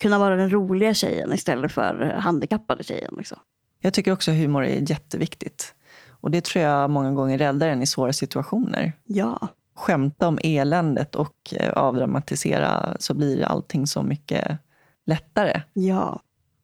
kunna 0.00 0.18
vara 0.18 0.36
den 0.36 0.50
roliga 0.50 0.94
tjejen 0.94 1.32
istället 1.32 1.72
för 1.72 2.14
handikappade 2.18 2.84
tjejen. 2.84 3.14
Liksom. 3.18 3.38
Jag 3.80 3.94
tycker 3.94 4.12
också 4.12 4.30
att 4.30 4.36
humor 4.36 4.64
är 4.64 4.90
jätteviktigt. 4.90 5.74
Och 6.20 6.30
det 6.30 6.44
tror 6.44 6.64
jag 6.64 6.90
många 6.90 7.12
gånger 7.12 7.38
räddar 7.38 7.68
en 7.68 7.82
i 7.82 7.86
svåra 7.86 8.12
situationer. 8.12 8.92
Ja, 9.04 9.48
Skämta 9.78 10.28
om 10.28 10.38
eländet 10.42 11.14
och 11.14 11.54
eh, 11.56 11.72
avdramatisera 11.72 12.96
så 12.98 13.14
blir 13.14 13.42
allting 13.44 13.86
så 13.86 14.02
mycket 14.02 14.58
lättare. 15.06 15.62
ja. 15.72 16.20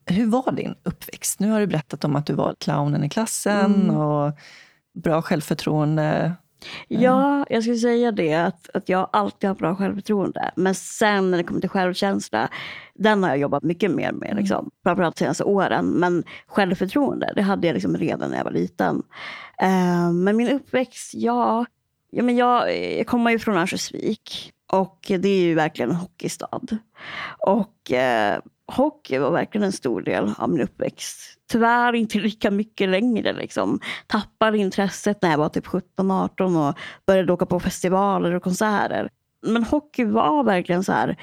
Hur 0.06 0.26
var 0.26 0.52
din 0.52 0.74
uppväxt? 0.82 1.40
Nu 1.40 1.50
har 1.50 1.60
du 1.60 1.66
berättat 1.66 2.04
om 2.04 2.16
att 2.16 2.26
du 2.26 2.34
var 2.34 2.54
clownen 2.60 3.04
i 3.04 3.08
klassen 3.08 3.74
Mm. 3.74 3.96
och 3.96 4.32
bra 4.94 5.22
självförtroende. 5.22 6.32
Ja, 6.88 7.46
jag 7.50 7.62
skulle 7.62 7.76
säga 7.76 8.12
det 8.12 8.34
att, 8.34 8.70
att 8.74 8.88
jag 8.88 9.08
alltid 9.12 9.50
har 9.50 9.54
bra 9.54 9.76
självförtroende. 9.76 10.50
Men 10.56 10.74
sen 10.74 11.30
när 11.30 11.38
det 11.38 11.44
kommer 11.44 11.60
till 11.60 11.70
självkänsla, 11.70 12.48
den 12.94 13.22
har 13.22 13.30
jag 13.30 13.38
jobbat 13.38 13.62
mycket 13.62 13.90
mer 13.90 14.12
med. 14.12 14.36
Liksom, 14.36 14.70
framförallt 14.82 15.16
de 15.16 15.24
senaste 15.24 15.44
åren. 15.44 15.86
Men 15.86 16.24
självförtroende, 16.46 17.32
det 17.36 17.42
hade 17.42 17.66
jag 17.66 17.74
liksom 17.74 17.96
redan 17.96 18.30
när 18.30 18.36
jag 18.36 18.44
var 18.44 18.52
liten. 18.52 19.02
Eh, 19.62 20.12
men 20.12 20.36
min 20.36 20.48
uppväxt, 20.48 21.14
ja. 21.14 21.66
ja 22.10 22.22
men 22.22 22.36
jag, 22.36 22.80
jag 22.98 23.06
kommer 23.06 23.30
ju 23.30 23.38
från 23.38 23.56
Örnsköldsvik. 23.56 24.52
Och 24.72 24.98
det 25.08 25.28
är 25.28 25.42
ju 25.42 25.54
verkligen 25.54 25.90
en 25.90 25.96
hockeystad. 25.96 26.66
Och 27.38 27.92
eh, 27.92 28.40
hockey 28.72 29.18
var 29.18 29.30
verkligen 29.30 29.64
en 29.64 29.72
stor 29.72 30.02
del 30.02 30.32
av 30.38 30.50
min 30.50 30.60
uppväxt. 30.60 31.38
Tyvärr 31.50 31.92
inte 31.92 32.18
lika 32.18 32.50
mycket 32.50 32.88
längre. 32.88 33.32
Liksom. 33.32 33.80
Tappade 34.06 34.58
intresset 34.58 35.22
när 35.22 35.30
jag 35.30 35.38
var 35.38 35.48
typ 35.48 35.66
17-18 35.66 36.68
och 36.68 36.78
började 37.06 37.32
åka 37.32 37.46
på 37.46 37.60
festivaler 37.60 38.34
och 38.34 38.42
konserter. 38.42 39.10
Men 39.46 39.64
hockey 39.64 40.04
var 40.04 40.44
verkligen 40.44 40.84
så 40.84 40.92
här. 40.92 41.16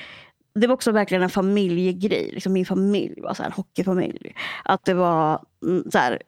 Det 0.56 0.68
var 0.68 0.74
också 0.74 0.92
verkligen 0.92 1.24
en 1.24 1.30
familjegrej. 1.30 2.32
Liksom 2.34 2.54
min 2.54 2.66
familj 2.66 3.22
var 3.22 3.34
så 3.34 3.44
här, 3.44 3.52
hockeyfamilj. 3.52 4.36
Att 4.64 4.86
det 4.86 4.94
var 4.94 5.42
mm, 5.64 5.92
så 5.92 5.98
här, 5.98 6.22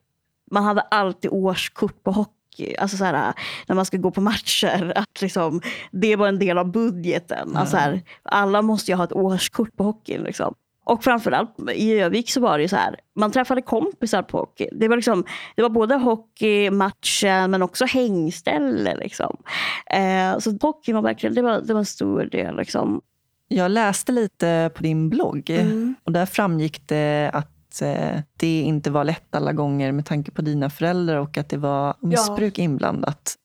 man 0.52 0.64
hade 0.64 0.82
alltid 0.82 1.32
årskort 1.32 2.04
på 2.04 2.12
hockey. 2.12 2.76
Alltså 2.76 2.98
så 2.98 3.06
här, 3.06 3.34
när 3.68 3.76
man 3.76 3.86
ska 3.86 3.98
gå 3.98 4.12
på 4.12 4.22
matcher. 4.22 4.94
Att 4.96 5.22
liksom, 5.22 5.62
det 5.92 6.16
var 6.16 6.28
en 6.28 6.40
del 6.40 6.58
av 6.58 6.72
budgeten. 6.72 7.56
Alltså 7.56 7.72
så 7.72 7.78
här, 7.78 8.02
alla 8.24 8.62
måste 8.62 8.92
ju 8.92 8.98
ha 8.98 9.04
ett 9.04 9.14
årskort 9.14 9.76
på 9.76 9.84
hockeyn. 9.84 10.24
Liksom. 10.24 10.56
Och 10.92 11.04
framförallt 11.04 11.56
i 11.74 11.92
Övik 11.94 12.30
så 12.32 12.42
var 12.42 12.58
det 12.58 12.62
ju 12.62 12.68
så 12.68 12.76
här, 12.76 12.96
man 13.16 13.32
träffade 13.32 13.62
kompisar 13.62 14.24
på 14.24 14.38
hockey. 14.38 14.70
Det 14.72 14.88
var, 14.88 14.96
liksom, 14.96 15.24
det 15.56 15.62
var 15.62 15.70
både 15.70 15.96
hockey, 15.96 16.70
matchen 16.70 17.52
men 17.52 17.62
också 17.62 17.86
hängställe. 17.86 18.96
Liksom. 18.96 19.38
Eh, 19.86 20.40
så 20.40 20.58
hockey 20.62 20.94
var 20.94 21.02
verkligen 21.02 21.36
det 21.36 21.42
var, 21.42 21.62
det 21.62 21.74
var 21.74 21.80
en 21.80 21.86
stor 21.86 22.24
del. 22.32 22.56
Liksom. 22.56 23.02
Jag 23.48 23.72
läste 23.72 24.12
lite 24.12 24.72
på 24.76 24.84
din 24.84 25.10
blogg 25.10 25.50
Mm. 25.50 25.96
och 26.04 26.12
där 26.12 26.26
framgick 26.26 26.88
det 26.88 27.30
att 27.34 27.82
eh, 27.82 28.20
det 28.38 28.62
inte 28.62 28.92
var 28.92 29.04
lätt 29.04 29.36
alla 29.36 29.54
gånger 29.54 29.92
med 29.92 30.06
tanke 30.06 30.32
på 30.32 30.42
dina 30.42 30.70
föräldrar 30.70 31.18
och 31.18 31.38
att 31.38 31.50
det 31.50 31.58
var 31.58 31.96
missbruk 32.00 32.60
inblandat. 32.60 33.36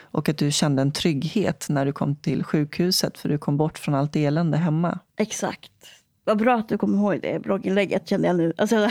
Och 0.00 0.28
att 0.28 0.38
du 0.38 0.52
kände 0.52 0.82
en 0.82 0.92
trygghet 0.92 1.66
när 1.68 1.86
du 1.86 1.92
kom 1.92 2.16
till 2.16 2.44
sjukhuset 2.44 3.18
för 3.18 3.28
du 3.28 3.38
kom 3.38 3.56
bort 3.56 3.78
från 3.78 3.94
allt 3.94 4.16
elände 4.16 4.56
hemma. 4.56 4.98
Exakt. 5.18 5.70
Vad 6.24 6.38
bra 6.38 6.54
att 6.54 6.68
du 6.68 6.78
kommer 6.78 6.98
ihåg 6.98 7.20
det 7.22 7.42
blogginlägget 7.42 8.08
kände 8.08 8.26
jag 8.26 8.36
nu. 8.36 8.52
Alltså, 8.56 8.76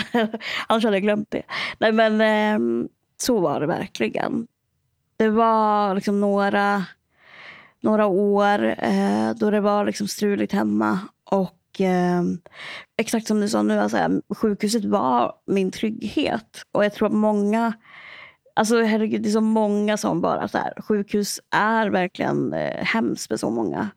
annars 0.68 0.84
hade 0.84 0.96
jag 0.96 1.04
glömt 1.04 1.32
det. 1.32 1.42
Nej 1.78 1.92
men 1.92 2.22
ehm, 2.22 2.88
så 3.18 3.40
var 3.40 3.60
det 3.60 3.68
verkligen. 3.68 4.48
Det 5.18 5.30
var 5.30 5.96
liksom 5.96 6.20
några, 6.20 6.86
några 7.82 8.06
år 8.06 8.76
eh, 8.78 9.32
då 9.36 9.52
det 9.52 9.62
var 9.62 9.86
liksom 9.86 10.08
struligt 10.08 10.54
hemma. 10.54 11.00
Och 11.24 11.60
ehm, 11.80 12.40
exakt 12.98 13.28
som 13.28 13.42
du 13.42 13.50
sa 13.50 13.62
nu, 13.62 13.80
alltså, 13.80 14.22
sjukhuset 14.38 14.86
var 14.86 15.34
min 15.46 15.72
trygghet. 15.72 16.62
Och 16.72 16.86
jag 16.86 16.94
tror 16.94 17.08
att 17.08 17.14
många 17.14 17.74
Alltså 18.56 18.82
herregud, 18.82 19.22
det 19.22 19.30
är 19.30 19.32
så 19.32 19.42
många 19.42 19.98
som 19.98 20.22
bara 20.22 20.48
så 20.48 20.58
här, 20.58 20.74
sjukhus 20.82 21.40
är 21.52 21.90
verkligen 21.90 22.54
eh, 22.54 22.86
hemskt 22.86 23.28
för 23.28 23.38
så 23.38 23.50
många. 23.50 23.90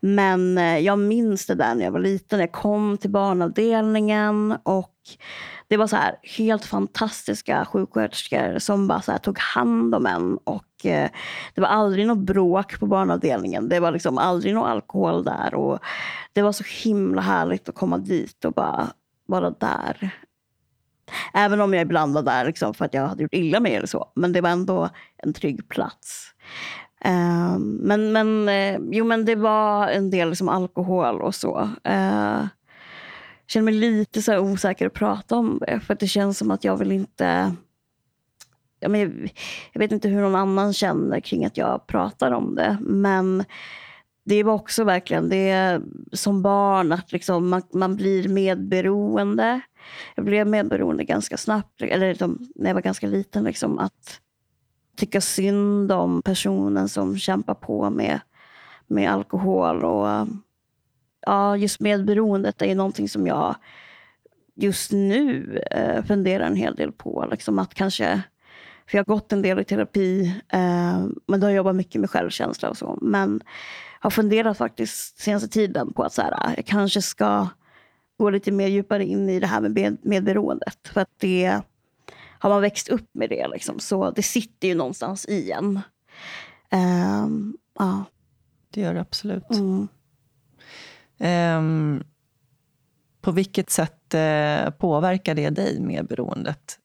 Men 0.00 0.58
eh, 0.58 0.78
jag 0.78 0.98
minns 0.98 1.46
det 1.46 1.54
där 1.54 1.74
när 1.74 1.84
jag 1.84 1.92
var 1.92 2.00
liten. 2.00 2.40
Jag 2.40 2.52
kom 2.52 2.98
till 2.98 3.10
barnavdelningen 3.10 4.58
och 4.62 4.94
det 5.68 5.76
var 5.76 5.86
så 5.86 5.96
här 5.96 6.16
helt 6.22 6.64
fantastiska 6.64 7.64
sjuksköterskor 7.64 8.58
som 8.58 8.88
bara 8.88 9.02
så 9.02 9.12
här 9.12 9.18
tog 9.18 9.38
hand 9.38 9.94
om 9.94 10.06
en. 10.06 10.38
Och 10.44 10.86
eh, 10.86 11.10
det 11.54 11.60
var 11.60 11.68
aldrig 11.68 12.06
något 12.06 12.26
bråk 12.26 12.80
på 12.80 12.86
barnavdelningen. 12.86 13.68
Det 13.68 13.80
var 13.80 13.92
liksom 13.92 14.18
aldrig 14.18 14.54
någon 14.54 14.70
alkohol 14.70 15.24
där. 15.24 15.54
Och 15.54 15.78
det 16.32 16.42
var 16.42 16.52
så 16.52 16.64
himla 16.84 17.22
härligt 17.22 17.68
att 17.68 17.74
komma 17.74 17.98
dit 17.98 18.44
och 18.44 18.52
bara 18.52 18.88
vara 19.26 19.50
där. 19.50 20.10
Även 21.34 21.60
om 21.60 21.74
jag 21.74 21.82
ibland 21.82 22.14
var 22.14 22.22
där 22.22 22.44
liksom 22.44 22.74
för 22.74 22.84
att 22.84 22.94
jag 22.94 23.06
hade 23.06 23.22
gjort 23.22 23.34
illa 23.34 23.60
mig 23.60 23.74
eller 23.74 23.86
så. 23.86 24.12
Men 24.14 24.32
det 24.32 24.40
var 24.40 24.50
ändå 24.50 24.88
en 25.16 25.32
trygg 25.32 25.68
plats. 25.68 26.28
Uh, 27.06 27.58
men, 27.58 28.12
men, 28.12 28.48
uh, 28.48 28.88
jo, 28.90 29.04
men 29.04 29.24
det 29.24 29.34
var 29.34 29.88
en 29.88 30.10
del 30.10 30.28
liksom 30.28 30.48
alkohol 30.48 31.22
och 31.22 31.34
så. 31.34 31.70
Eh, 31.84 32.46
jag 33.42 33.50
känner 33.54 33.64
mig 33.64 33.74
lite 33.74 34.22
så 34.22 34.32
här 34.32 34.38
osäker 34.38 34.86
att 34.86 34.92
prata 34.92 35.36
om 35.36 35.58
det. 35.66 35.80
För 35.80 35.92
att 35.94 36.00
det 36.00 36.06
känns 36.06 36.38
som 36.38 36.50
att 36.50 36.64
jag 36.64 36.76
vill 36.76 36.92
inte... 36.92 37.54
Ja, 38.80 38.88
men 38.88 39.00
jag, 39.00 39.32
jag 39.72 39.78
vet 39.78 39.92
inte 39.92 40.08
hur 40.08 40.20
någon 40.20 40.34
annan 40.34 40.72
känner 40.72 41.20
kring 41.20 41.44
att 41.44 41.56
jag 41.56 41.86
pratar 41.86 42.32
om 42.32 42.54
det. 42.54 42.78
Men 42.80 43.44
det 44.24 44.42
var 44.42 44.52
också 44.52 44.84
verkligen 44.84 45.28
det 45.28 45.80
som 46.12 46.42
barn 46.42 46.92
att 46.92 47.12
liksom 47.12 47.48
man, 47.48 47.62
man 47.72 47.96
blir 47.96 48.28
medberoende. 48.28 49.60
Jag 50.14 50.24
blev 50.24 50.46
medberoende 50.46 51.04
ganska 51.04 51.36
snabbt, 51.36 51.82
eller 51.82 52.08
liksom, 52.08 52.48
när 52.54 52.70
jag 52.70 52.74
var 52.74 52.82
ganska 52.82 53.06
liten. 53.06 53.44
Liksom, 53.44 53.78
att 53.78 54.20
tycka 54.96 55.20
synd 55.20 55.92
om 55.92 56.22
personen 56.22 56.88
som 56.88 57.18
kämpar 57.18 57.54
på 57.54 57.90
med, 57.90 58.20
med 58.86 59.10
alkohol. 59.10 59.84
Och 59.84 60.28
ja, 61.26 61.56
Just 61.56 61.80
medberoendet 61.80 62.62
är 62.62 62.66
ju 62.66 62.74
någonting 62.74 63.08
som 63.08 63.26
jag 63.26 63.54
just 64.54 64.92
nu 64.92 65.56
eh, 65.70 66.04
funderar 66.04 66.46
en 66.46 66.56
hel 66.56 66.74
del 66.74 66.92
på. 66.92 67.28
Liksom 67.30 67.58
att 67.58 67.74
kanske, 67.74 68.22
för 68.86 68.98
jag 68.98 69.04
har 69.04 69.14
gått 69.14 69.32
en 69.32 69.42
del 69.42 69.60
i 69.60 69.64
terapi, 69.64 70.26
eh, 70.48 71.06
men 71.26 71.40
då 71.40 71.46
har 71.46 71.50
jag 71.50 71.56
jobbat 71.56 71.76
mycket 71.76 72.00
med 72.00 72.10
självkänsla 72.10 72.70
och 72.70 72.76
så. 72.76 72.98
Men 73.02 73.40
har 74.02 74.10
funderat 74.10 74.58
faktiskt 74.58 75.18
senaste 75.18 75.48
tiden 75.48 75.92
på 75.92 76.02
att 76.02 76.12
så 76.12 76.22
här, 76.22 76.54
jag 76.56 76.66
kanske 76.66 77.02
ska 77.02 77.48
gå 78.18 78.30
lite 78.30 78.52
mer 78.52 78.66
djupare 78.68 79.04
in 79.04 79.28
i 79.28 79.40
det 79.40 79.46
här 79.46 79.60
med 79.60 79.70
med- 79.72 79.98
medberoendet. 80.02 80.78
För 80.88 81.00
att 81.00 81.10
det 81.18 81.60
har 82.38 82.50
man 82.50 82.60
växt 82.62 82.88
upp 82.88 83.08
med 83.12 83.28
det, 83.30 83.48
liksom, 83.48 83.80
så 83.80 84.10
det 84.10 84.22
sitter 84.22 84.68
ju 84.68 84.74
någonstans 84.74 85.26
i 85.26 85.50
en. 85.50 85.80
Ehm, 86.70 87.56
ja. 87.78 88.04
Det 88.70 88.80
gör 88.80 88.94
det 88.94 89.00
absolut. 89.00 89.50
Mm. 89.50 89.88
Ehm, 91.18 92.04
på 93.20 93.32
vilket 93.32 93.70
sätt 93.70 94.14
eh, 94.14 94.70
påverkar 94.70 95.34
det 95.34 95.50
dig 95.50 95.80
med 95.80 96.06
beroendet? 96.06 96.78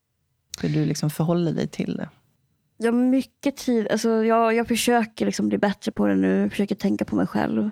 Hur 0.62 0.70
du 0.70 0.86
liksom 0.86 1.10
förhåller 1.10 1.52
dig 1.52 1.68
till 1.68 1.98
det? 1.98 2.10
Jag 2.78 2.94
mycket 2.94 3.58
tid. 3.58 3.88
Alltså 3.92 4.10
jag, 4.10 4.54
jag 4.54 4.68
försöker 4.68 5.26
liksom 5.26 5.50
bli 5.50 5.58
bättre 5.58 5.92
på 5.92 6.08
det 6.08 6.16
nu. 6.16 6.42
Jag 6.42 6.52
försöker 6.52 6.76
tänka 6.76 7.06
på 7.06 7.16
mig 7.16 7.28
själv. 7.28 7.70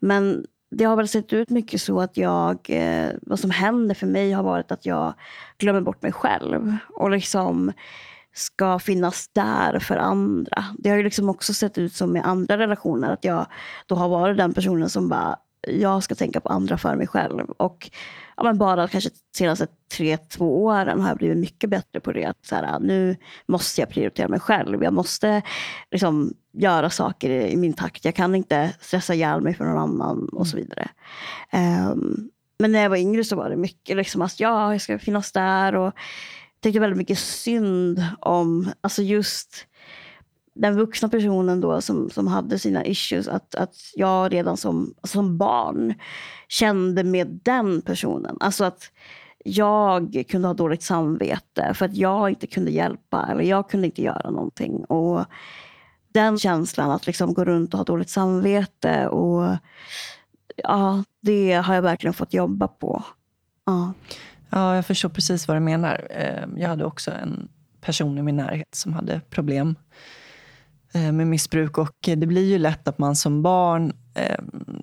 Men 0.00 0.46
det 0.70 0.84
har 0.84 0.96
väl 0.96 1.08
sett 1.08 1.32
ut 1.32 1.50
mycket 1.50 1.80
så 1.80 2.00
att 2.00 2.16
jag, 2.16 2.58
eh, 2.68 3.10
vad 3.22 3.38
som 3.38 3.50
händer 3.50 3.94
för 3.94 4.06
mig 4.06 4.32
har 4.32 4.42
varit 4.42 4.72
att 4.72 4.86
jag 4.86 5.14
glömmer 5.58 5.80
bort 5.80 6.02
mig 6.02 6.12
själv. 6.12 6.76
Och 6.88 7.10
liksom 7.10 7.72
ska 8.34 8.78
finnas 8.78 9.28
där 9.28 9.78
för 9.78 9.96
andra. 9.96 10.64
Det 10.78 10.90
har 10.90 10.96
ju 10.96 11.02
liksom 11.02 11.28
också 11.28 11.54
sett 11.54 11.78
ut 11.78 11.92
som 11.92 12.16
i 12.16 12.20
andra 12.20 12.58
relationer, 12.58 13.10
att 13.10 13.24
jag 13.24 13.46
då 13.86 13.94
har 13.94 14.08
varit 14.08 14.36
den 14.36 14.54
personen 14.54 14.88
som 14.88 15.08
bara, 15.08 15.36
jag 15.68 16.02
ska 16.02 16.14
tänka 16.14 16.40
på 16.40 16.48
andra 16.48 16.78
för 16.78 16.96
mig 16.96 17.06
själv. 17.06 17.50
Och 17.50 17.90
ja, 18.36 18.42
men 18.42 18.58
bara 18.58 18.88
kanske 18.88 19.10
senaste 19.36 19.66
tre, 19.96 20.16
två 20.16 20.64
åren 20.64 21.00
har 21.00 21.08
jag 21.08 21.18
blivit 21.18 21.38
mycket 21.38 21.70
bättre 21.70 22.00
på 22.00 22.12
det. 22.12 22.24
Att 22.24 22.46
så 22.46 22.54
här, 22.54 22.80
nu 22.80 23.16
måste 23.46 23.80
jag 23.80 23.90
prioritera 23.90 24.28
mig 24.28 24.40
själv. 24.40 24.82
Jag 24.82 24.92
måste 24.92 25.42
liksom 25.90 26.34
göra 26.52 26.90
saker 26.90 27.30
i 27.30 27.56
min 27.56 27.72
takt. 27.72 28.04
Jag 28.04 28.14
kan 28.14 28.34
inte 28.34 28.74
stressa 28.80 29.14
ihjäl 29.14 29.40
mig 29.40 29.54
för 29.54 29.64
någon 29.64 29.78
annan 29.78 30.28
och 30.28 30.46
så 30.46 30.56
vidare. 30.56 30.88
Um, 31.92 32.30
men 32.58 32.72
när 32.72 32.82
jag 32.82 32.90
var 32.90 32.96
yngre 32.96 33.24
så 33.24 33.36
var 33.36 33.50
det 33.50 33.56
mycket 33.56 33.96
liksom 33.96 34.22
att 34.22 34.40
ja, 34.40 34.72
jag 34.72 34.80
ska 34.80 34.98
finnas 34.98 35.32
där. 35.32 35.74
Och 35.74 35.84
jag 35.84 35.94
tyckte 36.62 36.80
väldigt 36.80 36.98
mycket 36.98 37.18
synd 37.18 38.04
om, 38.20 38.70
alltså 38.80 39.02
just 39.02 39.66
den 40.54 40.76
vuxna 40.76 41.08
personen 41.08 41.60
då 41.60 41.80
som, 41.80 42.10
som 42.10 42.26
hade 42.26 42.58
sina 42.58 42.84
issues, 42.84 43.28
att, 43.28 43.54
att 43.54 43.74
jag 43.94 44.32
redan 44.32 44.56
som, 44.56 44.94
som 45.02 45.38
barn 45.38 45.94
kände 46.48 47.04
med 47.04 47.40
den 47.42 47.82
personen. 47.82 48.36
Alltså 48.40 48.64
att 48.64 48.90
jag 49.44 50.24
kunde 50.28 50.48
ha 50.48 50.54
dåligt 50.54 50.82
samvete 50.82 51.74
för 51.74 51.84
att 51.84 51.96
jag 51.96 52.30
inte 52.30 52.46
kunde 52.46 52.70
hjälpa 52.70 53.28
eller 53.30 53.44
jag 53.44 53.70
kunde 53.70 53.86
inte 53.86 54.02
göra 54.02 54.30
någonting. 54.30 54.84
Och 54.84 55.24
den 56.12 56.38
känslan 56.38 56.90
att 56.90 57.06
liksom 57.06 57.34
gå 57.34 57.44
runt 57.44 57.74
och 57.74 57.78
ha 57.78 57.84
dåligt 57.84 58.10
samvete, 58.10 59.08
och 59.08 59.56
ja, 60.56 61.04
det 61.20 61.52
har 61.52 61.74
jag 61.74 61.82
verkligen 61.82 62.14
fått 62.14 62.34
jobba 62.34 62.68
på. 62.68 63.04
Ja. 63.66 63.92
ja, 64.50 64.74
jag 64.74 64.86
förstår 64.86 65.08
precis 65.08 65.48
vad 65.48 65.56
du 65.56 65.60
menar. 65.60 66.06
Eh, 66.10 66.44
jag 66.56 66.68
hade 66.68 66.84
också 66.84 67.10
en 67.10 67.48
person 67.80 68.18
i 68.18 68.22
min 68.22 68.36
närhet 68.36 68.74
som 68.74 68.92
hade 68.92 69.20
problem 69.30 69.76
med 70.92 71.26
missbruk. 71.26 71.78
Och 71.78 71.96
det 72.00 72.26
blir 72.26 72.44
ju 72.44 72.58
lätt 72.58 72.88
att 72.88 72.98
man 72.98 73.16
som 73.16 73.42
barn 73.42 73.92
eh, 74.14 74.38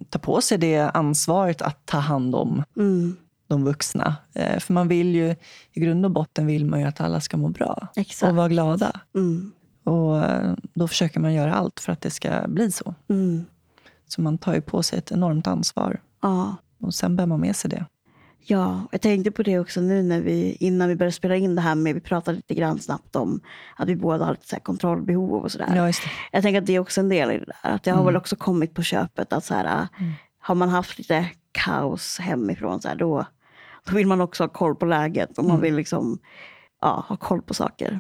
tar 0.10 0.20
på 0.20 0.42
sig 0.42 0.58
det 0.58 0.78
ansvaret 0.80 1.62
att 1.62 1.86
ta 1.86 1.98
hand 1.98 2.36
om 2.36 2.64
mm. 2.78 3.16
de 3.48 3.64
vuxna. 3.64 4.16
Eh, 4.34 4.60
för 4.60 4.74
man 4.74 4.88
vill 4.88 5.16
ju, 5.16 5.36
i 5.74 5.80
grund 5.80 6.06
och 6.06 6.12
botten 6.12 6.46
vill 6.46 6.66
man 6.66 6.80
ju 6.80 6.86
att 6.86 7.02
alla 7.02 7.22
ska 7.22 7.38
må 7.38 7.50
bra 7.50 7.88
Exakt. 7.96 8.30
och 8.30 8.36
vara 8.36 8.48
glada. 8.48 9.02
Mm. 9.16 9.52
Och 9.84 10.24
eh, 10.24 10.54
då 10.74 10.88
försöker 10.88 11.20
man 11.20 11.34
göra 11.34 11.54
allt 11.54 11.80
för 11.80 11.92
att 11.92 12.02
det 12.02 12.10
ska 12.10 12.48
bli 12.48 12.72
så. 12.72 12.96
Mm. 13.10 13.46
Så 14.08 14.22
man 14.22 14.38
tar 14.38 14.54
ju 14.54 14.62
på 14.62 14.84
sig 14.84 15.00
ett 15.00 15.12
enormt 15.12 15.48
ansvar. 15.48 16.02
Ja. 16.22 16.56
Och 16.80 16.94
sen 16.94 17.16
bär 17.16 17.26
man 17.26 17.40
med 17.40 17.56
sig 17.56 17.70
det. 17.70 17.86
Ja, 18.42 18.82
jag 18.92 19.02
tänkte 19.02 19.32
på 19.32 19.44
det 19.44 19.60
också 19.60 19.82
nu 19.82 20.04
när 20.04 20.22
vi, 20.22 20.58
innan 20.60 20.90
vi 20.90 20.96
började 20.96 21.12
spela 21.12 21.36
in 21.36 21.56
det 21.56 21.62
här 21.62 21.76
med, 21.76 21.96
vi 21.96 22.02
pratade 22.02 22.36
lite 22.36 22.54
grann 22.54 22.80
snabbt 22.80 23.16
om 23.16 23.42
att 23.76 23.90
vi 23.90 23.96
båda 23.96 24.26
har 24.26 24.32
lite 24.32 24.48
så 24.48 24.56
kontrollbehov 24.56 25.44
och 25.44 25.52
sådär. 25.52 25.76
Ja, 25.76 25.92
jag 26.32 26.44
tänker 26.44 26.62
att 26.62 26.66
det 26.66 26.76
är 26.76 26.80
också 26.80 27.02
en 27.02 27.10
del 27.10 27.32
i 27.32 27.38
det 27.38 27.46
där. 27.46 27.72
Att 27.72 27.84
det 27.84 27.92
har 27.92 27.98
mm. 27.98 28.06
väl 28.06 28.16
också 28.16 28.36
kommit 28.36 28.74
på 28.74 28.82
köpet 28.84 29.34
att 29.34 29.46
så 29.46 29.54
här, 29.54 29.88
mm. 30.00 30.12
har 30.40 30.56
man 30.56 30.70
haft 30.70 30.98
lite 30.98 31.30
kaos 31.52 32.20
hemifrån 32.20 32.82
så 32.82 32.88
här, 32.88 32.96
då, 32.96 33.26
då 33.86 33.96
vill 33.96 34.08
man 34.08 34.22
också 34.22 34.44
ha 34.44 34.50
koll 34.50 34.76
på 34.76 34.86
läget 34.86 35.38
och 35.38 35.44
man 35.44 35.52
mm. 35.52 35.62
vill 35.62 35.76
liksom 35.76 36.20
ja, 36.82 37.06
ha 37.08 37.18
koll 37.18 37.42
på 37.42 37.54
saker. 37.54 38.00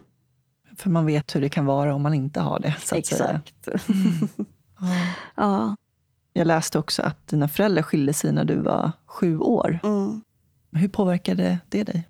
För 0.77 0.89
man 0.89 1.05
vet 1.05 1.35
hur 1.35 1.41
det 1.41 1.49
kan 1.49 1.65
vara 1.65 1.95
om 1.95 2.01
man 2.01 2.13
inte 2.13 2.39
har 2.39 2.59
det. 2.59 2.75
Så 2.79 2.95
Exakt. 2.95 3.67
Mm. 3.67 4.29
ja. 4.79 4.87
ja. 5.35 5.75
Jag 6.33 6.47
läste 6.47 6.79
också 6.79 7.01
att 7.01 7.27
dina 7.27 7.47
föräldrar 7.47 7.83
skilde 7.83 8.13
sig 8.13 8.31
när 8.31 8.45
du 8.45 8.61
var 8.61 8.91
sju 9.05 9.39
år. 9.39 9.79
Mm. 9.83 10.21
Hur 10.71 10.87
påverkade 10.87 11.59
det 11.69 11.83
dig? 11.83 12.07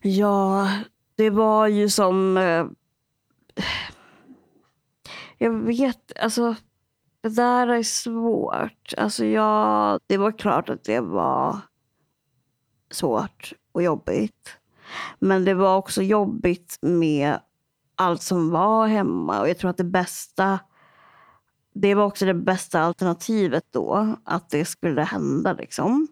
Ja, 0.00 0.68
det 1.16 1.30
var 1.30 1.66
ju 1.66 1.88
som... 1.88 2.36
Eh, 2.36 2.66
jag 5.38 5.50
vet, 5.50 6.12
alltså 6.20 6.54
det 7.20 7.28
där 7.28 7.66
är 7.66 7.82
svårt. 7.82 8.94
Alltså 8.96 9.24
jag, 9.24 10.00
det 10.06 10.16
var 10.16 10.38
klart 10.38 10.68
att 10.68 10.84
det 10.84 11.00
var 11.00 11.58
svårt 12.90 13.52
och 13.72 13.82
jobbigt. 13.82 14.56
Men 15.18 15.44
det 15.44 15.54
var 15.54 15.76
också 15.76 16.02
jobbigt 16.02 16.78
med 16.80 17.40
allt 17.94 18.22
som 18.22 18.50
var 18.50 18.86
hemma. 18.86 19.40
Och 19.40 19.48
jag 19.48 19.58
tror 19.58 19.70
att 19.70 19.76
det 19.76 19.84
bästa 19.84 20.58
det 21.74 21.94
var 21.94 22.04
också 22.04 22.26
det 22.26 22.34
bästa 22.34 22.80
alternativet 22.80 23.64
då, 23.70 24.16
att 24.24 24.50
det 24.50 24.64
skulle 24.64 25.02
hända. 25.02 25.52
liksom. 25.52 26.08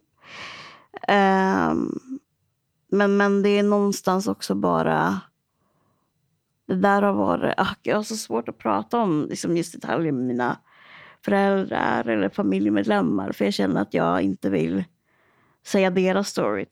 Um, 1.09 2.01
men, 2.89 3.17
men 3.17 3.43
det 3.43 3.49
är 3.49 3.63
någonstans 3.63 4.29
också 4.29 4.55
bara... 4.55 5.21
Det 6.67 6.75
där 6.75 7.03
har 7.03 7.13
varit... 7.13 7.55
Ah, 7.57 7.75
jag 7.83 7.97
har 7.97 8.03
så 8.03 8.17
svårt 8.17 8.49
att 8.49 8.59
prata 8.59 8.99
om 8.99 9.27
liksom 9.31 9.57
just 9.57 9.73
detaljer 9.73 10.13
med 10.13 10.25
mina 10.25 10.59
föräldrar 11.25 12.09
eller 12.09 12.29
familjemedlemmar. 12.29 13.33
För 13.33 13.45
jag 13.45 13.55
känner 13.55 13.83
att 13.83 13.95
jag 13.95 14.23
inte 14.23 14.51
vill 14.51 14.85
säga 15.67 15.91
deras 15.91 16.29
story. 16.29 16.67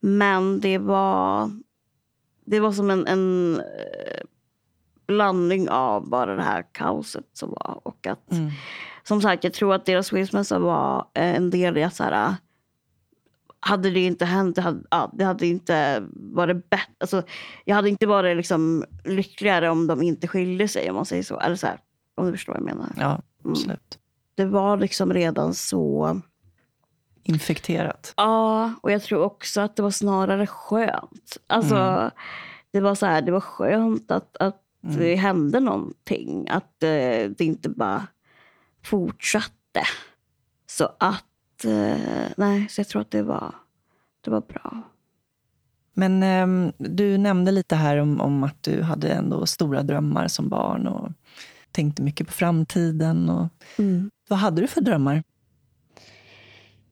Men 0.00 0.60
det 0.60 0.78
var, 0.78 1.50
det 2.44 2.60
var 2.60 2.72
som 2.72 2.90
en, 2.90 3.06
en 3.06 3.56
eh, 3.60 4.24
blandning 5.06 5.68
av 5.68 6.08
bara 6.08 6.36
det 6.36 6.42
här 6.42 6.64
kaoset 6.72 7.26
som 7.32 7.50
var. 7.50 7.80
Och 7.82 8.06
att, 8.06 8.32
mm. 8.32 8.50
Som 9.02 9.22
sagt, 9.22 9.44
jag 9.44 9.52
tror 9.52 9.74
att 9.74 9.86
deras 9.86 10.10
skilsmässa 10.10 10.58
var 10.58 11.06
en 11.14 11.50
del 11.50 11.78
i 11.78 11.82
att 11.82 11.94
så 11.94 12.04
här, 12.04 12.34
hade 13.64 13.90
det 13.90 14.00
inte 14.00 14.24
hänt, 14.24 14.56
det 14.56 14.62
hade, 14.62 14.82
ja, 14.90 15.10
det 15.14 15.24
hade 15.24 15.46
inte 15.46 16.06
varit 16.12 16.70
bättre. 16.70 16.92
Alltså, 17.00 17.22
jag 17.64 17.76
hade 17.76 17.88
inte 17.88 18.06
varit 18.06 18.36
liksom 18.36 18.84
lyckligare 19.04 19.70
om 19.70 19.86
de 19.86 20.02
inte 20.02 20.28
skilde 20.28 20.68
sig, 20.68 20.90
om 20.90 20.96
man 20.96 21.06
säger 21.06 21.22
så. 21.22 21.40
Eller 21.40 21.56
så 21.56 21.66
här, 21.66 21.78
om 22.14 22.26
du 22.26 22.32
förstår 22.32 22.52
vad 22.52 22.60
jag 22.60 22.66
menar. 22.66 22.92
Ja, 22.96 23.10
mm. 23.10 23.22
absolut. 23.44 23.70
Mm. 23.70 24.02
Det 24.34 24.44
var 24.44 24.76
liksom 24.76 25.12
redan 25.12 25.54
så... 25.54 26.20
Infekterat. 27.22 28.14
Ja, 28.16 28.74
och 28.82 28.92
jag 28.92 29.02
tror 29.02 29.22
också 29.22 29.60
att 29.60 29.76
det 29.76 29.82
var 29.82 29.90
snarare 29.90 30.46
skönt. 30.46 31.36
Alltså, 31.46 31.76
mm. 31.76 32.10
Det 32.70 32.80
var 32.80 32.94
så 32.94 33.06
här, 33.06 33.22
det 33.22 33.32
var 33.32 33.40
skönt 33.40 34.10
att, 34.10 34.36
att 34.36 34.62
mm. 34.84 34.96
det 34.96 35.14
hände 35.14 35.60
någonting. 35.60 36.48
Att 36.50 36.82
eh, 36.82 37.30
det 37.30 37.40
inte 37.40 37.68
bara 37.68 38.06
fortsatte. 38.84 39.82
Så 40.66 40.88
att 40.98 41.24
eh, 41.64 42.28
nej, 42.36 42.68
så 42.68 42.80
jag 42.80 42.88
tror 42.88 43.02
att 43.02 43.10
det 43.10 43.22
var, 43.22 43.54
det 44.20 44.30
var 44.30 44.40
bra. 44.40 44.82
Men 45.94 46.22
eh, 46.22 46.72
du 46.78 47.18
nämnde 47.18 47.52
lite 47.52 47.76
här 47.76 47.96
om, 47.96 48.20
om, 48.20 48.44
att 48.44 48.62
du 48.62 48.82
hade 48.82 49.08
ändå 49.08 49.46
stora 49.46 49.82
drömmar 49.82 50.28
som 50.28 50.48
barn 50.48 50.86
och 50.86 51.12
tänkte 51.72 52.02
mycket 52.02 52.26
på 52.26 52.32
framtiden. 52.32 53.30
Och, 53.30 53.48
mm. 53.78 54.10
Vad 54.28 54.38
hade 54.38 54.60
du 54.60 54.66
för 54.66 54.80
drömmar? 54.80 55.22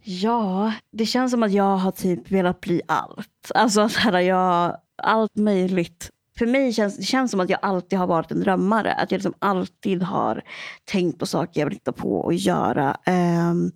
Ja, 0.03 0.73
det 0.93 1.07
känns 1.07 1.31
som 1.33 1.43
att 1.43 1.53
jag 1.53 1.77
har 1.77 1.91
typ 1.91 2.31
velat 2.31 2.61
bli 2.61 2.83
allt. 2.89 3.51
Alltså 3.55 3.81
att 3.81 4.25
jag, 4.25 4.77
allt 5.03 5.37
möjligt. 5.37 6.11
För 6.39 6.47
mig 6.47 6.73
känns 6.73 6.97
det 6.97 7.03
känns 7.03 7.31
som 7.31 7.41
att 7.41 7.51
jag 7.51 7.59
alltid 7.63 7.99
har 7.99 8.07
varit 8.07 8.31
en 8.31 8.41
drömmare. 8.41 8.93
Att 8.93 9.11
jag 9.11 9.19
liksom 9.19 9.35
alltid 9.39 10.03
har 10.03 10.43
tänkt 10.85 11.19
på 11.19 11.27
saker 11.27 11.61
jag 11.61 11.67
vill 11.67 11.75
hitta 11.75 11.93
på 11.93 12.21
och 12.21 12.35
göra. 12.35 12.97
Um, 13.07 13.73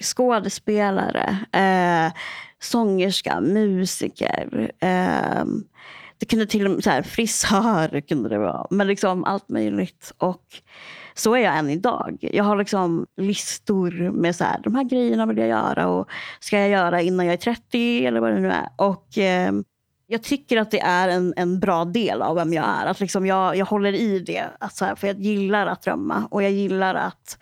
skådespelare, 0.00 1.38
eh, 1.52 2.12
sångerska, 2.62 3.40
musiker. 3.40 4.72
Eh, 4.80 5.44
det 6.18 6.26
kunde 6.26 6.46
till 6.46 6.64
och 6.66 6.70
med 6.70 6.84
så 6.84 6.90
här, 6.90 7.02
frisör 7.02 8.00
kunde 8.08 8.28
det 8.28 8.38
vara. 8.38 8.66
Men 8.70 8.86
liksom 8.86 9.24
allt 9.24 9.48
möjligt. 9.48 10.12
Och 10.18 10.44
så 11.14 11.34
är 11.34 11.40
jag 11.40 11.58
än 11.58 11.70
idag. 11.70 12.18
Jag 12.20 12.44
har 12.44 12.56
liksom 12.56 13.06
listor 13.16 14.10
med 14.10 14.36
så 14.36 14.44
här, 14.44 14.60
de 14.64 14.74
här 14.74 14.84
grejerna 14.84 15.26
vill 15.26 15.38
jag 15.38 15.48
göra 15.48 15.88
och 15.88 16.08
ska 16.40 16.58
jag 16.58 16.68
göra 16.68 17.02
innan 17.02 17.26
jag 17.26 17.32
är 17.32 17.36
30 17.36 18.06
eller 18.06 18.20
vad 18.20 18.32
det 18.32 18.40
nu 18.40 18.50
är. 18.50 18.68
Och 18.76 19.18
eh, 19.18 19.52
jag 20.06 20.22
tycker 20.22 20.56
att 20.56 20.70
det 20.70 20.80
är 20.80 21.08
en, 21.08 21.34
en 21.36 21.60
bra 21.60 21.84
del 21.84 22.22
av 22.22 22.36
vem 22.36 22.52
jag 22.52 22.64
är. 22.64 22.86
Att 22.86 23.00
liksom 23.00 23.26
jag, 23.26 23.56
jag 23.56 23.66
håller 23.66 23.92
i 23.92 24.18
det. 24.18 24.44
Att 24.60 24.76
så 24.76 24.84
här, 24.84 24.94
för 24.94 25.06
jag 25.06 25.20
gillar 25.20 25.66
att 25.66 25.82
drömma 25.82 26.28
och 26.30 26.42
jag 26.42 26.50
gillar 26.50 26.94
att 26.94 27.38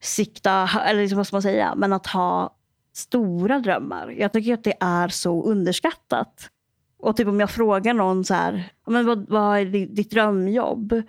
sikta, 0.00 0.70
eller 0.84 1.00
liksom, 1.00 1.16
vad 1.16 1.26
ska 1.26 1.36
man 1.36 1.42
säga, 1.42 1.74
men 1.74 1.92
att 1.92 2.06
ha 2.06 2.56
stora 2.96 3.58
drömmar. 3.58 4.14
Jag 4.18 4.32
tycker 4.32 4.54
att 4.54 4.64
det 4.64 4.74
är 4.80 5.08
så 5.08 5.44
underskattat. 5.44 6.50
Och 6.98 7.16
typ 7.16 7.28
om 7.28 7.40
jag 7.40 7.50
frågar 7.50 7.94
någon 7.94 8.24
så 8.24 8.34
här, 8.34 8.72
men 8.86 9.06
vad, 9.06 9.28
vad 9.28 9.58
är 9.58 9.64
ditt 9.64 10.10
drömjobb? 10.10 11.02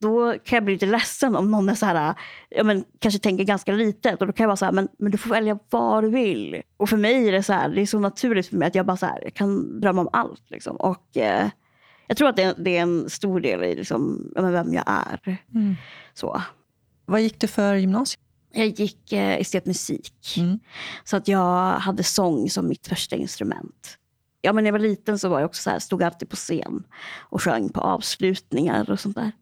Då 0.00 0.32
kan 0.32 0.56
jag 0.56 0.64
bli 0.64 0.74
lite 0.74 0.86
ledsen 0.86 1.36
om 1.36 1.50
någon 1.50 1.68
är 1.68 1.74
så 1.74 1.86
här, 1.86 2.14
ja, 2.48 2.64
men, 2.64 2.84
kanske 2.98 3.20
tänker 3.20 3.44
ganska 3.44 3.72
litet. 3.72 4.20
Och 4.20 4.26
då 4.26 4.32
kan 4.32 4.44
jag 4.44 4.48
vara 4.48 4.56
så 4.56 4.64
här, 4.64 4.72
men, 4.72 4.88
men 4.98 5.12
du 5.12 5.18
får 5.18 5.30
välja 5.30 5.58
vad 5.70 6.04
du 6.04 6.10
vill. 6.10 6.62
Och 6.76 6.88
för 6.88 6.96
mig 6.96 7.28
är 7.28 7.32
det 7.32 7.42
så 7.42 7.52
här, 7.52 7.68
det 7.68 7.80
är 7.80 7.86
så 7.86 7.98
naturligt 7.98 8.46
för 8.46 8.56
mig 8.56 8.68
att 8.68 8.74
jag 8.74 8.86
bara 8.86 8.96
så 8.96 9.06
här, 9.06 9.20
jag 9.22 9.34
kan 9.34 9.80
drömma 9.80 10.00
om 10.00 10.08
allt. 10.12 10.50
Liksom. 10.50 10.76
Och 10.76 11.16
eh, 11.16 11.48
jag 12.06 12.16
tror 12.16 12.28
att 12.28 12.36
det, 12.36 12.54
det, 12.58 12.76
är 12.76 12.82
en 12.82 13.10
stor 13.10 13.40
del 13.40 13.64
i 13.64 13.74
liksom, 13.74 14.32
vem 14.36 14.74
jag 14.74 14.84
är. 14.86 15.38
Mm. 15.54 15.74
Så. 16.14 16.42
Vad 17.04 17.20
gick 17.20 17.40
du 17.40 17.46
för 17.46 17.74
gymnasiet? 17.74 18.25
Jag 18.52 18.66
gick 18.66 19.12
eh, 19.12 19.40
estetmusik. 19.40 20.36
Mm. 20.36 20.58
Så 21.04 21.16
att 21.16 21.28
jag 21.28 21.78
hade 21.78 22.02
sång 22.02 22.50
som 22.50 22.68
mitt 22.68 22.86
första 22.86 23.16
instrument. 23.16 23.98
Ja, 24.40 24.52
men 24.52 24.64
när 24.64 24.68
jag 24.68 24.72
var 24.72 24.78
liten 24.78 25.18
så 25.18 25.28
var 25.28 25.40
jag 25.40 25.46
också 25.46 25.62
så 25.62 25.70
här, 25.70 25.78
stod 25.78 26.02
alltid 26.02 26.28
på 26.28 26.36
scen 26.36 26.84
och 27.18 27.42
sjöng 27.42 27.68
på 27.68 27.80
avslutningar 27.80 28.90
och 28.90 29.00
sånt 29.00 29.16
där. 29.16 29.32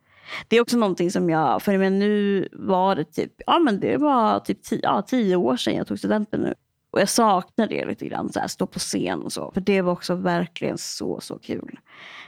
Det 0.48 0.56
är 0.56 0.60
också 0.60 0.76
någonting 0.76 1.10
som 1.10 1.30
jag, 1.30 1.62
för 1.62 1.78
men 1.78 1.98
nu 1.98 2.48
var 2.52 2.96
det 2.96 3.04
typ, 3.04 3.32
ja 3.46 3.58
men 3.58 3.80
det 3.80 3.96
var 3.96 4.40
typ 4.40 4.62
tio, 4.62 4.80
ja, 4.82 5.02
tio 5.02 5.36
år 5.36 5.56
sedan 5.56 5.74
jag 5.74 5.86
tog 5.86 5.98
studenten 5.98 6.40
nu. 6.40 6.54
Och 6.90 7.00
jag 7.00 7.08
saknar 7.08 7.66
det 7.66 7.84
lite 7.84 8.06
grann, 8.06 8.32
så 8.32 8.40
här, 8.40 8.48
stå 8.48 8.66
på 8.66 8.78
scen 8.78 9.22
och 9.22 9.32
så. 9.32 9.50
För 9.54 9.60
det 9.60 9.82
var 9.82 9.92
också 9.92 10.14
verkligen 10.14 10.78
så, 10.78 11.20
så 11.20 11.38
kul. 11.38 11.78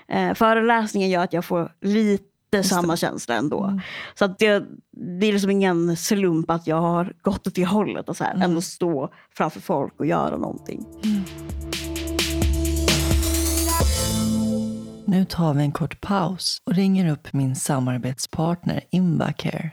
Eh, 0.09 0.35
föreläsningen 0.35 1.11
gör 1.11 1.25
att 1.25 1.33
jag 1.33 1.45
får 1.45 1.73
lite 1.81 2.36
samma 2.63 2.97
känsla 2.97 3.35
ändå. 3.35 3.65
Mm. 3.65 3.81
Så 4.15 4.25
att 4.25 4.39
det, 4.39 4.65
det 5.21 5.27
är 5.27 5.33
liksom 5.33 5.51
ingen 5.51 5.97
slump 5.97 6.51
att 6.51 6.67
jag 6.67 6.81
har 6.81 7.13
gått 7.23 7.47
åt 7.47 7.55
det 7.55 7.67
hållet. 7.67 8.09
Och 8.09 8.17
så 8.17 8.25
här, 8.25 8.35
Mm. 8.35 8.43
Ändå 8.51 8.61
stå 8.61 9.13
framför 9.37 9.61
folk 9.61 10.01
och 10.01 10.07
göra 10.07 10.37
någonting. 10.37 10.85
Nu 15.05 15.25
tar 15.25 15.55
vi 15.55 15.63
en 15.63 15.73
kort 15.73 16.01
paus 16.01 16.63
och 16.67 16.75
ringer 16.75 17.13
upp 17.13 17.33
min 17.33 17.57
samarbetspartner 17.57 18.81
Invacare. 18.91 19.71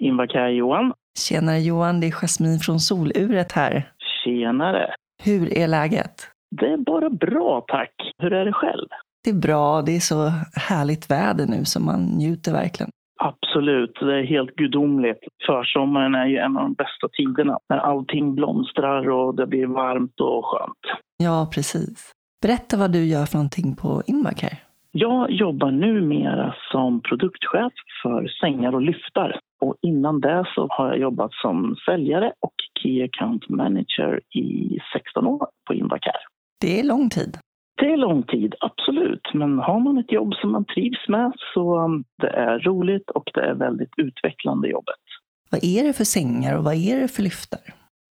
Invacare 0.00 0.52
Johan. 0.52 0.92
Tjenare 1.18 1.58
Johan, 1.60 2.00
det 2.00 2.06
är 2.06 2.10
Jasmin 2.10 2.58
från 2.58 2.80
Soluret 2.80 3.52
här. 3.52 3.92
Tjenare. 4.24 4.94
Hur 5.22 5.58
är 5.58 5.68
läget? 5.68 6.28
Det 6.60 6.66
är 6.66 6.76
bara 6.76 7.10
bra 7.10 7.64
tack. 7.68 7.94
Hur 8.18 8.32
är 8.32 8.44
det 8.44 8.52
själv? 8.52 8.88
Det 9.24 9.30
är 9.30 9.34
bra, 9.34 9.82
det 9.82 9.96
är 9.96 10.00
så 10.00 10.32
härligt 10.68 11.10
väder 11.10 11.46
nu 11.46 11.64
så 11.64 11.80
man 11.80 12.00
njuter 12.04 12.52
verkligen. 12.52 12.90
Absolut, 13.20 13.94
det 14.00 14.18
är 14.18 14.26
helt 14.26 14.54
gudomligt. 14.56 15.18
Försommaren 15.46 16.14
är 16.14 16.26
ju 16.26 16.36
en 16.36 16.56
av 16.56 16.62
de 16.62 16.74
bästa 16.74 17.08
tiderna 17.12 17.58
när 17.68 17.78
allting 17.78 18.34
blomstrar 18.34 19.10
och 19.10 19.34
det 19.34 19.46
blir 19.46 19.66
varmt 19.66 20.20
och 20.20 20.44
skönt. 20.44 21.00
Ja, 21.16 21.50
precis. 21.54 22.12
Berätta 22.42 22.76
vad 22.76 22.92
du 22.92 23.04
gör 23.04 23.26
för 23.26 23.36
någonting 23.36 23.76
på 23.76 24.02
Invacare. 24.06 24.58
Jag 24.92 25.30
jobbar 25.30 25.70
numera 25.70 26.54
som 26.72 27.00
produktchef 27.00 27.72
för 28.02 28.28
sängar 28.40 28.74
och 28.74 28.82
lyftar. 28.82 29.40
Och 29.60 29.76
innan 29.82 30.20
det 30.20 30.44
så 30.54 30.66
har 30.70 30.88
jag 30.88 30.98
jobbat 30.98 31.32
som 31.32 31.76
säljare 31.86 32.32
och 32.40 32.54
Key 32.82 33.04
Account 33.04 33.48
Manager 33.48 34.20
i 34.34 34.78
16 34.92 35.26
år 35.26 35.46
på 35.66 35.74
Invacare. 35.74 36.22
Det 36.60 36.80
är 36.80 36.84
lång 36.84 37.10
tid. 37.10 37.38
Det 37.74 37.92
är 37.92 37.96
lång 37.96 38.22
tid, 38.22 38.54
absolut. 38.60 39.34
Men 39.34 39.58
har 39.58 39.80
man 39.80 39.98
ett 39.98 40.12
jobb 40.12 40.34
som 40.34 40.52
man 40.52 40.64
trivs 40.64 41.08
med 41.08 41.32
så 41.54 41.78
um, 41.78 42.04
det 42.22 42.28
är 42.28 42.58
roligt 42.58 43.10
och 43.10 43.30
det 43.34 43.40
är 43.40 43.54
väldigt 43.54 43.92
utvecklande 43.96 44.68
jobbet. 44.68 45.02
Vad 45.50 45.64
är 45.64 45.84
det 45.84 45.92
för 45.92 46.04
sängar 46.04 46.58
och 46.58 46.64
vad 46.64 46.74
är 46.74 47.00
det 47.00 47.08
för 47.08 47.22
lyftar? 47.22 47.60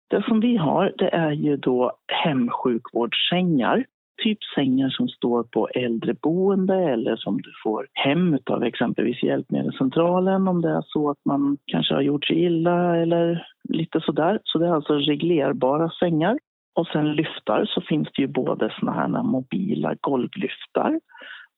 Det 0.10 0.24
som 0.24 0.40
vi 0.40 0.58
har 0.58 0.94
det 0.98 1.10
är 1.10 1.32
ju 1.32 1.58
då 1.58 1.92
hemsjukvårdssängar. 2.08 3.86
Typ 4.24 4.38
sängar 4.56 4.90
som 4.90 5.08
står 5.08 5.44
på 5.44 5.68
äldreboende 5.68 6.76
eller 6.76 7.16
som 7.16 7.42
du 7.42 7.52
får 7.64 7.88
hem 7.94 8.38
av 8.46 8.64
exempelvis 8.64 9.24
Hjälpmedelscentralen 9.24 10.48
om 10.48 10.62
det 10.62 10.70
är 10.70 10.84
så 10.86 11.10
att 11.10 11.26
man 11.26 11.58
kanske 11.66 11.94
har 11.94 12.02
gjort 12.02 12.26
sig 12.26 12.44
illa 12.44 12.98
eller 12.98 13.48
lite 13.70 14.02
sådär. 14.02 14.40
Så 14.44 14.58
det 14.58 14.68
är 14.68 14.74
alltså 14.74 14.94
reglerbara 14.94 15.90
sängar. 15.90 16.38
Och 16.74 16.88
sen 16.88 17.12
lyftar 17.12 17.66
så 17.66 17.82
finns 17.82 18.08
det 18.16 18.22
ju 18.22 18.28
både 18.28 18.74
såna 18.80 18.92
här 18.92 19.24
mobila 19.24 19.96
golvlyftar 20.02 21.00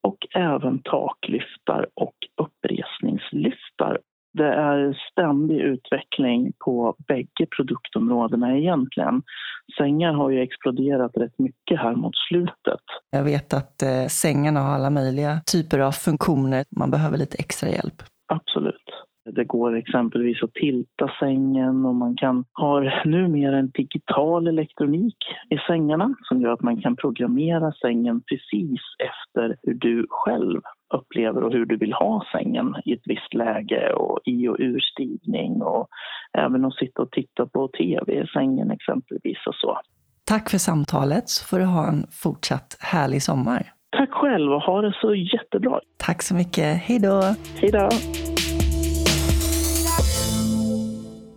och 0.08 0.18
även 0.36 0.82
taklyftar 0.84 1.88
och 1.94 2.16
uppresningslyftar. 2.42 4.00
Det 4.34 4.54
är 4.54 5.00
ständig 5.12 5.60
utveckling 5.60 6.54
på 6.66 6.96
bägge 7.08 7.46
produktområdena 7.58 8.58
egentligen. 8.58 9.22
Sängar 9.78 10.14
har 10.14 10.30
ju 10.30 10.42
exploderat 10.42 11.12
rätt 11.18 11.40
mycket 11.40 11.80
här 11.80 11.96
mot 11.96 12.16
slutet. 12.30 12.84
Jag 13.12 13.24
vet 13.24 13.54
att 13.54 13.82
eh, 13.82 14.06
sängarna 14.08 14.60
har 14.60 14.76
alla 14.76 14.90
möjliga 14.90 15.42
typer 15.52 15.80
av 15.80 15.92
funktioner. 15.92 16.66
Man 16.80 16.92
behöver 16.92 17.18
lite 17.18 17.38
extra 17.38 17.70
hjälp. 17.70 18.04
Absolut. 18.28 18.90
Det 19.26 19.44
går 19.44 19.76
exempelvis 19.76 20.44
att 20.44 20.54
tilta 20.54 21.12
sängen 21.20 21.86
och 21.86 21.96
man 21.96 22.16
kan 22.16 22.46
ha 22.54 22.80
numera 23.06 23.58
en 23.58 23.70
digital 23.70 24.48
elektronik 24.48 25.18
i 25.50 25.58
sängarna 25.68 26.16
som 26.22 26.42
gör 26.42 26.52
att 26.52 26.62
man 26.62 26.82
kan 26.82 26.96
programmera 26.96 27.72
sängen 27.72 28.22
precis 28.22 28.82
efter 29.00 29.58
hur 29.64 29.74
du 29.74 30.08
själv 30.10 30.62
upplever 30.94 31.44
och 31.44 31.54
hur 31.54 31.66
du 31.66 31.78
vill 31.78 31.94
ha 31.94 32.26
sängen 32.32 32.76
i 32.86 32.94
ett 32.94 33.02
visst 33.06 33.34
läge 33.34 33.94
och 33.94 34.20
i 34.26 34.48
och 34.48 34.56
urstigning 34.60 35.62
och 35.62 35.88
även 36.38 36.66
att 36.66 36.76
sitta 36.76 37.02
och 37.02 37.12
titta 37.12 37.46
på 37.46 37.68
tv 37.68 38.24
i 38.24 38.28
sängen 38.28 38.72
exempelvis 38.72 39.38
och 39.48 39.56
så. 39.56 39.80
Tack 40.26 40.50
för 40.50 40.58
samtalet 40.58 41.30
så 41.30 41.46
får 41.46 41.60
du 41.60 41.66
ha 41.66 41.88
en 41.88 42.06
fortsatt 42.12 42.78
härlig 42.80 43.24
sommar. 43.24 43.72
Tack 43.98 44.12
själv 44.12 44.52
och 44.52 44.62
ha 44.62 44.82
det 44.82 44.96
så 45.02 45.16
jättebra. 45.16 45.80
Tack 45.98 46.22
så 46.22 46.36
mycket. 46.36 46.78
Hej 46.78 47.00
då! 47.00 47.22
Hej 47.62 47.72
då! 47.72 47.90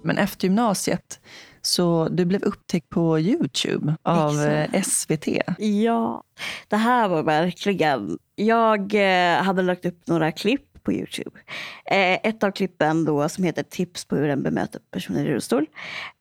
Men 0.07 0.19
efter 0.19 0.49
gymnasiet, 0.49 1.21
så 1.62 2.09
du 2.11 2.25
blev 2.25 2.42
upptäckt 2.42 2.88
på 2.88 3.19
Youtube 3.19 3.97
av 4.03 4.31
Exakt. 4.31 4.75
eh, 4.75 4.83
SVT. 4.83 5.29
Ja, 5.59 6.23
det 6.69 6.77
här 6.77 7.09
var 7.09 7.23
verkligen... 7.23 8.19
Jag 8.35 8.95
eh, 8.95 9.42
hade 9.42 9.62
lagt 9.62 9.85
upp 9.85 10.07
några 10.07 10.33
klipp 10.33 10.62
på 10.83 10.92
Youtube. 10.92 11.40
Eh, 11.85 12.19
ett 12.23 12.45
av 12.45 12.51
klippen 12.51 13.05
då 13.05 13.29
som 13.29 13.45
heter 13.45 13.62
Tips 13.62 14.05
på 14.05 14.16
hur 14.16 14.29
en 14.29 14.42
bemöter 14.42 14.81
personer 14.90 15.25
i 15.25 15.29
rullstol. 15.29 15.66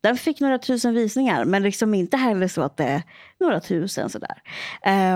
Den 0.01 0.17
fick 0.17 0.39
några 0.39 0.59
tusen 0.59 0.93
visningar, 0.93 1.45
men 1.45 1.63
liksom 1.63 1.93
inte 1.93 2.17
heller 2.17 2.47
så 2.47 2.61
att 2.61 2.77
det 2.77 2.83
är 2.83 3.03
några 3.39 3.59
tusen 3.59 4.09
sådär. 4.09 4.41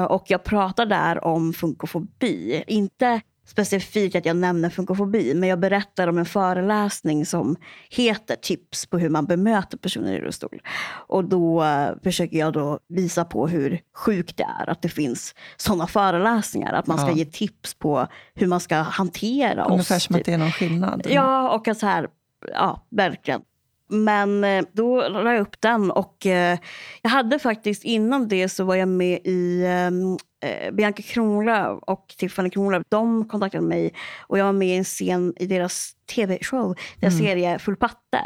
Och 0.10 0.23
jag 0.27 0.43
pratar 0.43 0.86
där 0.86 1.23
om 1.23 1.53
funkofobi. 1.53 2.63
Inte 2.67 3.21
specifikt 3.49 4.15
att 4.15 4.25
jag 4.25 4.35
nämner 4.35 4.69
funkofobi, 4.69 5.33
men 5.35 5.49
jag 5.49 5.59
berättar 5.59 6.07
om 6.07 6.17
en 6.17 6.25
föreläsning 6.25 7.25
som 7.25 7.55
heter 7.89 8.35
Tips 8.35 8.85
på 8.85 8.97
hur 8.97 9.09
man 9.09 9.25
bemöter 9.25 9.77
personer 9.77 10.13
i 10.13 10.19
rullstol. 10.19 10.62
Och 11.07 11.23
då 11.25 11.63
eh, 11.63 11.89
försöker 12.03 12.38
jag 12.38 12.53
då 12.53 12.79
visa 12.89 13.25
på 13.25 13.47
hur 13.47 13.79
sjukt 13.95 14.38
det 14.38 14.45
är 14.62 14.69
att 14.69 14.81
det 14.81 14.89
finns 14.89 15.35
sådana 15.57 15.88
föreläsningar. 15.88 16.73
Att 16.73 16.88
man 16.88 16.97
ska 16.97 17.07
Ja. 17.09 17.15
ge 17.15 17.25
tips 17.25 17.73
på 17.73 18.07
hur 18.35 18.47
man 18.47 18.59
ska 18.59 18.75
hantera 18.75 19.65
Ungefär 19.65 19.95
oss. 19.95 20.03
som 20.03 20.15
att 20.15 20.19
typ. 20.19 20.25
det 20.25 20.33
är 20.33 20.38
någon 20.38 20.51
skillnad. 20.51 21.07
Ja, 21.09 21.49
och 21.55 21.67
att 21.67 21.77
så 21.79 21.85
här, 21.85 22.07
ja, 22.53 22.88
verkligen. 22.91 23.41
Men 23.91 24.43
eh, 24.43 24.63
då 24.73 25.07
la 25.09 25.33
jag 25.33 25.41
upp 25.41 25.62
den 25.62 25.91
och 25.91 26.25
eh, 26.25 26.57
jag 27.01 27.09
hade 27.09 27.39
faktiskt 27.39 27.83
innan 27.83 28.27
det 28.27 28.49
så 28.49 28.63
var 28.63 28.75
jag 28.75 28.88
med 28.88 29.19
i 29.23 29.65
ehm, 29.65 30.17
eh, 30.41 30.71
Bianca 30.71 31.02
Kronlöf 31.04 31.80
och 31.82 32.13
Tiffany 32.17 32.49
Kronlöf. 32.49 32.84
De 32.89 33.28
kontaktade 33.28 33.63
mig 33.63 33.93
och 34.28 34.38
jag 34.38 34.45
var 34.45 34.54
med 34.54 34.67
i 34.67 34.75
en 34.78 34.84
scen 34.84 35.34
i 35.38 35.45
deras 35.45 35.95
tv-show, 36.15 36.75
deras 36.99 37.13
Mm. 37.13 37.25
serie 37.25 37.60
Full 37.60 37.75
patte. 37.75 38.21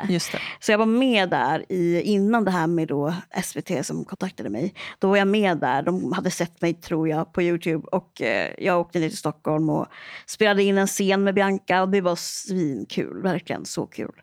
Så 0.60 0.72
jag 0.72 0.78
var 0.78 0.86
med 0.86 1.30
där 1.30 1.66
i, 1.70 2.02
innan 2.02 2.46
det 2.46 2.52
här 2.52 2.68
med 2.68 2.88
då 2.88 3.14
SVT 3.44 3.86
som 3.86 4.06
kontaktade 4.06 4.50
mig. 4.50 4.74
Då 5.00 5.08
var 5.10 5.18
jag 5.18 5.28
med 5.28 5.58
där. 5.58 5.82
De 5.84 6.14
hade 6.14 6.32
sett 6.32 6.62
mig 6.62 6.74
tror 6.74 7.10
jag 7.10 7.34
på 7.34 7.42
Youtube 7.42 7.88
och 7.92 8.22
eh, 8.22 8.52
jag 8.58 8.80
åkte 8.80 9.00
ner 9.00 9.10
till 9.10 9.18
Stockholm 9.18 9.70
och 9.70 9.88
spelade 10.26 10.64
in 10.64 10.78
en 10.78 10.88
scen 10.88 11.24
med 11.24 11.34
Bianca 11.36 11.82
och 11.82 11.90
det 11.90 12.02
var 12.02 12.16
svinkul. 12.16 13.22
Verkligen 13.22 13.66
så 13.66 13.86
kul. 13.86 14.22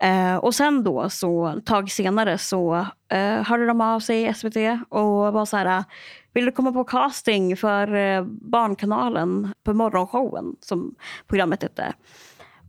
Eh, 0.00 0.36
och 0.36 0.54
sen 0.54 0.84
då, 0.84 1.10
så 1.10 1.46
ett 1.46 1.66
tag 1.66 1.90
senare 1.90 2.38
så 2.38 2.86
eh, 3.12 3.42
hörde 3.42 3.66
de 3.66 3.80
av 3.80 4.00
sig 4.00 4.26
i 4.28 4.34
SVT 4.34 4.56
och 4.88 5.32
var 5.32 5.46
så 5.46 5.56
här 5.56 5.84
vill 6.32 6.44
du 6.44 6.52
komma 6.52 6.72
på 6.72 6.84
casting 6.84 7.56
för 7.56 7.94
eh, 7.94 8.24
Barnkanalen 8.24 9.54
på 9.64 9.74
morgonshowen 9.74 10.56
som 10.60 10.94
programmet 11.26 11.62
hette? 11.62 11.94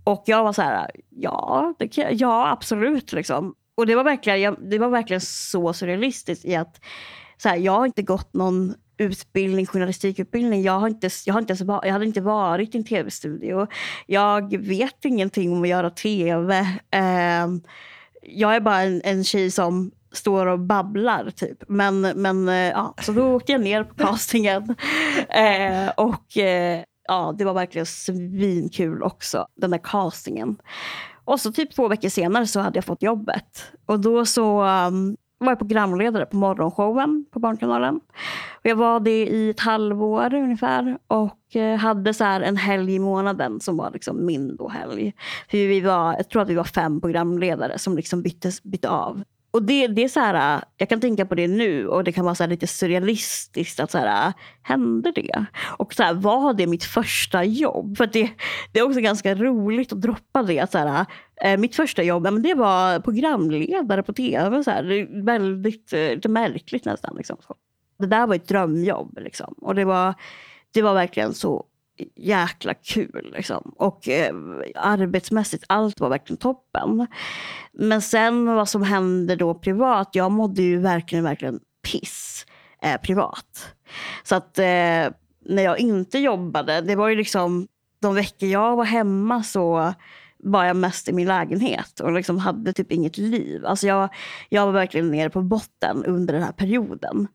Och 0.03 0.23
jag 0.25 0.43
var 0.43 0.53
så 0.53 0.61
här, 0.61 0.91
ja, 1.09 1.73
det 1.79 1.87
kan, 1.87 2.17
ja 2.17 2.51
absolut. 2.51 3.13
Liksom. 3.13 3.55
Och 3.75 3.85
det 3.85 3.95
var, 3.95 4.03
verkligen, 4.03 4.41
jag, 4.41 4.57
det 4.69 4.79
var 4.79 4.89
verkligen 4.89 5.21
så 5.21 5.73
surrealistiskt 5.73 6.45
i 6.45 6.55
att 6.55 6.81
så 7.37 7.49
här, 7.49 7.57
jag 7.57 7.71
har 7.71 7.85
inte 7.85 8.01
gått 8.01 8.33
någon 8.33 8.73
utbildning, 8.97 9.65
journalistikutbildning. 9.65 10.61
Jag, 10.61 10.79
har 10.79 10.87
inte, 10.87 11.09
jag, 11.25 11.33
har 11.33 11.41
inte 11.41 11.53
ens, 11.53 11.83
jag 11.83 11.91
hade 11.91 12.05
inte 12.05 12.21
varit 12.21 12.75
i 12.75 12.77
en 12.77 12.83
tv-studio. 12.83 13.67
Jag 14.05 14.57
vet 14.57 15.05
ingenting 15.05 15.51
om 15.51 15.61
att 15.61 15.67
göra 15.67 15.89
tv. 15.89 16.59
Eh, 16.91 17.47
jag 18.21 18.55
är 18.55 18.59
bara 18.59 18.81
en, 18.81 19.01
en 19.03 19.23
tjej 19.23 19.51
som 19.51 19.91
står 20.13 20.45
och 20.45 20.59
babblar 20.59 21.29
typ. 21.29 21.63
Men, 21.67 22.01
men 22.01 22.49
eh, 22.49 22.55
ja, 22.55 22.93
så 23.01 23.11
då 23.11 23.35
åkte 23.35 23.51
jag 23.51 23.61
ner 23.61 23.83
på 23.83 23.95
castingen. 23.95 24.75
Eh, 25.29 25.89
och 25.97 26.37
eh, 26.37 26.83
ja, 27.07 27.35
det 27.37 27.45
var 27.45 27.53
verkligen 27.53 27.85
svinkul 27.85 29.03
också, 29.03 29.47
den 29.55 29.71
där 29.71 29.81
castingen. 29.83 30.57
Och 31.25 31.39
så 31.39 31.51
typ 31.51 31.75
två 31.75 31.87
veckor 31.87 32.09
senare 32.09 32.47
så 32.47 32.59
hade 32.59 32.77
jag 32.77 32.85
fått 32.85 33.01
jobbet. 33.01 33.71
Och 33.85 33.99
då 33.99 34.25
så 34.25 34.63
um, 34.63 35.17
var 35.37 35.51
jag 35.51 35.57
programledare 35.59 36.25
på 36.25 36.35
morgonshowen 36.35 37.25
på 37.31 37.39
Barnkanalen. 37.39 37.95
Och 38.53 38.65
jag 38.65 38.75
var 38.75 38.99
det 38.99 39.27
i 39.27 39.49
ett 39.49 39.59
halvår 39.59 40.33
ungefär 40.33 40.97
och 41.07 41.55
eh, 41.55 41.77
hade 41.77 42.13
så 42.13 42.23
en 42.23 42.57
helg 42.57 42.95
i 42.95 42.99
månaden 42.99 43.59
som 43.59 43.77
var 43.77 43.91
liksom 43.91 44.25
min 44.25 44.55
då 44.55 44.69
helg. 44.69 45.13
För 45.49 45.57
vi 45.57 45.81
var, 45.81 46.13
jag 46.13 46.29
tror 46.29 46.41
att 46.41 46.49
vi 46.49 46.55
var 46.55 46.63
fem 46.63 47.01
programledare 47.01 47.79
som 47.79 47.95
liksom 47.95 48.21
byttes, 48.21 48.63
bytte 48.63 48.89
av. 48.89 49.23
Och 49.53 49.63
det, 49.63 49.87
det 49.87 50.03
är 50.03 50.07
så 50.07 50.19
här, 50.19 50.57
äh, 50.57 50.63
jag 50.77 50.89
kan 50.89 50.99
tänka 50.99 51.25
på 51.25 51.35
det 51.35 51.47
nu 51.47 51.87
och 51.87 52.03
det 52.03 52.11
kan 52.11 52.25
vara 52.25 52.35
så 52.35 52.45
lite 52.45 52.67
surrealistiskt. 52.67 53.79
att 53.79 53.91
så 53.91 53.97
här, 53.97 54.27
äh, 54.27 54.33
Hände 54.61 55.11
det? 55.11 55.45
Och 55.77 55.93
så 55.93 56.03
här, 56.03 56.13
var 56.13 56.53
det 56.53 56.67
mitt 56.67 56.83
första 56.83 57.43
jobb? 57.43 57.97
För 57.97 58.07
det, 58.07 58.29
det 58.71 58.79
är 58.79 58.83
också 58.83 58.99
ganska 58.99 59.35
roligt 59.35 59.93
att 59.93 60.01
droppa 60.01 60.43
det. 60.43 60.59
Att 60.59 60.71
så 60.71 60.77
här, 60.77 61.05
äh, 61.41 61.57
mitt 61.57 61.75
första 61.75 62.03
jobb 62.03 62.23
men 62.23 62.41
det 62.41 62.53
var 62.53 62.99
programledare 62.99 64.03
på 64.03 64.13
tv. 64.13 64.63
Så 64.63 64.71
här, 64.71 64.83
det 64.83 64.95
är 64.99 65.25
väldigt 65.25 65.91
lite 65.91 66.29
märkligt 66.29 66.85
nästan. 66.85 67.15
Liksom. 67.15 67.37
Det 67.99 68.07
där 68.07 68.27
var 68.27 68.35
ett 68.35 68.47
drömjobb. 68.47 69.19
Liksom. 69.21 69.53
Och 69.57 69.75
det 69.75 69.85
var, 69.85 70.13
det 70.73 70.81
var 70.81 70.93
verkligen 70.93 71.33
så 71.33 71.65
jäkla 72.15 72.73
kul. 72.73 73.31
Liksom. 73.35 73.73
Och 73.77 74.07
eh, 74.09 74.35
arbetsmässigt, 74.75 75.63
allt 75.67 75.99
var 75.99 76.09
verkligen 76.09 76.37
toppen. 76.37 77.07
Men 77.73 78.01
sen 78.01 78.45
vad 78.45 78.69
som 78.69 78.83
hände 78.83 79.35
då 79.35 79.53
privat, 79.53 80.09
jag 80.11 80.31
mådde 80.31 80.61
ju 80.61 80.79
verkligen, 80.79 81.23
verkligen 81.23 81.59
piss 81.91 82.45
eh, 82.81 83.01
privat. 83.01 83.75
Så 84.23 84.35
att 84.35 84.59
eh, 84.59 85.09
när 85.45 85.63
jag 85.63 85.79
inte 85.79 86.19
jobbade, 86.19 86.81
det 86.81 86.95
var 86.95 87.09
ju 87.09 87.15
liksom 87.15 87.67
de 88.01 88.15
veckor 88.15 88.49
jag 88.49 88.75
var 88.75 88.85
hemma 88.85 89.43
så 89.43 89.93
var 90.37 90.65
jag 90.65 90.75
mest 90.75 91.09
i 91.09 91.13
min 91.13 91.27
lägenhet 91.27 91.99
och 91.99 92.11
liksom 92.11 92.37
hade 92.37 92.73
typ 92.73 92.91
inget 92.91 93.17
liv. 93.17 93.65
Alltså 93.65 93.87
jag, 93.87 94.09
jag 94.49 94.65
var 94.65 94.73
verkligen 94.73 95.11
nere 95.11 95.29
på 95.29 95.41
botten 95.41 96.05
under 96.05 96.33
den 96.33 96.43
här 96.43 96.51
perioden. 96.51 97.27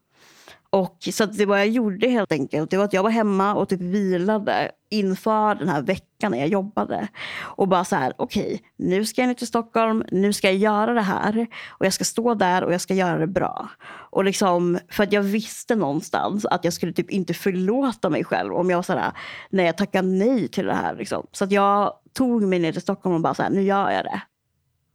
Och 0.71 1.09
så 1.13 1.27
det 1.27 1.47
vad 1.47 1.61
jag 1.61 1.69
gjorde 1.69 2.09
helt 2.09 2.33
enkelt, 2.33 2.71
det 2.71 2.77
var 2.77 2.85
att 2.85 2.93
jag 2.93 3.03
var 3.03 3.11
hemma 3.11 3.55
och 3.55 3.69
typ 3.69 3.81
vilade 3.81 4.71
inför 4.91 5.55
den 5.55 5.69
här 5.69 5.83
veckan 5.83 6.31
när 6.31 6.39
jag 6.39 6.49
jobbade. 6.49 7.09
Och 7.41 7.69
bara 7.69 7.85
så 7.85 7.97
här, 7.97 8.13
okej, 8.17 8.45
okay, 8.45 8.59
nu 8.77 9.05
ska 9.05 9.21
jag 9.21 9.29
ner 9.29 9.35
till 9.35 9.47
Stockholm, 9.47 10.05
nu 10.11 10.33
ska 10.33 10.47
jag 10.47 10.57
göra 10.57 10.95
det 10.95 11.01
här. 11.01 11.47
Och 11.69 11.87
jag 11.87 11.93
ska 11.93 12.05
stå 12.05 12.35
där 12.35 12.65
och 12.65 12.73
jag 12.73 12.81
ska 12.81 12.95
göra 12.95 13.19
det 13.19 13.27
bra. 13.27 13.69
Och 14.11 14.25
liksom, 14.25 14.79
för 14.91 15.03
att 15.03 15.13
jag 15.13 15.23
visste 15.23 15.75
någonstans 15.75 16.47
att 16.47 16.65
jag 16.65 16.73
skulle 16.73 16.93
typ 16.93 17.11
inte 17.11 17.35
förlåta 17.35 18.11
mig 18.11 18.25
själv 18.25 18.55
om 18.55 18.71
jag 18.71 18.79
var 18.79 18.83
så 18.83 18.93
här, 18.93 19.13
när 19.51 19.65
jag 19.65 19.77
tackar 19.77 20.03
nej 20.03 20.49
till 20.49 20.67
det 20.67 20.75
här. 20.75 20.97
Liksom. 20.97 21.27
Så 21.33 21.45
att 21.45 21.53
jag 21.53 21.93
tog 22.13 22.43
mig 22.43 22.59
ner 22.59 22.73
till 22.73 22.83
Stockholm 22.83 23.15
och 23.15 23.21
bara 23.21 23.35
så 23.35 23.43
här, 23.43 23.51
nu 23.51 23.63
gör 23.63 23.91
jag 23.91 24.05
det. 24.05 24.23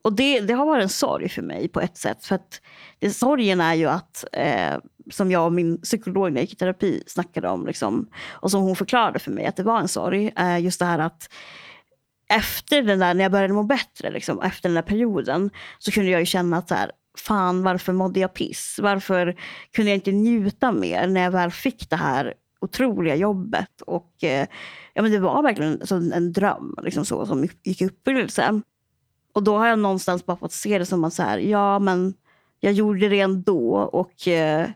Och 0.04 0.12
det, 0.12 0.40
det 0.40 0.54
har 0.54 0.66
varit 0.66 0.82
en 0.82 0.88
sorg 0.88 1.28
för 1.28 1.42
mig 1.42 1.68
på 1.68 1.80
ett 1.80 1.96
sätt. 1.96 2.24
För 2.24 2.34
att 2.34 2.60
det, 2.98 3.10
sorgen 3.10 3.60
är 3.60 3.74
ju 3.74 3.86
att, 3.86 4.24
eh, 4.32 4.74
som 5.10 5.30
jag 5.30 5.46
och 5.46 5.52
min 5.52 5.80
psykolog 5.80 6.32
när 6.32 6.40
jag 6.40 6.42
gick 6.42 6.52
i 6.52 6.56
terapi 6.56 7.02
snackade 7.06 7.48
om, 7.48 7.66
liksom, 7.66 8.08
och 8.30 8.50
som 8.50 8.62
hon 8.62 8.76
förklarade 8.76 9.18
för 9.18 9.30
mig 9.30 9.46
att 9.46 9.56
det 9.56 9.62
var 9.62 9.80
en 9.80 9.88
sorg. 9.88 10.32
Eh, 10.36 10.58
just 10.58 10.78
det 10.78 10.84
här 10.84 10.98
att 10.98 11.28
efter 12.28 12.82
den 12.82 12.98
där, 12.98 13.14
när 13.14 13.24
jag 13.24 13.32
började 13.32 13.54
må 13.54 13.62
bättre, 13.62 14.10
liksom, 14.10 14.40
efter 14.40 14.68
den 14.68 14.74
där 14.74 14.82
perioden, 14.82 15.50
så 15.78 15.90
kunde 15.90 16.10
jag 16.10 16.20
ju 16.20 16.26
känna 16.26 16.56
att 16.56 16.68
så 16.68 16.74
här, 16.74 16.90
fan 17.18 17.62
varför 17.62 17.92
mådde 17.92 18.20
jag 18.20 18.34
piss? 18.34 18.78
Varför 18.82 19.36
kunde 19.72 19.90
jag 19.90 19.96
inte 19.96 20.12
njuta 20.12 20.72
mer 20.72 21.06
när 21.06 21.20
jag 21.20 21.30
väl 21.30 21.50
fick 21.50 21.90
det 21.90 21.96
här 21.96 22.34
otroliga 22.60 23.16
jobbet? 23.16 23.80
Och 23.86 24.24
eh, 24.24 24.46
ja, 24.94 25.02
men 25.02 25.12
Det 25.12 25.18
var 25.18 25.42
verkligen 25.42 25.80
en, 25.90 26.12
en 26.12 26.32
dröm 26.32 26.74
liksom 26.82 27.04
så, 27.04 27.26
som 27.26 27.48
gick 27.64 27.82
i 27.82 27.86
uppfyllelse. 27.86 28.60
Och 29.34 29.42
då 29.42 29.58
har 29.58 29.66
jag 29.66 29.78
någonstans 29.78 30.26
bara 30.26 30.36
fått 30.36 30.52
se 30.52 30.78
det 30.78 30.86
som 30.86 31.04
att 31.04 31.14
så 31.14 31.22
här, 31.22 31.38
ja 31.38 31.78
men 31.78 32.14
jag 32.60 32.72
gjorde 32.72 33.08
det 33.08 33.20
ändå 33.20 33.76
och 33.76 34.28
eh, 34.28 34.70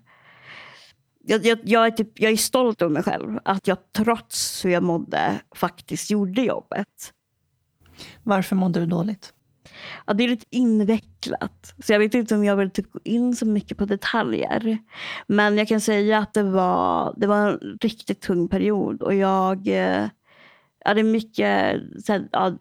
jag, 1.24 1.46
jag, 1.46 1.58
jag, 1.64 1.86
är 1.86 1.90
typ, 1.90 2.20
jag 2.20 2.32
är 2.32 2.36
stolt 2.36 2.82
över 2.82 2.92
mig 2.92 3.02
själv. 3.02 3.38
Att 3.44 3.66
jag 3.66 3.78
trots 3.92 4.64
hur 4.64 4.70
jag 4.70 4.82
mådde 4.82 5.40
faktiskt 5.54 6.10
gjorde 6.10 6.42
jobbet. 6.42 7.12
Varför 8.22 8.56
mådde 8.56 8.80
du 8.80 8.86
dåligt? 8.86 9.32
Ja, 10.06 10.14
det 10.14 10.24
är 10.24 10.28
lite 10.28 10.46
invecklat. 10.50 11.74
Så 11.84 11.92
jag 11.92 11.98
vet 11.98 12.14
inte 12.14 12.34
om 12.34 12.44
jag 12.44 12.56
vill 12.56 12.70
typ 12.70 12.92
gå 12.92 13.00
in 13.04 13.36
så 13.36 13.46
mycket 13.46 13.78
på 13.78 13.84
detaljer. 13.84 14.78
Men 15.26 15.58
jag 15.58 15.68
kan 15.68 15.80
säga 15.80 16.18
att 16.18 16.34
det 16.34 16.42
var, 16.42 17.14
det 17.16 17.26
var 17.26 17.36
en 17.36 17.78
riktigt 17.80 18.20
tung 18.20 18.48
period. 18.48 19.02
Och 19.02 19.14
jag... 19.14 19.68
Eh, 19.68 20.08
ja, 20.88 20.94
det 20.94 21.00
är 21.00 21.04
mycket 21.04 21.80
så 22.04 22.12
här, 22.12 22.28
ja, 22.32 22.52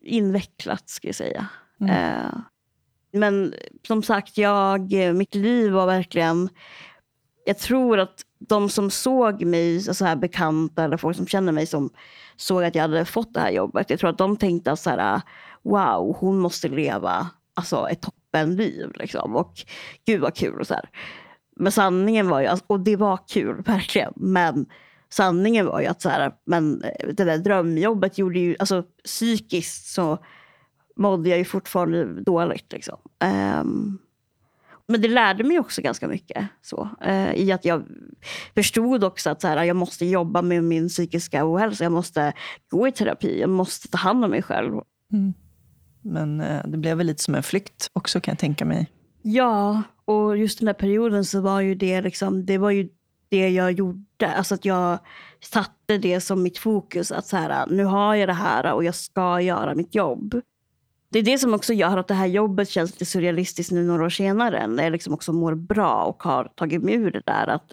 invecklat, 0.00 0.88
ska 0.88 1.08
jag 1.08 1.14
säga. 1.14 1.46
Mm. 1.80 1.90
Eh, 1.90 2.32
men 3.12 3.54
som 3.86 4.02
sagt, 4.02 4.38
jag, 4.38 4.92
mitt 5.14 5.34
liv 5.34 5.72
var 5.72 5.86
verkligen... 5.86 6.48
Jag 7.44 7.58
tror 7.58 7.98
att 7.98 8.20
de 8.38 8.68
som 8.68 8.90
såg 8.90 9.44
mig, 9.44 9.80
så 9.80 10.04
här 10.04 10.16
bekanta 10.16 10.84
eller 10.84 10.96
folk 10.96 11.16
som 11.16 11.26
känner 11.26 11.52
mig 11.52 11.66
som 11.66 11.90
såg 12.36 12.64
att 12.64 12.74
jag 12.74 12.82
hade 12.82 13.04
fått 13.04 13.34
det 13.34 13.40
här 13.40 13.50
jobbet. 13.50 13.90
Jag 13.90 13.98
tror 13.98 14.10
att 14.10 14.18
de 14.18 14.36
tänkte 14.36 14.76
så 14.76 14.90
här, 14.90 15.20
wow, 15.62 16.16
hon 16.18 16.38
måste 16.38 16.68
leva 16.68 17.30
alltså, 17.54 17.88
ett 17.88 18.02
toppenliv. 18.02 18.92
Liksom. 18.94 19.36
Och 19.36 19.52
gud 20.06 20.20
vad 20.20 20.36
kul. 20.36 20.60
Och 20.60 20.66
så 20.66 20.74
här. 20.74 20.90
Men 21.56 21.72
sanningen 21.72 22.28
var 22.28 22.40
ju, 22.40 22.46
alltså, 22.46 22.64
och 22.68 22.80
det 22.80 22.96
var 22.96 23.18
kul 23.28 23.62
verkligen, 23.66 24.12
men 24.16 24.66
sanningen 25.12 25.66
var 25.66 25.80
ju 25.80 25.86
att 25.86 26.02
så 26.02 26.08
här, 26.08 26.32
men 26.44 26.82
eh, 26.82 27.08
det 27.12 27.24
där 27.24 27.38
drömjobbet 27.38 28.18
gjorde 28.18 28.38
ju, 28.38 28.56
alltså 28.58 28.84
psykiskt 29.04 29.86
så 29.86 30.18
mådde 30.96 31.28
jag 31.28 31.38
ju 31.38 31.44
fortfarande 31.44 32.22
dåligt. 32.22 32.72
Liksom. 32.72 32.98
Um, 33.60 33.98
men 34.86 35.00
det 35.00 35.08
lärde 35.08 35.44
mig 35.44 35.58
också 35.58 35.82
ganska 35.82 36.08
mycket. 36.08 36.48
Så, 36.62 36.88
uh, 37.06 37.34
I 37.34 37.52
att 37.52 37.64
jag 37.64 37.84
förstod 38.54 39.04
också 39.04 39.30
att 39.30 39.40
så 39.40 39.48
här, 39.48 39.64
jag 39.64 39.76
måste 39.76 40.06
jobba 40.06 40.42
med 40.42 40.64
min 40.64 40.88
psykiska 40.88 41.52
ohälsa. 41.52 41.84
Jag 41.84 41.92
måste 41.92 42.32
gå 42.68 42.88
i 42.88 42.92
terapi. 42.92 43.40
Jag 43.40 43.50
måste 43.50 43.88
ta 43.88 43.98
hand 43.98 44.24
om 44.24 44.30
mig 44.30 44.42
själv. 44.42 44.72
Mm. 45.12 45.34
Men 46.02 46.40
uh, 46.40 46.60
det 46.66 46.78
blev 46.78 46.96
väl 46.96 47.06
lite 47.06 47.22
som 47.22 47.34
en 47.34 47.42
flykt 47.42 47.90
också 47.92 48.20
kan 48.20 48.32
jag 48.32 48.38
tänka 48.38 48.64
mig. 48.64 48.90
Ja, 49.22 49.82
och 50.04 50.38
just 50.38 50.58
den 50.58 50.66
där 50.66 50.74
perioden 50.74 51.24
så 51.24 51.40
var 51.40 51.60
ju 51.60 51.74
det 51.74 52.00
liksom, 52.00 52.46
det 52.46 52.58
var 52.58 52.70
ju 52.70 52.88
det 53.30 53.48
jag 53.50 53.72
gjorde. 53.72 54.34
Alltså 54.36 54.54
att 54.54 54.64
jag 54.64 54.98
satte 55.40 55.98
det 55.98 56.20
som 56.20 56.42
mitt 56.42 56.58
fokus. 56.58 57.12
Att 57.12 57.26
så 57.26 57.36
här, 57.36 57.66
nu 57.66 57.84
har 57.84 58.14
jag 58.14 58.28
det 58.28 58.32
här 58.32 58.72
och 58.72 58.84
jag 58.84 58.94
ska 58.94 59.40
göra 59.40 59.74
mitt 59.74 59.94
jobb. 59.94 60.40
Det 61.12 61.18
är 61.18 61.22
det 61.22 61.38
som 61.38 61.54
också 61.54 61.72
gör 61.72 61.96
att 61.96 62.08
det 62.08 62.14
här 62.14 62.26
jobbet 62.26 62.68
känns 62.68 62.90
lite 62.90 63.06
surrealistiskt 63.06 63.72
nu 63.72 63.84
några 63.84 64.04
år 64.04 64.10
senare. 64.10 64.66
När 64.66 64.82
jag 64.82 64.92
liksom 64.92 65.14
också 65.14 65.32
mår 65.32 65.54
bra 65.54 66.02
och 66.02 66.22
har 66.22 66.44
tagit 66.44 66.82
mig 66.82 66.94
ur 66.94 67.10
det 67.10 67.22
där. 67.26 67.46
Att 67.46 67.72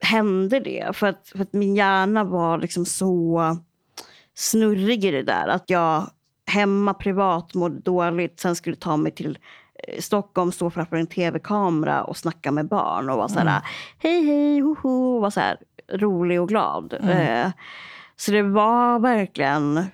hände 0.00 0.60
det? 0.60 0.96
För 0.96 1.06
att, 1.06 1.28
för 1.28 1.42
att 1.42 1.52
min 1.52 1.76
hjärna 1.76 2.24
var 2.24 2.58
liksom 2.58 2.86
så 2.86 3.42
snurrig 4.34 5.04
i 5.04 5.10
det 5.10 5.22
där. 5.22 5.48
Att 5.48 5.70
jag 5.70 6.10
hemma 6.46 6.94
privat 6.94 7.54
mådde 7.54 7.80
dåligt. 7.80 8.40
Sen 8.40 8.56
skulle 8.56 8.76
ta 8.76 8.96
mig 8.96 9.12
till 9.12 9.38
Stockholm 9.98 10.52
stå 10.52 10.70
framför 10.70 10.96
en 10.96 11.06
tv-kamera 11.06 12.04
och 12.04 12.16
snacka 12.16 12.52
med 12.52 12.68
barn 12.68 13.10
och 13.10 13.16
vara 13.16 13.28
så 13.28 13.38
här, 13.38 13.46
mm. 13.46 13.62
hej 13.98 14.26
hej, 14.26 14.60
hoho, 14.60 15.14
och 15.14 15.20
vara 15.20 15.30
så 15.30 15.40
här 15.40 15.58
rolig 15.92 16.40
och 16.40 16.48
glad. 16.48 16.92
Mm. 17.00 17.46
Eh, 17.46 17.52
så 18.16 18.32
det 18.32 18.42
var 18.42 18.98
verkligen, 18.98 19.84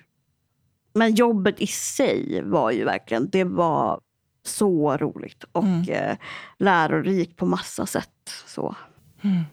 men 0.93 1.15
jobbet 1.15 1.61
i 1.61 1.67
sig 1.67 2.41
var 2.43 2.71
ju 2.71 2.85
verkligen, 2.85 3.29
det 3.29 3.43
var 3.43 3.99
så 4.43 4.97
roligt 4.97 5.43
och 5.51 5.63
mm. 5.63 5.89
eh, 5.89 6.17
lärorikt 6.59 7.37
på 7.37 7.45
massa 7.45 7.85
sätt. 7.85 8.09
Så. 8.45 8.75
Mm. 9.21 9.43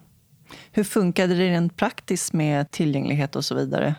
Hur 0.72 0.84
funkade 0.84 1.34
det 1.34 1.48
rent 1.48 1.76
praktiskt 1.76 2.32
med 2.32 2.70
tillgänglighet 2.70 3.36
och 3.36 3.44
så 3.44 3.54
vidare? 3.54 3.94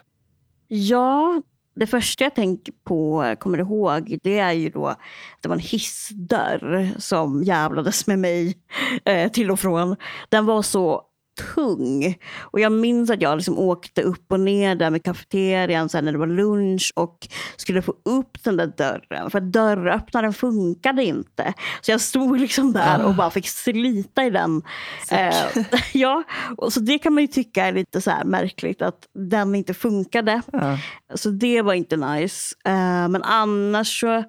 Ja, 0.68 1.42
det 1.76 1.88
första 1.88 2.24
jag 2.24 2.36
tänker 2.36 2.74
på, 2.84 3.36
kommer 3.40 3.58
ihåg, 3.58 4.18
det 4.24 4.40
är 4.40 4.52
ju 4.52 4.70
då 4.70 4.88
att 4.88 5.00
det 5.42 5.48
var 5.48 5.56
en 5.56 5.62
hissdörr 5.62 6.90
som 6.98 7.44
jävlades 7.44 8.08
med 8.08 8.20
mig 8.20 8.58
eh, 9.06 9.32
till 9.32 9.52
och 9.52 9.60
från. 9.60 9.96
Den 10.30 10.46
var 10.46 10.62
så 10.62 11.02
tung. 11.56 12.18
Och 12.42 12.60
jag 12.60 12.72
minns 12.72 13.10
att 13.10 13.22
jag 13.22 13.38
liksom 13.38 13.60
åkte 13.60 14.02
upp 14.02 14.32
och 14.32 14.40
ner 14.40 14.76
där 14.76 14.90
med 14.90 15.04
kafeterian 15.04 15.90
sen 15.90 16.06
när 16.06 16.12
det 16.12 16.18
var 16.18 16.28
lunch 16.28 16.94
och 16.96 17.28
skulle 17.58 17.82
få 17.82 17.94
upp 18.06 18.44
den 18.44 18.58
där 18.58 18.74
dörren. 18.78 19.30
För 19.30 19.40
dörröppnaren 19.40 20.34
funkade 20.34 21.04
inte. 21.04 21.54
Så 21.82 21.92
jag 21.92 22.02
stod 22.02 22.40
liksom 22.40 22.74
där 22.74 23.06
och 23.06 23.16
bara 23.16 23.30
fick 23.30 23.48
slita 23.48 24.26
i 24.26 24.30
den. 24.30 24.62
Eh, 25.12 25.64
ja, 25.94 26.24
och 26.58 26.74
så 26.74 26.80
det 26.80 27.00
kan 27.00 27.14
man 27.14 27.24
ju 27.24 27.28
tycka 27.28 27.66
är 27.66 27.74
lite 27.74 28.02
så 28.02 28.12
märkligt 28.26 28.82
att 28.82 29.08
den 29.14 29.56
inte 29.56 29.74
funkade. 29.74 30.42
Ja. 30.52 30.78
Så 31.16 31.30
det 31.30 31.62
var 31.62 31.74
inte 31.74 31.98
nice. 31.98 32.56
Eh, 32.66 33.10
men 33.10 33.24
annars 33.24 34.00
så 34.00 34.24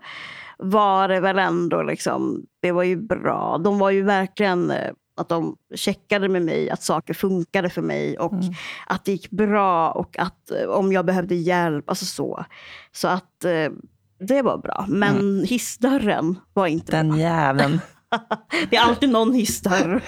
var 0.59 1.09
det 1.09 1.21
väl 1.21 1.39
ändå 1.39 1.83
liksom, 1.83 2.47
det 2.63 2.73
var 2.73 2.83
ju 2.83 2.97
bra. 2.97 3.59
De 3.59 3.79
var 3.79 3.91
ju 3.91 4.03
verkligen 4.03 4.71
eh, 4.71 4.91
att 5.17 5.29
de 5.29 5.57
checkade 5.75 6.29
med 6.29 6.43
mig 6.43 6.71
att 6.71 6.83
saker 6.83 7.15
funkade 7.15 7.71
för 7.71 7.83
mig 7.83 8.19
och 8.19 8.33
mm. 8.33 8.55
att 8.87 9.05
det 9.05 9.13
gick 9.13 9.31
bra 9.31 9.91
och 9.91 10.19
att 10.19 10.51
eh, 10.51 10.69
om 10.69 10.93
jag 10.93 11.07
behövde 11.07 11.35
hjälp, 11.35 11.89
alltså 11.89 12.05
så. 12.05 12.45
Så 12.93 13.09
att 13.09 13.45
eh, 13.45 13.73
det 14.19 14.43
var 14.43 14.59
bra. 14.59 14.85
Men 14.89 15.15
mm. 15.21 15.45
hissdörren 15.45 16.39
var 16.53 16.67
inte 16.67 16.93
Den 16.93 17.09
bra. 17.09 17.19
jäveln. 17.19 17.81
det 18.71 18.77
är 18.77 18.81
alltid 18.81 19.09
någon 19.09 19.35
hissdörr. 19.35 20.03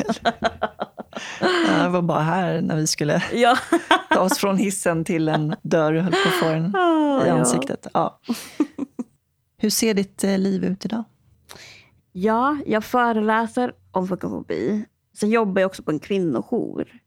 Jag 1.68 1.90
var 1.90 2.02
bara 2.02 2.20
här 2.22 2.60
när 2.60 2.76
vi 2.76 2.86
skulle 2.86 3.22
ja. 3.32 3.58
ta 4.10 4.20
oss 4.20 4.38
från 4.38 4.56
hissen 4.56 5.04
till 5.04 5.28
en 5.28 5.56
dörr 5.62 5.94
och 5.94 6.02
höll 6.02 6.12
på 6.12 6.28
att 6.28 6.34
få 6.34 6.48
den 6.48 6.76
Ah, 6.76 7.26
i 7.26 7.30
ansiktet. 7.30 7.86
Ja. 7.92 8.20
Hur 9.58 9.70
ser 9.70 9.94
ditt 9.94 10.24
eh, 10.24 10.38
liv 10.38 10.64
ut 10.64 10.84
idag? 10.84 11.04
Ja, 12.12 12.58
jag 12.66 12.84
föreläser 12.84 13.72
om 13.90 14.08
funkofobi. 14.08 14.84
Sen 15.16 15.30
jobbar 15.30 15.60
jag 15.60 15.68
också 15.68 15.82
på 15.82 15.90
en 15.90 15.98
kvinnojour. 15.98 17.00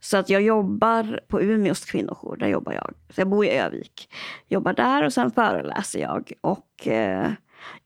Så 0.00 0.16
att 0.16 0.28
jag 0.28 0.42
jobbar 0.42 1.20
på 1.28 1.42
Umeås 1.42 1.84
kvinnojour, 1.84 2.36
där 2.36 2.48
jobbar 2.48 2.72
jag. 2.72 2.94
Så 3.10 3.20
jag 3.20 3.28
bor 3.28 3.44
i 3.44 3.50
Övik. 3.50 4.08
Jobbar 4.48 4.72
där 4.72 5.04
och 5.04 5.12
sen 5.12 5.30
föreläser 5.30 6.00
jag. 6.00 6.32
Och 6.40 6.86
eh, 6.86 7.30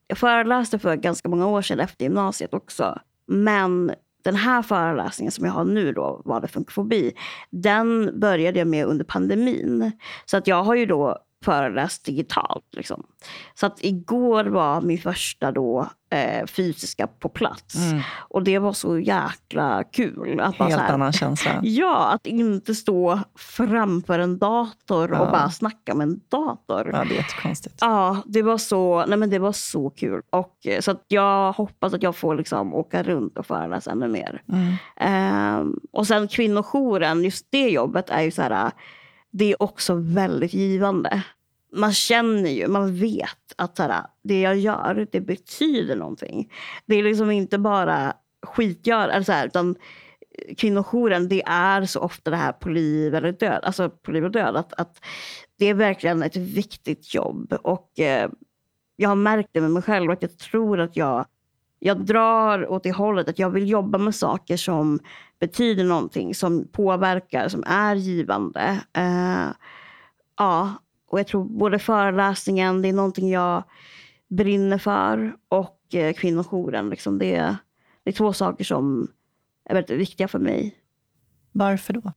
jag 0.06 0.18
föreläste 0.18 0.78
för 0.78 0.96
ganska 0.96 1.28
många 1.28 1.46
år 1.46 1.62
sedan 1.62 1.80
efter 1.80 2.04
gymnasiet 2.04 2.54
också. 2.54 2.98
Men 3.26 3.92
den 4.22 4.36
här 4.36 4.62
föreläsningen 4.62 5.32
som 5.32 5.44
jag 5.44 5.52
har 5.52 5.64
nu 5.64 5.92
då, 5.92 6.22
Vad 6.24 6.44
är 6.44 6.48
funkofobi? 6.48 7.12
Den 7.50 8.20
började 8.20 8.58
jag 8.58 8.68
med 8.68 8.86
under 8.86 9.04
pandemin. 9.04 9.92
Så 10.24 10.36
att 10.36 10.46
jag 10.46 10.62
har 10.62 10.74
ju 10.74 10.86
då 10.86 11.18
föreläst 11.44 12.04
digitalt. 12.04 12.64
Liksom. 12.72 13.06
Så 13.54 13.66
att 13.66 13.84
igår 13.84 14.44
var 14.44 14.80
min 14.80 14.98
första 14.98 15.52
då 15.52 15.88
eh, 16.10 16.46
fysiska 16.46 17.06
på 17.06 17.28
plats. 17.28 17.76
Och 18.18 18.42
det 18.42 18.58
var 18.58 18.72
så 18.72 18.98
jäkla 18.98 19.84
kul. 19.84 20.40
Att 20.40 20.58
bara 20.58 20.68
Helt 20.68 20.80
här, 20.82 20.94
annan 20.94 21.12
känsla. 21.12 21.50
Ja, 21.62 22.06
att 22.12 22.26
inte 22.26 22.74
stå 22.74 23.20
framför 23.38 24.18
en 24.18 24.38
dator 24.38 25.12
och 25.12 25.26
Ja. 25.26 25.30
bara 25.30 25.50
snacka 25.50 25.94
med 25.94 26.04
en 26.08 26.20
dator. 26.28 26.90
Ja, 26.92 27.04
det 27.04 27.14
är 27.14 27.16
jättekonstigt. 27.16 27.76
Ja, 27.80 28.22
det 28.26 28.42
var 28.42 28.58
så, 28.58 29.04
nej 29.06 29.18
men 29.18 29.30
det 29.30 29.38
var 29.38 29.52
så 29.52 29.90
kul. 29.90 30.22
Och, 30.30 30.66
eh, 30.66 30.80
så 30.80 30.90
att 30.90 31.04
jag 31.08 31.52
hoppas 31.52 31.94
att 31.94 32.02
jag 32.02 32.16
får 32.16 32.34
liksom 32.34 32.74
åka 32.74 33.02
runt 33.02 33.38
och 33.38 33.46
föreläsa 33.46 33.90
ännu 33.90 34.08
mer. 34.08 34.42
Mm. 34.52 34.74
Ehm, 34.96 35.80
och 35.92 36.06
sen 36.06 36.28
kvinnojouren, 36.28 37.24
just 37.24 37.46
det 37.50 37.68
jobbet 37.68 38.10
är 38.10 38.22
ju 38.22 38.30
så 38.30 38.42
här, 38.42 38.70
det 39.30 39.52
är 39.52 39.62
också 39.62 39.94
väldigt 39.94 40.54
givande. 40.54 41.22
Man 41.72 41.92
känner 41.92 42.50
ju, 42.50 42.68
man 42.68 42.94
vet 42.94 43.54
att 43.56 43.78
här, 43.78 44.02
det 44.22 44.40
jag 44.40 44.56
gör, 44.56 45.06
det 45.12 45.20
betyder 45.20 45.96
någonting. 45.96 46.52
Det 46.86 46.94
är 46.94 47.02
liksom 47.02 47.30
inte 47.30 47.58
bara 47.58 48.12
skitgör, 48.42 49.08
eller 49.08 49.24
så 49.24 49.32
här, 49.32 49.46
utan 49.46 49.76
kvinnojouren, 50.56 51.28
det 51.28 51.42
är 51.46 51.84
så 51.84 52.00
ofta 52.00 52.30
det 52.30 52.36
här 52.36 52.52
på 52.52 52.68
liv 52.68 53.14
eller 53.14 53.32
död. 53.32 53.60
Alltså 53.64 53.90
på 53.90 54.10
liv 54.10 54.24
och 54.24 54.30
död. 54.30 54.56
Att, 54.56 54.72
att 54.72 55.04
det 55.58 55.66
är 55.66 55.74
verkligen 55.74 56.22
ett 56.22 56.36
viktigt 56.36 57.14
jobb. 57.14 57.52
Och 57.62 58.00
eh, 58.00 58.30
jag 58.96 59.08
har 59.08 59.16
märkt 59.16 59.48
det 59.52 59.60
med 59.60 59.70
mig 59.70 59.82
själv 59.82 60.10
att 60.10 60.22
jag 60.22 60.38
tror 60.38 60.80
att 60.80 60.96
jag, 60.96 61.26
jag 61.82 62.04
drar 62.04 62.70
åt 62.70 62.82
det 62.82 62.92
hållet 62.92 63.28
att 63.28 63.38
jag 63.38 63.50
vill 63.50 63.68
jobba 63.68 63.98
med 63.98 64.14
saker 64.14 64.56
som 64.56 65.00
betyder 65.38 65.84
någonting, 65.84 66.34
som 66.34 66.68
påverkar, 66.72 67.48
som 67.48 67.64
är 67.66 67.94
givande. 67.94 68.80
Eh, 68.92 69.48
ja, 70.36 70.72
och 71.08 71.18
jag 71.18 71.26
tror 71.26 71.44
både 71.44 71.78
föreläsningen, 71.78 72.82
det 72.82 72.88
är 72.88 72.92
någonting 72.92 73.30
jag 73.30 73.62
brinner 74.28 74.78
för 74.78 75.36
och 75.48 75.94
eh, 75.94 76.12
kvinnojouren. 76.12 76.90
Liksom 76.90 77.18
det, 77.18 77.56
det 78.04 78.10
är 78.10 78.14
två 78.14 78.32
saker 78.32 78.64
som 78.64 79.08
är 79.64 79.74
väldigt 79.74 79.98
viktiga 79.98 80.28
för 80.28 80.38
mig. 80.38 80.76
Varför 81.52 81.92
då? 81.92 82.12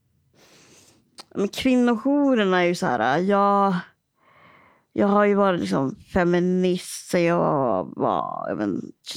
Men 1.34 1.48
kvinnojouren 1.48 2.54
är 2.54 2.62
ju 2.62 2.74
så 2.74 2.86
här, 2.86 3.18
jag, 3.18 3.74
jag 4.96 5.06
har 5.06 5.24
ju 5.24 5.34
varit 5.34 5.60
liksom 5.60 5.96
feminist 6.12 7.10
sedan 7.10 7.24
jag 7.24 7.92
var 7.96 8.46
jag 8.48 8.56
vet, 8.56 8.68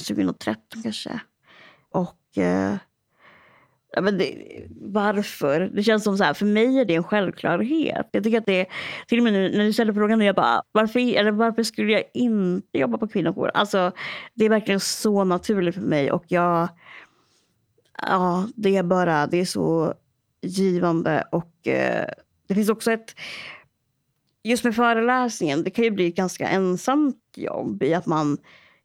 2013 0.06 0.62
typ 0.70 0.82
kanske. 0.82 1.20
Och 1.90 2.38
eh, 2.38 2.76
ja, 3.92 4.00
men 4.00 4.18
det, 4.18 4.34
varför? 4.80 5.60
Det 5.60 5.82
känns 5.82 6.04
som 6.04 6.18
så 6.18 6.24
här, 6.24 6.34
för 6.34 6.46
mig 6.46 6.80
är 6.80 6.84
det 6.84 6.94
en 6.94 7.04
självklarhet. 7.04 8.08
Jag 8.12 8.24
tycker 8.24 8.38
att 8.38 8.46
det 8.46 8.66
till 9.06 9.18
och 9.18 9.24
med 9.24 9.32
nu 9.32 9.56
när 9.56 9.64
du 9.64 9.72
ställer 9.72 9.92
frågan 9.92 10.20
jag 10.20 10.34
bara, 10.34 10.62
varför, 10.72 11.16
eller 11.16 11.30
varför 11.30 11.62
skulle 11.62 11.92
jag 11.92 12.02
inte 12.14 12.78
jobba 12.78 12.98
på 12.98 13.08
kvinnojouren? 13.08 13.52
Alltså, 13.54 13.92
det 14.34 14.44
är 14.44 14.48
verkligen 14.48 14.80
så 14.80 15.24
naturligt 15.24 15.74
för 15.74 15.82
mig 15.82 16.12
och 16.12 16.24
jag, 16.28 16.68
ja, 18.02 18.48
det 18.54 18.76
är 18.76 18.82
bara, 18.82 19.26
det 19.26 19.40
är 19.40 19.44
så 19.44 19.94
givande 20.42 21.24
och 21.32 21.66
eh, 21.68 22.08
det 22.48 22.54
finns 22.54 22.68
också 22.68 22.92
ett 22.92 23.14
Just 24.44 24.64
med 24.64 24.74
föreläsningen, 24.74 25.64
det 25.64 25.70
kan 25.70 25.84
ju 25.84 25.90
bli 25.90 26.08
ett 26.08 26.16
ganska 26.16 26.48
ensamt 26.48 27.16
jobb 27.36 27.82
i 27.82 27.94
att 27.94 28.06
man 28.06 28.38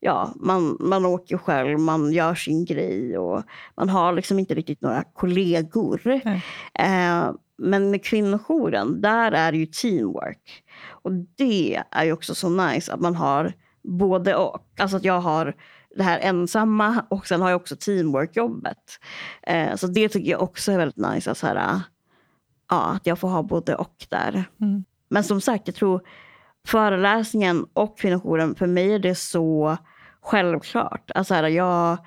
Ja, 0.05 0.33
man, 0.35 0.77
man 0.79 1.05
åker 1.05 1.37
själv, 1.37 1.79
man 1.79 2.11
gör 2.11 2.35
sin 2.35 2.65
grej 2.65 3.17
och 3.17 3.43
man 3.77 3.89
har 3.89 4.13
liksom 4.13 4.39
inte 4.39 4.53
riktigt 4.53 4.81
några 4.81 5.03
kollegor. 5.03 6.01
Eh, 6.79 7.31
men 7.57 7.91
med 7.91 8.03
kvinnojouren, 8.05 9.01
där 9.01 9.31
är 9.31 9.51
det 9.51 9.57
ju 9.57 9.65
teamwork. 9.65 10.63
Och 10.89 11.11
det 11.37 11.83
är 11.91 12.03
ju 12.03 12.13
också 12.13 12.35
så 12.35 12.49
nice 12.49 12.93
att 12.93 12.99
man 12.99 13.15
har 13.15 13.53
både 13.83 14.35
och. 14.35 14.65
Alltså 14.79 14.97
att 14.97 15.03
jag 15.03 15.21
har 15.21 15.55
det 15.95 16.03
här 16.03 16.19
ensamma 16.19 17.05
och 17.09 17.27
sen 17.27 17.41
har 17.41 17.49
jag 17.49 17.61
också 17.61 17.75
teamwork-jobbet. 17.75 18.99
Eh, 19.43 19.75
så 19.75 19.87
det 19.87 20.09
tycker 20.09 20.31
jag 20.31 20.41
också 20.41 20.71
är 20.71 20.77
väldigt 20.77 21.07
nice. 21.13 21.31
Att, 21.31 21.37
så 21.37 21.47
här, 21.47 21.81
ja, 22.69 22.91
att 22.91 23.07
jag 23.07 23.19
får 23.19 23.27
ha 23.27 23.43
både 23.43 23.75
och 23.75 24.05
där. 24.09 24.43
Mm. 24.61 24.83
Men 25.13 25.23
som 25.23 25.41
sagt, 25.41 25.67
jag 25.67 25.75
tror 25.75 26.01
föreläsningen 26.67 27.65
och 27.73 27.97
kvinnojouren, 27.97 28.55
för 28.55 28.67
mig 28.67 28.93
är 28.93 28.99
det 28.99 29.15
så 29.15 29.77
självklart. 30.21 31.11
Alltså 31.15 31.33
här, 31.33 31.47
jag, 31.47 31.97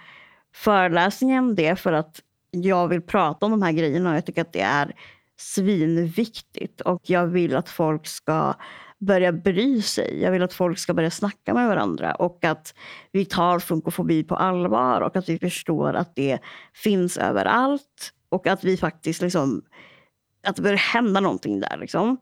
föreläsningen 0.55 1.55
det 1.55 1.67
är 1.67 1.75
för 1.75 1.93
att 1.93 2.21
jag 2.51 2.89
vill 2.89 3.03
prata 3.03 3.47
om 3.47 3.53
de 3.53 3.63
här 3.63 3.73
grejerna 3.73 4.11
och 4.11 4.17
jag 4.17 4.27
tycker 4.27 4.41
att 4.41 4.53
det 4.53 4.61
är 4.61 4.95
svinviktigt. 5.37 6.81
Och 6.81 7.01
jag 7.05 7.27
vill 7.27 7.57
att 7.57 7.69
folk 7.69 8.07
ska 8.07 8.55
börja 8.99 9.33
bry 9.33 9.83
sig. 9.83 10.23
Jag 10.23 10.33
vill 10.33 10.43
att 10.43 10.53
folk 10.53 10.79
ska 10.79 10.95
börja 10.95 11.11
snacka 11.11 11.55
med 11.55 11.69
varandra 11.69 12.15
och 12.15 12.45
att 12.45 12.75
vi 13.13 13.25
tar 13.25 13.59
funkofobi 13.59 14.25
på 14.25 14.37
allvar 14.37 15.01
och 15.01 15.17
att 15.17 15.29
vi 15.29 15.39
förstår 15.39 15.95
att 15.95 16.17
det 16.17 16.39
finns 16.75 17.19
överallt 17.19 18.13
och 18.29 18.47
att 18.47 18.65
vi 18.65 18.77
faktiskt 18.77 19.23
liksom 19.23 19.63
att 20.47 20.57
det 20.57 20.63
börjar 20.63 20.77
hända 20.77 21.21
någonting 21.21 21.61
där. 21.61 21.77
Liksom. 21.77 22.19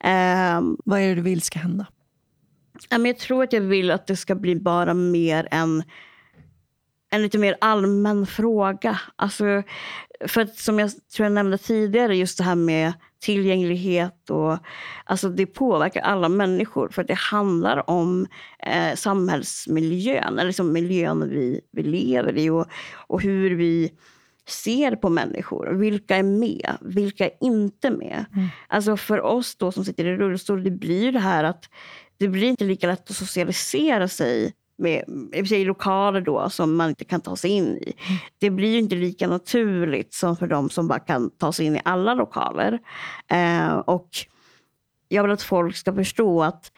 Ehm, 0.00 0.76
Vad 0.84 1.00
är 1.00 1.08
det 1.08 1.14
du 1.14 1.22
vill 1.22 1.42
ska 1.42 1.58
hända? 1.58 1.86
Jag 2.90 3.18
tror 3.18 3.44
att 3.44 3.52
jag 3.52 3.60
vill 3.60 3.90
att 3.90 4.06
det 4.06 4.16
ska 4.16 4.34
bli 4.34 4.56
bara 4.56 4.94
mer 4.94 5.48
en, 5.50 5.82
en 7.10 7.22
lite 7.22 7.38
mer 7.38 7.56
allmän 7.60 8.26
fråga. 8.26 9.00
Alltså, 9.16 9.62
för 10.26 10.40
att 10.40 10.56
som 10.56 10.78
jag 10.78 10.90
tror 10.90 11.24
jag 11.24 11.32
nämnde 11.32 11.58
tidigare, 11.58 12.16
just 12.16 12.38
det 12.38 12.44
här 12.44 12.54
med 12.54 12.92
tillgänglighet. 13.20 14.30
Och, 14.30 14.58
alltså 15.04 15.28
det 15.28 15.46
påverkar 15.46 16.00
alla 16.00 16.28
människor 16.28 16.88
för 16.88 17.02
att 17.02 17.08
det 17.08 17.18
handlar 17.18 17.90
om 17.90 18.26
eh, 18.66 18.94
samhällsmiljön, 18.94 20.38
eller 20.38 20.46
liksom 20.46 20.72
miljön 20.72 21.28
vi, 21.28 21.60
vi 21.72 21.82
lever 21.82 22.38
i 22.38 22.50
och, 22.50 22.66
och 22.94 23.22
hur 23.22 23.54
vi 23.54 23.92
ser 24.48 24.96
på 24.96 25.08
människor. 25.08 25.66
Vilka 25.66 26.16
är 26.16 26.22
med? 26.22 26.76
Vilka 26.80 27.24
är 27.24 27.32
inte 27.40 27.90
med? 27.90 28.24
Mm. 28.34 28.48
Alltså 28.68 28.96
för 28.96 29.20
oss 29.20 29.56
då 29.56 29.72
som 29.72 29.84
sitter 29.84 30.04
i 30.04 30.16
rullstol, 30.16 30.64
det 30.64 30.70
blir 30.70 31.12
det 31.12 31.18
här 31.18 31.44
att 31.44 31.64
det 32.16 32.28
blir 32.28 32.48
inte 32.48 32.64
lika 32.64 32.86
lätt 32.86 33.10
att 33.10 33.16
socialisera 33.16 34.08
sig 34.08 34.52
med, 34.78 35.04
i 35.52 35.64
lokaler 35.64 36.20
då 36.20 36.50
som 36.50 36.76
man 36.76 36.88
inte 36.88 37.04
kan 37.04 37.20
ta 37.20 37.36
sig 37.36 37.50
in 37.50 37.76
i. 37.76 37.92
Det 38.38 38.50
blir 38.50 38.78
inte 38.78 38.94
lika 38.94 39.28
naturligt 39.28 40.14
som 40.14 40.36
för 40.36 40.46
de 40.46 40.70
som 40.70 40.88
bara 40.88 40.98
kan 40.98 41.30
ta 41.30 41.52
sig 41.52 41.66
in 41.66 41.76
i 41.76 41.80
alla 41.84 42.14
lokaler. 42.14 42.78
Eh, 43.28 43.72
och 43.72 44.08
jag 45.08 45.22
vill 45.22 45.32
att 45.32 45.42
folk 45.42 45.76
ska 45.76 45.94
förstå 45.94 46.42
att 46.42 46.72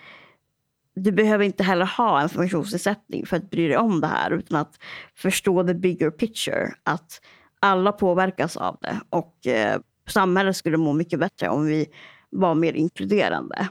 du 0.95 1.13
behöver 1.13 1.45
inte 1.45 1.65
heller 1.65 1.87
ha 1.87 2.21
en 2.21 2.29
funktionsnedsättning 2.29 3.27
för 3.27 3.37
att 3.37 3.51
bry 3.51 3.69
dig 3.69 3.77
om 3.77 4.01
det 4.01 4.07
här 4.07 4.31
utan 4.31 4.61
att 4.61 4.79
förstå 5.15 5.67
the 5.67 5.75
bigger 5.75 6.11
picture. 6.11 6.75
Att 6.83 7.21
alla 7.61 7.93
påverkas 7.93 8.57
av 8.57 8.77
det 8.81 9.01
och 9.11 9.47
eh, 9.47 9.81
samhället 10.09 10.57
skulle 10.57 10.77
må 10.77 10.93
mycket 10.93 11.19
bättre 11.21 11.49
om 11.49 11.65
vi 11.67 11.87
var 12.31 12.55
mer 12.55 12.73
inkluderande. 12.73 13.69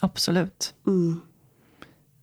Absolut. 0.00 0.74
Mm. 0.86 1.20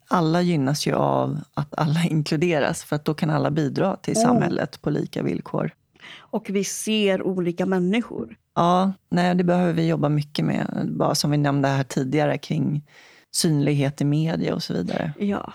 Alla 0.07 0.41
gynnas 0.41 0.87
ju 0.87 0.93
av 0.93 1.39
att 1.53 1.75
alla 1.77 2.03
inkluderas 2.09 2.83
för 2.83 2.95
att 2.95 3.05
då 3.05 3.13
kan 3.13 3.29
alla 3.29 3.51
bidra 3.51 3.95
till 3.95 4.13
Mm. 4.17 4.27
samhället 4.27 4.81
på 4.81 4.89
lika 4.89 5.23
villkor. 5.23 5.71
Och 6.17 6.49
vi 6.49 6.63
ser 6.63 7.23
olika 7.23 7.65
människor. 7.65 8.35
Ja, 8.55 8.93
nej, 9.09 9.35
det 9.35 9.43
behöver 9.43 9.73
vi 9.73 9.87
jobba 9.87 10.09
mycket 10.09 10.45
med. 10.45 10.89
Bara 10.97 11.15
som 11.15 11.31
vi 11.31 11.37
nämnde 11.37 11.67
här 11.67 11.83
tidigare 11.83 12.37
kring 12.37 12.87
synlighet 13.31 14.01
i 14.01 14.05
media 14.05 14.55
och 14.55 14.63
så 14.63 14.73
vidare. 14.73 15.13
Ja. 15.19 15.53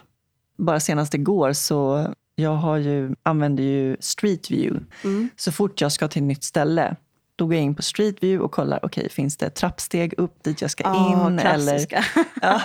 Bara 0.58 0.80
senast 0.80 1.14
igår 1.14 1.52
så 1.52 2.08
jag 2.38 2.54
har 2.54 2.76
ju, 2.76 3.14
använder 3.22 3.62
ju 3.64 3.96
Street 4.00 4.50
View. 4.50 4.84
Mm. 5.04 5.28
Så 5.36 5.52
fort 5.52 5.80
jag 5.80 5.92
ska 5.92 6.08
till 6.08 6.22
ett 6.22 6.28
nytt 6.28 6.44
ställe, 6.44 6.96
då 7.36 7.46
går 7.46 7.54
jag 7.54 7.62
in 7.64 7.74
på 7.74 7.82
Street 7.82 8.22
View 8.22 8.44
och 8.44 8.52
kollar, 8.52 8.80
okej, 8.82 9.08
finns 9.10 9.36
det 9.36 9.50
trappsteg 9.50 10.14
upp 10.18 10.42
dit 10.42 10.60
jag 10.62 10.70
ska 10.70 10.84
Ja, 10.84 11.26
in? 11.28 11.38
Eller 11.38 11.54
klassiska. 11.54 12.04
ja, 12.42 12.60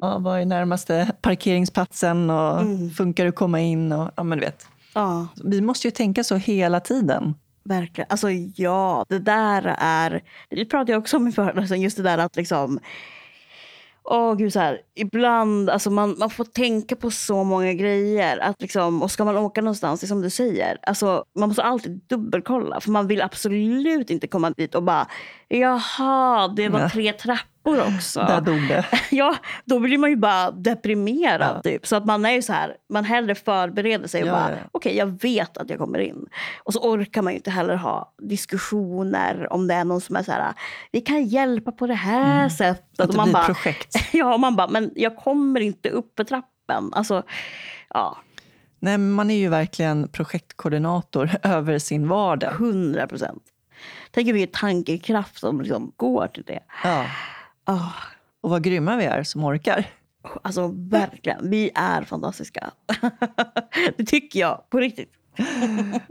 ja, 0.00 0.18
vad 0.18 0.40
är 0.40 0.44
närmaste 0.44 1.12
parkeringsplatsen? 1.22 2.30
Och 2.30 2.60
Mm. 2.60 2.90
Funkar 2.90 3.24
det 3.24 3.28
att 3.28 3.34
komma 3.36 3.60
in? 3.60 3.92
Och, 3.92 4.10
ja, 4.16 4.22
men 4.22 4.38
du 4.38 4.44
vet. 4.44 4.66
Ja, 4.94 5.26
Vi 5.44 5.60
måste 5.60 5.86
ju 5.86 5.90
tänka 5.90 6.24
så 6.24 6.36
hela 6.36 6.80
tiden. 6.80 7.34
verkligen. 7.64 8.06
Alltså 8.10 8.30
ja, 8.56 9.04
det 9.08 9.18
där 9.18 9.76
är... 9.78 10.22
Det 10.48 10.64
pratade 10.64 10.98
också 10.98 11.16
om 11.16 11.28
i 11.28 11.32
föreläsningen, 11.32 11.82
just 11.84 11.96
det 11.96 12.02
där 12.02 12.18
att 12.18 12.36
liksom... 12.36 12.80
Åh 14.08 14.34
gud, 14.34 14.52
så 14.52 14.60
här, 14.60 14.80
ibland, 14.94 15.70
alltså 15.70 15.90
man, 15.90 16.16
man 16.18 16.30
får 16.30 16.44
tänka 16.44 16.96
på 16.96 17.10
så 17.10 17.44
många 17.44 17.72
grejer. 17.72 18.38
Att 18.38 18.62
liksom, 18.62 19.02
och 19.02 19.10
ska 19.10 19.24
man 19.24 19.36
åka 19.36 19.60
någonstans, 19.60 20.00
det 20.00 20.04
är 20.04 20.08
som 20.08 20.22
du 20.22 20.30
säger, 20.30 20.78
alltså, 20.82 21.24
man 21.38 21.48
måste 21.48 21.62
alltid 21.62 22.00
dubbelkolla. 22.08 22.80
För 22.80 22.90
man 22.90 23.06
vill 23.06 23.22
absolut 23.22 24.10
inte 24.10 24.26
komma 24.26 24.50
dit 24.50 24.74
och 24.74 24.82
bara, 24.82 25.06
jaha, 25.48 26.48
det 26.48 26.68
var 26.68 26.88
tre 26.88 27.12
trappor 27.12 27.55
också. 27.66 28.20
Där 28.20 28.40
dog 28.40 28.68
det. 28.68 28.84
Ja, 29.10 29.36
då 29.64 29.80
blir 29.80 29.98
man 29.98 30.10
ju 30.10 30.16
bara 30.16 30.50
deprimerad. 30.50 31.56
Ja. 31.56 31.62
Typ. 31.62 31.86
Så 31.86 31.96
att 31.96 32.04
man 32.04 32.24
är 32.24 32.30
ju 32.30 32.42
så 32.42 32.52
här, 32.52 32.76
man 32.92 33.04
hellre 33.04 33.34
förbereder 33.34 34.08
sig 34.08 34.22
och 34.22 34.28
Ja, 34.28 34.32
bara, 34.32 34.50
ja. 34.50 34.56
okej 34.72 34.96
jag 34.96 35.22
vet 35.22 35.56
att 35.58 35.70
jag 35.70 35.78
kommer 35.78 35.98
in. 35.98 36.26
Och 36.64 36.72
så 36.72 36.80
orkar 36.80 37.22
man 37.22 37.32
ju 37.32 37.36
inte 37.36 37.50
heller 37.50 37.76
ha 37.76 38.14
diskussioner 38.22 39.52
om 39.52 39.66
det 39.68 39.74
är 39.74 39.84
någon 39.84 40.00
som 40.00 40.16
är 40.16 40.22
så 40.22 40.32
här, 40.32 40.52
vi 40.92 41.00
kan 41.00 41.24
hjälpa 41.24 41.72
på 41.72 41.86
det 41.86 41.94
här 41.94 42.48
sättet. 42.48 42.98
Mm. 42.98 43.04
Att 43.04 43.08
och 43.08 43.12
det 43.12 43.16
man 43.16 43.24
blir 43.24 43.32
bara, 43.34 43.44
projekt. 43.44 43.94
ja, 44.12 44.36
man 44.36 44.56
bara, 44.56 44.68
men 44.68 44.90
jag 44.96 45.16
kommer 45.16 45.60
inte 45.60 45.90
upp 45.90 46.12
för 46.16 46.24
trappen. 46.24 46.90
Alltså, 46.92 47.22
ja, 47.88 48.16
Nej, 48.78 48.98
man 48.98 49.30
är 49.30 49.34
ju 49.36 49.48
verkligen 49.48 50.08
projektkoordinator 50.08 51.30
över 51.42 51.78
sin 51.78 52.08
vardag. 52.08 52.50
hundra 52.50 53.06
procent. 53.06 53.42
Tänk 54.10 54.26
hur 54.28 54.34
mycket 54.34 54.54
tankekraft 54.54 55.38
som 55.38 55.60
liksom 55.60 55.92
går 55.96 56.26
till 56.26 56.42
det. 56.46 56.60
Ja. 56.84 57.04
Ah, 57.66 57.92
Och 58.40 58.50
vad 58.50 58.62
grymma 58.62 58.96
vi 58.96 59.04
är 59.04 59.22
som 59.22 59.44
orkar. 59.44 59.86
Alltså 60.42 60.70
verkligen, 60.74 61.50
vi 61.50 61.70
är 61.74 62.02
fantastiska. 62.02 62.70
det 63.96 64.04
tycker 64.04 64.40
jag, 64.40 64.70
på 64.70 64.78
riktigt. 64.78 65.12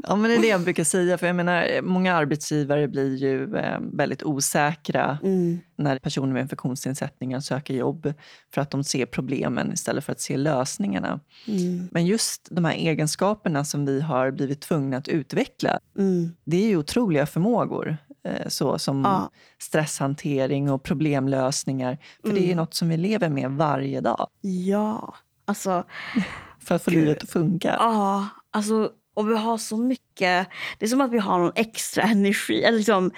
Ja, 0.04 0.16
men 0.16 0.24
det 0.24 0.36
är 0.36 0.42
det 0.42 0.48
jag 0.48 0.62
brukar 0.62 0.84
säga. 0.84 1.18
För 1.18 1.28
jag 1.28 1.36
menar, 1.36 1.82
många 1.82 2.16
arbetsgivare 2.16 2.88
blir 2.88 3.16
ju 3.16 3.56
eh, 3.58 3.80
väldigt 3.94 4.24
osäkra 4.24 5.18
Mm. 5.24 5.60
när 5.78 6.00
personer 6.00 6.34
med 6.34 6.50
funktionsnedsättningar 6.50 7.40
söker 7.40 7.74
jobb 7.74 8.14
för 8.54 8.62
att 8.62 8.72
de 8.72 8.84
ser 8.84 9.06
problemen 9.06 9.74
istället 9.74 10.04
för 10.04 10.12
att 10.12 10.20
se 10.22 10.38
lösningarna. 10.38 11.20
Mm. 11.48 11.88
Men 11.92 12.06
just 12.06 12.48
de 12.52 12.66
här 12.66 12.74
egenskaperna 12.74 13.66
som 13.66 13.86
vi 13.86 14.02
har 14.02 14.32
blivit 14.32 14.62
tvungna 14.62 14.98
att 14.98 15.08
utveckla, 15.08 15.80
Mm. 15.98 16.32
det 16.44 16.58
är 16.58 16.68
ju 16.68 16.78
otroliga 16.78 17.26
förmågor. 17.26 17.98
Eh, 18.26 18.48
Så 18.48 18.80
som 18.80 19.02
Ja. 19.04 19.30
stresshantering 19.60 20.72
och 20.72 20.84
problemlösningar. 20.84 21.98
För 22.22 22.30
det 22.34 22.40
är 22.40 22.42
ju 22.42 22.46
Mm. 22.52 22.58
något 22.58 22.74
som 22.74 22.90
vi 22.90 22.98
lever 22.98 23.30
med 23.30 23.52
varje 23.52 24.02
dag 24.02 24.28
Ja, 24.42 25.16
alltså, 25.46 25.84
för 26.60 26.76
att 26.76 26.84
få 26.84 26.92
Gud. 26.92 27.00
livet 27.06 27.24
att 27.24 27.30
funka. 27.30 27.76
ja, 27.80 28.28
alltså, 28.52 28.90
och 29.14 29.30
vi 29.30 29.38
har 29.38 29.58
så 29.58 29.78
mycket. 29.78 30.48
Det 30.80 30.86
är 30.86 30.90
som 30.90 31.02
att 31.02 31.12
vi 31.12 31.20
har 31.20 31.40
någon 31.40 31.52
extra 31.56 32.04
energi. 32.04 32.64
Eller 32.64 32.78
liksom, 32.78 33.12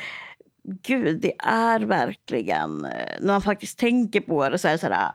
gud, 0.84 1.22
det 1.22 1.34
är 1.39 1.80
verkligen, 1.80 2.86
eh, 2.86 2.91
när 3.22 3.28
man 3.34 3.41
faktiskt 3.41 3.80
tänker 3.80 4.22
på 4.22 4.49
det 4.49 4.58
så 4.58 4.68
är 4.68 4.72
det 4.72 4.78
så 4.78 4.88
här, 4.88 5.12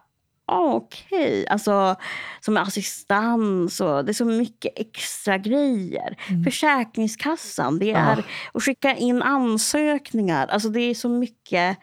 ah, 0.46 0.72
okej, 0.74 1.46
alltså 1.48 1.96
som 2.40 2.56
assistans 2.56 3.80
och 3.80 4.04
det 4.04 4.10
är 4.10 4.14
så 4.14 4.24
mycket 4.24 4.72
extra 4.76 5.38
grejer. 5.38 6.16
Mm. 6.28 6.44
Försäkringskassan, 6.44 7.78
det 7.78 7.92
är 7.92 8.24
att 8.54 8.62
skicka 8.62 8.96
in 8.96 9.22
ansökningar. 9.22 10.46
Alltså 10.46 10.68
det 10.68 10.80
är 10.80 10.94
så 10.94 11.08
mycket, 11.08 11.78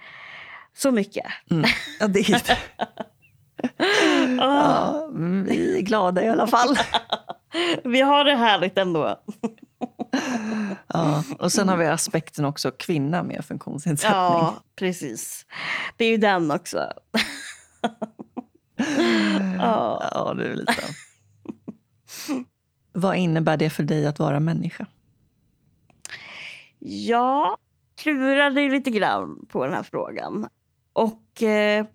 så 0.78 0.92
mycket. 0.92 1.26
Mm. 1.52 1.66
Ja, 2.00 2.08
det 2.08 2.20
är, 2.20 2.42
Ah. 4.40 4.94
ja, 4.94 5.10
vi 5.48 5.78
är 5.78 5.82
glada 5.82 6.24
i 6.24 6.30
alla 6.30 6.48
fall. 6.48 6.78
Vi 7.84 8.02
har 8.02 8.24
det 8.24 8.36
härligt 8.36 8.78
ändå. 8.78 9.20
Ja. 10.88 11.24
Och 11.40 11.52
sen 11.52 11.70
har 11.70 11.78
vi 11.78 11.86
aspekten 11.86 12.46
också 12.46 12.72
kvinna 12.72 13.24
med 13.24 13.46
funktionsnedsättning. 13.46 14.18
Ja, 14.18 14.56
precis. 14.76 15.46
Det 15.98 16.06
är 16.06 16.10
ju 16.10 16.18
den 16.18 16.52
också. 16.52 16.92
ja. 19.58 20.10
Ja, 20.12 20.34
det 20.34 20.48
är 20.48 20.56
lite. 20.56 20.84
Vad 22.94 23.16
innebär 23.16 23.58
det 23.58 23.70
för 23.70 23.84
dig 23.84 24.08
att 24.08 24.20
vara 24.20 24.40
människa? 24.40 24.86
Jag 26.80 27.58
klurade 27.98 28.70
lite 28.70 28.92
grann 28.92 29.46
på 29.50 29.66
den 29.66 29.74
här 29.74 29.84
frågan. 29.84 30.48
Och 30.94 31.44
eh, 31.44 31.86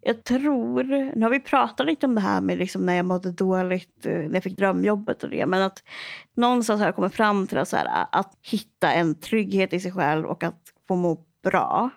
jag 0.00 0.24
tror, 0.24 0.84
nu 1.16 1.22
har 1.22 1.30
vi 1.30 1.40
pratat 1.40 1.86
lite 1.86 2.06
om 2.06 2.14
det 2.14 2.20
här 2.20 2.40
med 2.40 2.58
liksom 2.58 2.86
när 2.86 2.94
jag 2.94 3.06
mådde 3.06 3.32
dåligt, 3.32 4.06
eh, 4.06 4.12
när 4.12 4.34
jag 4.34 4.42
fick 4.42 4.56
drömjobbet 4.56 5.22
och 5.22 5.30
det. 5.30 5.46
Men 5.46 5.62
att 5.62 5.82
någonstans 6.34 6.80
har 6.80 6.86
jag 6.86 6.96
kommit 6.96 7.14
fram 7.14 7.46
till 7.46 7.58
att, 7.58 7.68
så 7.68 7.76
här, 7.76 8.06
att 8.12 8.38
hitta 8.42 8.92
en 8.92 9.14
trygghet 9.14 9.72
i 9.72 9.80
sig 9.80 9.92
själv 9.92 10.26
och 10.26 10.44
att 10.44 10.60
få 10.88 10.96
må 10.96 11.24
bra. 11.42 11.90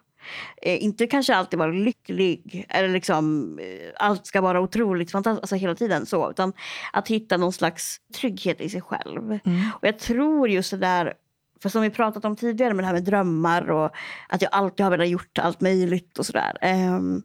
Eh, 0.62 0.84
inte 0.84 1.08
kanske 1.08 1.36
alltid 1.36 1.60
vara 1.60 1.72
lycklig 1.72 2.66
eller 2.70 2.90
liksom 2.90 3.56
eh, 3.60 3.92
allt 3.96 4.28
ska 4.28 4.42
vara 4.42 4.62
otroligt 4.62 5.12
fantastiskt 5.12 5.44
alltså 5.44 5.56
hela 5.56 5.76
tiden 5.76 6.06
så. 6.06 6.30
Utan 6.30 6.54
att 6.94 7.08
hitta 7.08 7.38
någon 7.38 7.54
slags 7.54 7.98
trygghet 8.16 8.62
i 8.62 8.70
sig 8.70 8.82
själv. 8.82 9.40
Mm. 9.46 9.62
Och 9.74 9.88
jag 9.88 10.00
tror 10.00 10.50
just 10.50 10.72
det 10.72 10.78
där, 10.78 11.14
för 11.62 11.70
som 11.70 11.82
vi 11.82 11.90
pratat 11.90 12.26
om 12.26 12.36
tidigare 12.36 12.74
med 12.74 12.84
det 12.84 12.88
här 12.88 12.94
med 12.94 13.04
drömmar 13.04 13.72
och 13.72 13.92
att 14.30 14.42
jag 14.42 14.50
alltid 14.54 14.84
har 14.84 14.92
velat 14.92 15.10
gjort 15.10 15.38
allt 15.38 15.62
möjligt 15.62 16.20
och 16.20 16.26
sådär. 16.26 16.58
Ehm, 16.62 17.24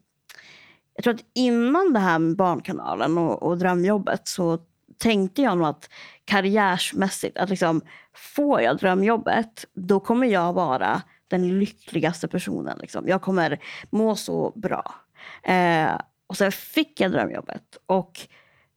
jag 0.95 1.05
tror 1.05 1.15
att 1.15 1.25
innan 1.35 1.93
det 1.93 1.99
här 1.99 2.19
med 2.19 2.37
Barnkanalen 2.37 3.19
och, 3.19 3.43
och 3.43 3.59
drömjobbet 3.59 4.29
så 4.29 4.59
tänkte 4.99 5.43
jag 5.43 5.59
nog 5.59 5.67
att 5.67 5.91
karriärsmässigt, 6.25 7.39
att 7.39 7.51
liksom 7.51 7.81
får 8.15 8.61
jag 8.61 8.79
drömjobbet, 8.79 9.65
då 9.75 10.01
kommer 10.01 10.27
jag 10.27 10.53
vara 10.53 11.03
den 11.35 11.59
lyckligaste 11.59 12.29
personen. 12.29 12.79
Liksom. 12.81 13.09
Jag 13.09 13.23
kommer 13.23 13.59
må 13.91 14.17
så 14.17 14.53
bra. 14.57 14.95
Eh, 15.43 16.01
och 16.27 16.37
sen 16.37 16.53
fick 16.53 17.01
jag 17.01 17.13
drömjobbet 17.13 17.77
och 17.87 18.21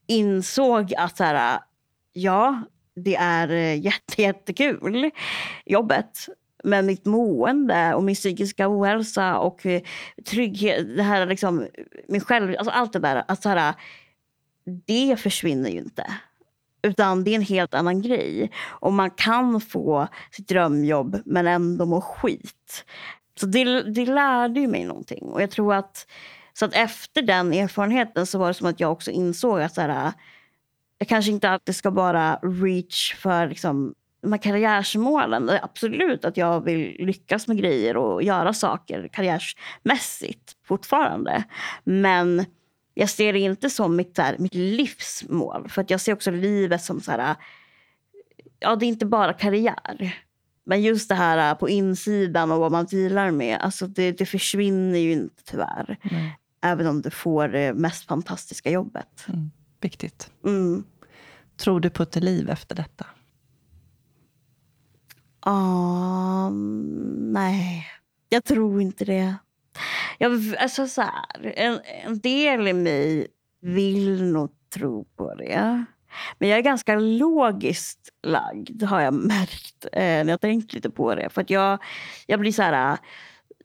insåg 0.07 0.93
att 0.97 1.17
så 1.17 1.23
här, 1.23 1.59
ja, 2.13 2.61
det 2.95 3.15
är 3.15 3.49
eh, 3.49 3.79
jätte, 3.79 4.21
jättekul, 4.21 5.11
jobbet. 5.65 6.29
Men 6.63 6.85
mitt 6.85 7.05
mående 7.05 7.93
och 7.93 8.03
min 8.03 8.15
psykiska 8.15 8.69
ohälsa 8.69 9.37
och 9.37 9.65
eh, 9.65 9.81
trygghet, 10.25 10.97
det 10.97 11.03
här 11.03 11.25
liksom, 11.25 11.67
min 12.07 12.21
själv, 12.21 12.55
alltså 12.57 12.71
allt 12.71 12.93
det 12.93 12.99
där, 12.99 13.23
att 13.27 13.43
så 13.43 13.49
här, 13.49 13.73
det 14.85 15.19
försvinner 15.19 15.69
ju 15.69 15.77
inte. 15.77 16.05
Utan 16.81 17.23
det 17.23 17.31
är 17.31 17.35
en 17.35 17.41
helt 17.41 17.73
annan 17.73 18.01
grej. 18.01 18.51
Och 18.65 18.93
man 18.93 19.09
kan 19.11 19.61
få 19.61 20.07
sitt 20.31 20.47
drömjobb 20.47 21.21
men 21.25 21.47
ändå 21.47 21.85
må 21.85 22.01
skit. 22.01 22.85
Så 23.39 23.45
det, 23.45 23.81
det 23.83 24.05
lärde 24.05 24.59
ju 24.59 24.67
mig 24.67 24.85
någonting. 24.85 25.23
Och 25.23 25.41
jag 25.41 25.51
tror 25.51 25.73
att, 25.73 26.07
så 26.53 26.65
att 26.65 26.73
efter 26.73 27.21
den 27.21 27.53
erfarenheten 27.53 28.25
så 28.25 28.39
var 28.39 28.47
det 28.47 28.53
som 28.53 28.67
att 28.67 28.79
jag 28.79 28.91
också 28.91 29.11
insåg 29.11 29.61
att 29.61 29.73
så 29.73 29.81
här, 29.81 30.13
jag 30.97 31.07
kanske 31.07 31.31
inte 31.31 31.49
alltid 31.49 31.75
ska 31.75 31.91
bara 31.91 32.35
reach 32.35 33.15
för 33.15 33.47
liksom, 33.47 33.93
de 34.21 34.31
här 34.31 34.39
karriärsmålen. 34.39 35.49
Absolut 35.61 36.25
att 36.25 36.37
jag 36.37 36.61
vill 36.61 36.95
lyckas 36.99 37.47
med 37.47 37.57
grejer 37.57 37.97
och 37.97 38.23
göra 38.23 38.53
saker 38.53 39.07
karriärsmässigt 39.07 40.55
fortfarande. 40.65 41.43
Men 41.83 42.45
jag 42.99 43.09
ser 43.09 43.33
det 43.33 43.39
inte 43.39 43.69
som 43.69 43.95
mitt, 43.95 44.17
här, 44.17 44.37
mitt 44.37 44.53
livsmål. 44.53 45.69
För 45.69 45.81
att 45.81 45.89
jag 45.89 46.01
ser 46.01 46.13
också 46.13 46.31
livet 46.31 46.83
som 46.83 47.01
så 47.01 47.11
här, 47.11 47.35
ja 48.59 48.75
det 48.75 48.85
är 48.85 48.87
inte 48.87 49.05
bara 49.05 49.33
karriär. 49.33 50.15
Men 50.63 50.81
just 50.81 51.09
det 51.09 51.15
här 51.15 51.55
på 51.55 51.69
insidan 51.69 52.51
och 52.51 52.59
vad 52.59 52.71
man 52.71 52.85
dealar 52.85 53.31
med, 53.31 53.57
alltså 53.61 53.87
det, 53.87 54.11
det 54.11 54.25
försvinner 54.25 54.99
ju 54.99 55.11
inte 55.11 55.43
tyvärr. 55.43 55.97
Nej. 56.03 56.37
Även 56.61 56.87
om 56.87 57.01
du 57.01 57.09
får 57.09 57.47
det 57.47 57.73
mest 57.73 58.05
fantastiska 58.05 58.71
jobbet. 58.71 59.25
Mm. 59.27 59.51
Viktigt. 59.81 60.31
Mm. 60.45 60.83
Tror 61.57 61.79
du 61.79 61.89
på 61.89 62.03
ett 62.03 62.15
liv 62.15 62.49
efter 62.49 62.75
detta? 62.75 63.05
Ah, 65.39 66.49
nej, 67.17 67.87
jag 68.29 68.43
tror 68.43 68.81
inte 68.81 69.05
det. 69.05 69.35
Jag, 70.17 70.55
alltså 70.59 70.87
så 70.87 71.01
här, 71.01 71.53
en, 71.55 71.79
en 72.05 72.19
del 72.19 72.67
i 72.67 72.73
mig 72.73 73.27
vill 73.61 74.23
nog 74.23 74.49
tro 74.73 75.05
på 75.17 75.35
det. 75.35 75.85
Men 76.39 76.49
jag 76.49 76.57
är 76.57 76.63
ganska 76.63 76.95
logiskt 76.95 78.09
lagd 78.23 78.83
har 78.83 79.01
jag 79.01 79.13
märkt 79.13 79.85
eh, 79.93 80.01
när 80.01 80.29
jag 80.29 80.41
tänkt 80.41 80.73
lite 80.73 80.89
på 80.89 81.15
det. 81.15 81.29
För 81.29 81.41
att 81.41 81.49
jag, 81.49 81.79
jag 82.25 82.39
blir 82.39 82.51
så 82.51 82.61
här, 82.61 82.97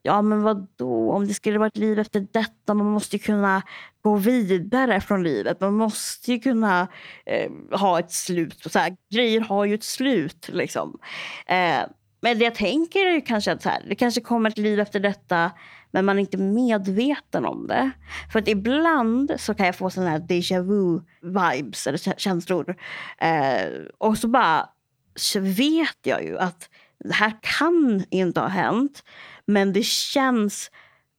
ja 0.02 0.22
men 0.22 0.42
vad 0.42 0.66
då? 0.76 1.12
om 1.12 1.26
det 1.26 1.34
skulle 1.34 1.58
vara 1.58 1.66
ett 1.66 1.76
liv 1.76 1.98
efter 1.98 2.26
detta, 2.32 2.74
man 2.74 2.86
måste 2.86 3.16
ju 3.16 3.22
kunna 3.22 3.62
gå 4.02 4.16
vidare 4.16 5.00
från 5.00 5.22
livet. 5.22 5.60
Man 5.60 5.74
måste 5.74 6.32
ju 6.32 6.38
kunna 6.38 6.88
eh, 7.26 7.50
ha 7.70 7.98
ett 7.98 8.12
slut. 8.12 8.66
Så 8.72 8.78
här, 8.78 8.96
grejer 9.10 9.40
har 9.40 9.64
ju 9.64 9.74
ett 9.74 9.84
slut 9.84 10.48
liksom. 10.52 10.98
Eh, 11.46 11.80
Men 12.20 12.38
det 12.38 12.44
jag 12.44 12.54
tänker 12.54 13.06
är 13.06 13.26
kanske 13.26 13.52
att 13.52 13.62
så 13.62 13.68
här, 13.68 13.84
det 13.88 13.94
kanske 13.94 14.20
kommer 14.20 14.50
ett 14.50 14.58
liv 14.58 14.80
efter 14.80 15.00
detta 15.00 15.50
men 15.93 16.05
man 16.05 16.16
är 16.16 16.20
inte 16.20 16.38
medveten 16.38 17.45
om 17.45 17.66
det. 17.66 17.90
För 18.32 18.38
att 18.38 18.49
ibland 18.49 19.32
så 19.38 19.55
kan 19.55 19.66
jag 19.66 19.76
få 19.76 19.90
sådana 19.90 20.11
här 20.11 20.18
déjà 20.18 20.62
vu 20.62 21.01
vibes 21.20 21.86
eller 21.86 22.18
känslor. 22.18 22.76
Eh, 23.18 23.68
och 23.99 24.18
så 24.18 24.28
bara 24.28 24.68
så 25.14 25.40
vet 25.40 25.99
jag 26.03 26.24
ju 26.24 26.38
att 26.38 26.70
det 27.05 27.14
här 27.14 27.32
kan 27.43 28.05
inte 28.11 28.40
ha 28.40 28.49
hänt. 28.49 29.05
Men 29.47 29.72
det 29.72 29.84
känns 29.84 30.70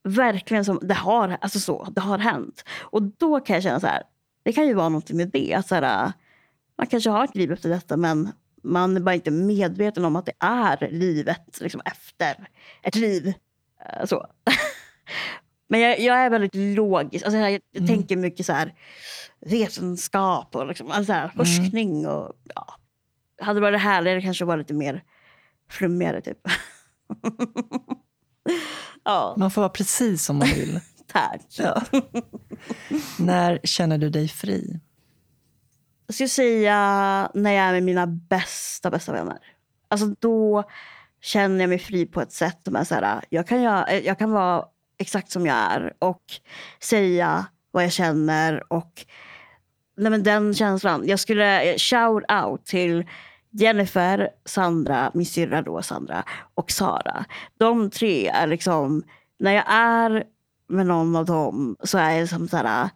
verkligen 0.03 0.65
som 0.65 0.79
det 0.81 0.93
har, 0.93 1.37
alltså 1.41 1.59
så, 1.59 1.87
det 1.95 2.01
har 2.01 2.17
hänt. 2.17 2.63
Och 2.81 3.03
då 3.03 3.39
kan 3.39 3.53
jag 3.53 3.63
känna 3.63 3.79
så 3.79 3.87
här, 3.87 4.03
det 4.43 4.53
kan 4.53 4.67
ju 4.67 4.73
vara 4.73 4.89
något 4.89 5.11
med 5.11 5.29
det. 5.29 5.53
Att 5.53 5.67
så 5.67 5.75
här, 5.75 6.13
man 6.77 6.87
kanske 6.87 7.09
har 7.09 7.23
ett 7.23 7.35
liv 7.35 7.51
efter 7.51 7.69
detta 7.69 7.97
men 7.97 8.31
man 8.63 8.97
är 8.97 9.01
bara 9.01 9.15
inte 9.15 9.31
medveten 9.31 10.05
om 10.05 10.15
att 10.15 10.25
det 10.25 10.33
är 10.39 10.89
livet 10.91 11.61
liksom, 11.61 11.81
efter 11.85 12.47
ett 12.83 12.95
liv. 12.95 13.33
Eh, 13.85 14.05
så. 14.05 14.25
Men 15.69 15.79
jag, 15.79 15.99
jag, 15.99 16.17
är 16.17 16.29
väldigt 16.29 16.55
logisk. 16.55 17.25
Alltså 17.25 17.39
jag, 17.39 17.51
jag 17.51 17.61
mm. 17.75 17.87
tänker 17.87 18.17
mycket 18.17 18.45
så 18.45 18.53
här, 18.53 18.73
vetenskap 19.45 20.55
och 20.55 20.67
liksom, 20.67 20.91
alltså 20.91 21.13
här, 21.13 21.23
mm. 21.23 21.35
forskning. 21.35 22.07
Och, 22.07 22.31
ja. 22.55 22.75
Hade 23.41 23.59
det 23.59 23.61
varit 23.61 23.81
härligare 23.81 24.21
kanske 24.21 24.45
var 24.45 24.57
lite 24.57 24.73
mer 24.73 25.03
flummigare. 25.69 26.21
Typ. 26.21 26.37
ja. 29.03 29.35
Man 29.37 29.51
får 29.51 29.61
vara 29.61 29.69
precis 29.69 30.25
som 30.25 30.37
man 30.37 30.47
vill. 30.47 30.79
Tack. 31.07 31.41
Ja. 31.57 31.81
När 33.19 33.59
känner 33.63 33.97
du 33.97 34.09
dig 34.09 34.27
fri? 34.27 34.79
Jag 36.07 36.15
skulle 36.15 36.29
säga 36.29 36.75
när 37.33 37.51
jag 37.51 37.65
är 37.65 37.71
med 37.71 37.83
mina 37.83 38.07
bästa, 38.07 38.89
bästa 38.89 39.11
vänner. 39.11 39.39
Alltså 39.87 40.07
då 40.19 40.63
känner 41.23 41.59
jag 41.59 41.69
mig 41.69 41.79
fri 41.79 42.05
på 42.05 42.21
ett 42.21 42.31
sätt 42.31 42.59
som 42.65 42.75
är 42.75 42.83
så 42.83 42.95
här, 42.95 43.21
jag 43.29 43.47
kan, 43.47 43.61
jag, 43.61 43.93
eh, 43.93 43.99
jag 43.99 44.19
kan 44.19 44.31
vara 44.31 44.65
exakt 44.97 45.31
som 45.31 45.45
jag 45.45 45.55
är 45.55 45.93
och 45.99 46.23
säga 46.79 47.45
vad 47.71 47.83
jag 47.83 47.91
känner 47.91 48.73
och 48.73 49.05
nej 49.97 50.11
men 50.11 50.23
den 50.23 50.53
känslan. 50.53 51.03
Jag 51.07 51.19
skulle 51.19 51.71
eh, 51.71 51.77
shout 51.77 52.23
out 52.45 52.65
till 52.65 53.05
Jennifer, 53.51 54.29
Sandra, 54.45 55.11
min 55.13 55.25
syrra 55.25 55.61
då 55.61 55.81
Sandra 55.81 56.23
och 56.53 56.71
Sara. 56.71 57.25
De 57.57 57.89
tre 57.89 58.27
är 58.27 58.47
liksom, 58.47 59.03
när 59.39 59.51
jag 59.53 59.65
är 59.67 60.23
med 60.67 60.85
någon 60.85 61.15
av 61.15 61.25
dem 61.25 61.75
så 61.83 61.97
är 61.97 62.11
jag 62.19 62.29
som 62.29 62.47
så 62.47 62.57
här, 62.57 62.89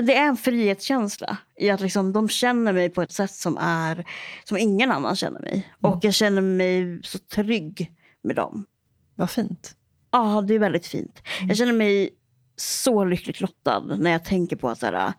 det 0.00 0.16
är 0.16 0.26
en 0.26 0.36
frihetskänsla 0.36 1.36
i 1.56 1.70
att 1.70 1.80
liksom, 1.80 2.12
de 2.12 2.28
känner 2.28 2.72
mig 2.72 2.90
på 2.90 3.02
ett 3.02 3.12
sätt 3.12 3.34
som 3.34 3.58
är 3.60 4.04
som 4.44 4.56
ingen 4.56 4.92
annan 4.92 5.16
känner 5.16 5.40
mig. 5.40 5.52
Mm. 5.52 5.92
Och 5.92 6.04
jag 6.04 6.14
känner 6.14 6.42
mig 6.42 7.00
så 7.02 7.18
trygg 7.18 7.92
med 8.22 8.36
dem. 8.36 8.66
Vad 9.14 9.30
fint. 9.30 9.76
Ja, 10.10 10.44
det 10.48 10.54
är 10.54 10.58
väldigt 10.58 10.86
fint. 10.86 11.22
Mm. 11.38 11.48
Jag 11.48 11.56
känner 11.56 11.72
mig 11.72 12.10
så 12.56 13.04
lyckligt 13.04 13.40
lottad 13.40 13.80
när 13.80 14.10
jag 14.10 14.24
tänker 14.24 14.56
på 14.56 14.68
att 14.68 14.78
så 14.78 14.86
här, 14.86 15.12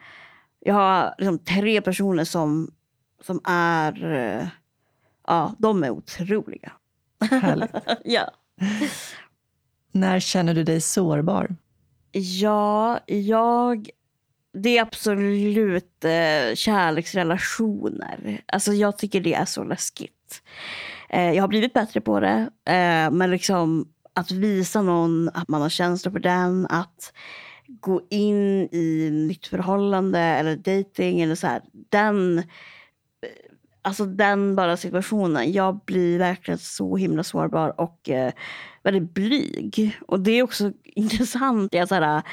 jag 0.60 0.74
har 0.74 1.16
liksom 1.18 1.40
tre 1.40 1.82
personer 1.82 2.24
som, 2.24 2.72
som 3.22 3.42
är, 3.44 4.50
ja, 5.28 5.56
de 5.58 5.84
är 5.84 5.90
otroliga. 5.90 6.72
Härligt. 7.32 7.72
ja. 8.06 8.32
När 9.92 10.20
känner 10.20 10.54
du 10.54 10.64
dig 10.64 10.82
sårbar? 10.82 11.56
Ja, 12.12 13.00
jag 13.06 13.90
det 14.54 14.78
är 14.78 14.82
absolut 14.82 16.06
eh, 16.06 16.56
kärleksrelationer. 16.56 18.42
Alltså 18.46 18.74
jag 18.74 18.98
tycker 18.98 19.22
det 19.22 19.34
är 19.34 19.46
så 19.46 19.64
läskigt. 19.64 20.42
Eh, 21.10 21.32
jag 21.32 21.44
har 21.44 21.48
blivit 21.48 21.74
bättre 21.74 22.02
på 22.02 22.20
det. 22.20 22.50
Eh, 22.66 23.12
men 23.12 23.32
liksom 23.32 23.86
att 24.14 24.32
visa 24.32 24.82
någon 24.82 25.30
att 25.34 25.48
man 25.48 25.62
har 25.62 25.70
känslor 25.70 26.12
för 26.12 26.20
den. 26.20 26.68
Att 26.70 27.14
gå 27.68 28.02
in 28.10 28.70
i 28.72 29.10
nytt 29.12 29.48
förhållande 29.48 30.20
eller 30.20 30.56
dating 30.56 31.22
eller 31.22 31.36
så 31.36 31.48
här. 31.48 31.62
Den, 31.90 32.38
eh, 32.38 32.44
alltså 33.82 34.06
den 34.06 34.56
bara 34.56 34.78
situationen. 34.78 35.52
Jag 35.52 35.80
blir 35.86 36.20
verkligen 36.20 36.58
så 36.58 36.98
himla 36.98 37.24
sårbar 37.24 37.82
och 37.82 38.10
eh, 38.10 38.34
väldigt 38.84 39.14
blyg. 39.14 39.98
Och 40.08 40.20
det 40.20 40.32
är 40.32 40.44
också 40.44 40.72
intressant. 40.84 41.74
Jag, 41.74 41.88
så 41.88 41.96
här, 41.96 42.24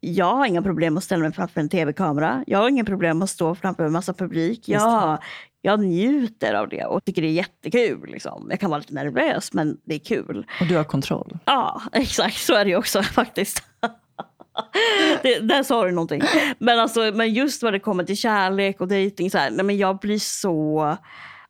jag 0.00 0.34
har 0.34 0.46
inga 0.46 0.62
problem 0.62 0.96
att 0.96 1.04
ställa 1.04 1.22
mig 1.22 1.32
framför 1.32 1.60
en 1.60 1.68
tv-kamera. 1.68 2.44
Jag 2.46 2.58
har 2.58 2.68
inga 2.68 2.84
problem 2.84 3.22
att 3.22 3.30
stå 3.30 3.54
framför 3.54 3.84
en 3.84 3.92
massa 3.92 4.12
publik. 4.12 4.68
Jag, 4.68 5.18
jag 5.62 5.80
njuter 5.80 6.54
av 6.54 6.68
det 6.68 6.84
och 6.84 7.04
tycker 7.04 7.22
det 7.22 7.28
är 7.28 7.32
jättekul. 7.32 8.10
Liksom. 8.10 8.46
Jag 8.50 8.60
kan 8.60 8.70
vara 8.70 8.78
lite 8.78 8.94
nervös, 8.94 9.52
men 9.52 9.78
det 9.84 9.94
är 9.94 9.98
kul. 9.98 10.46
Och 10.60 10.66
du 10.66 10.76
har 10.76 10.84
kontroll? 10.84 11.38
Ja, 11.44 11.82
exakt. 11.92 12.36
Så 12.36 12.54
är 12.54 12.64
det 12.64 12.76
också 12.76 13.02
faktiskt. 13.14 13.62
det, 15.22 15.38
där 15.38 15.62
sa 15.62 15.84
du 15.84 15.92
någonting. 15.92 16.22
Men, 16.58 16.78
alltså, 16.78 17.00
men 17.14 17.34
just 17.34 17.62
vad 17.62 17.72
det 17.72 17.80
kommer 17.80 18.04
till 18.04 18.16
kärlek 18.16 18.80
och 18.80 18.88
dejting, 18.88 19.30
så 19.30 19.38
här, 19.38 19.50
nej, 19.50 19.64
men 19.64 19.76
jag 19.76 19.98
blir 19.98 20.18
så... 20.18 20.96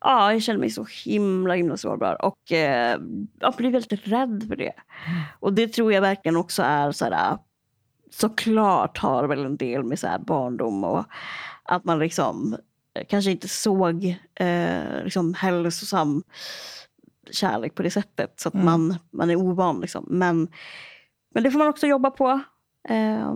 Ja, 0.00 0.32
jag 0.32 0.42
känner 0.42 0.60
mig 0.60 0.70
så 0.70 0.86
himla 1.04 1.54
himla 1.54 1.76
sårbar 1.76 2.24
och 2.24 2.52
eh, 2.52 2.98
jag 3.40 3.54
blir 3.54 3.70
väldigt 3.70 4.08
rädd 4.08 4.44
för 4.48 4.56
det. 4.56 4.72
Mm. 5.06 5.20
Och 5.40 5.52
det 5.52 5.68
tror 5.68 5.92
jag 5.92 6.00
verkligen 6.00 6.36
också 6.36 6.62
är 6.62 6.92
så 6.92 7.04
här, 7.04 7.38
såklart 8.10 8.98
har 8.98 9.24
väl 9.24 9.44
en 9.44 9.56
del 9.56 9.84
med 9.84 9.98
så 9.98 10.06
här 10.06 10.18
barndom 10.18 10.84
och 10.84 11.04
att 11.62 11.84
man 11.84 11.98
liksom 11.98 12.56
eh, 12.94 13.06
kanske 13.08 13.30
inte 13.30 13.48
såg 13.48 14.16
eh, 14.34 15.04
liksom 15.04 15.34
hälsosam 15.34 16.22
kärlek 17.30 17.74
på 17.74 17.82
det 17.82 17.90
sättet. 17.90 18.40
Så 18.40 18.48
att 18.48 18.54
mm. 18.54 18.66
man, 18.66 18.96
man 19.10 19.30
är 19.30 19.36
ovan. 19.36 19.80
Liksom. 19.80 20.04
Men, 20.08 20.48
men 21.34 21.42
det 21.42 21.50
får 21.50 21.58
man 21.58 21.68
också 21.68 21.86
jobba 21.86 22.10
på. 22.10 22.28
Eh, 22.88 23.34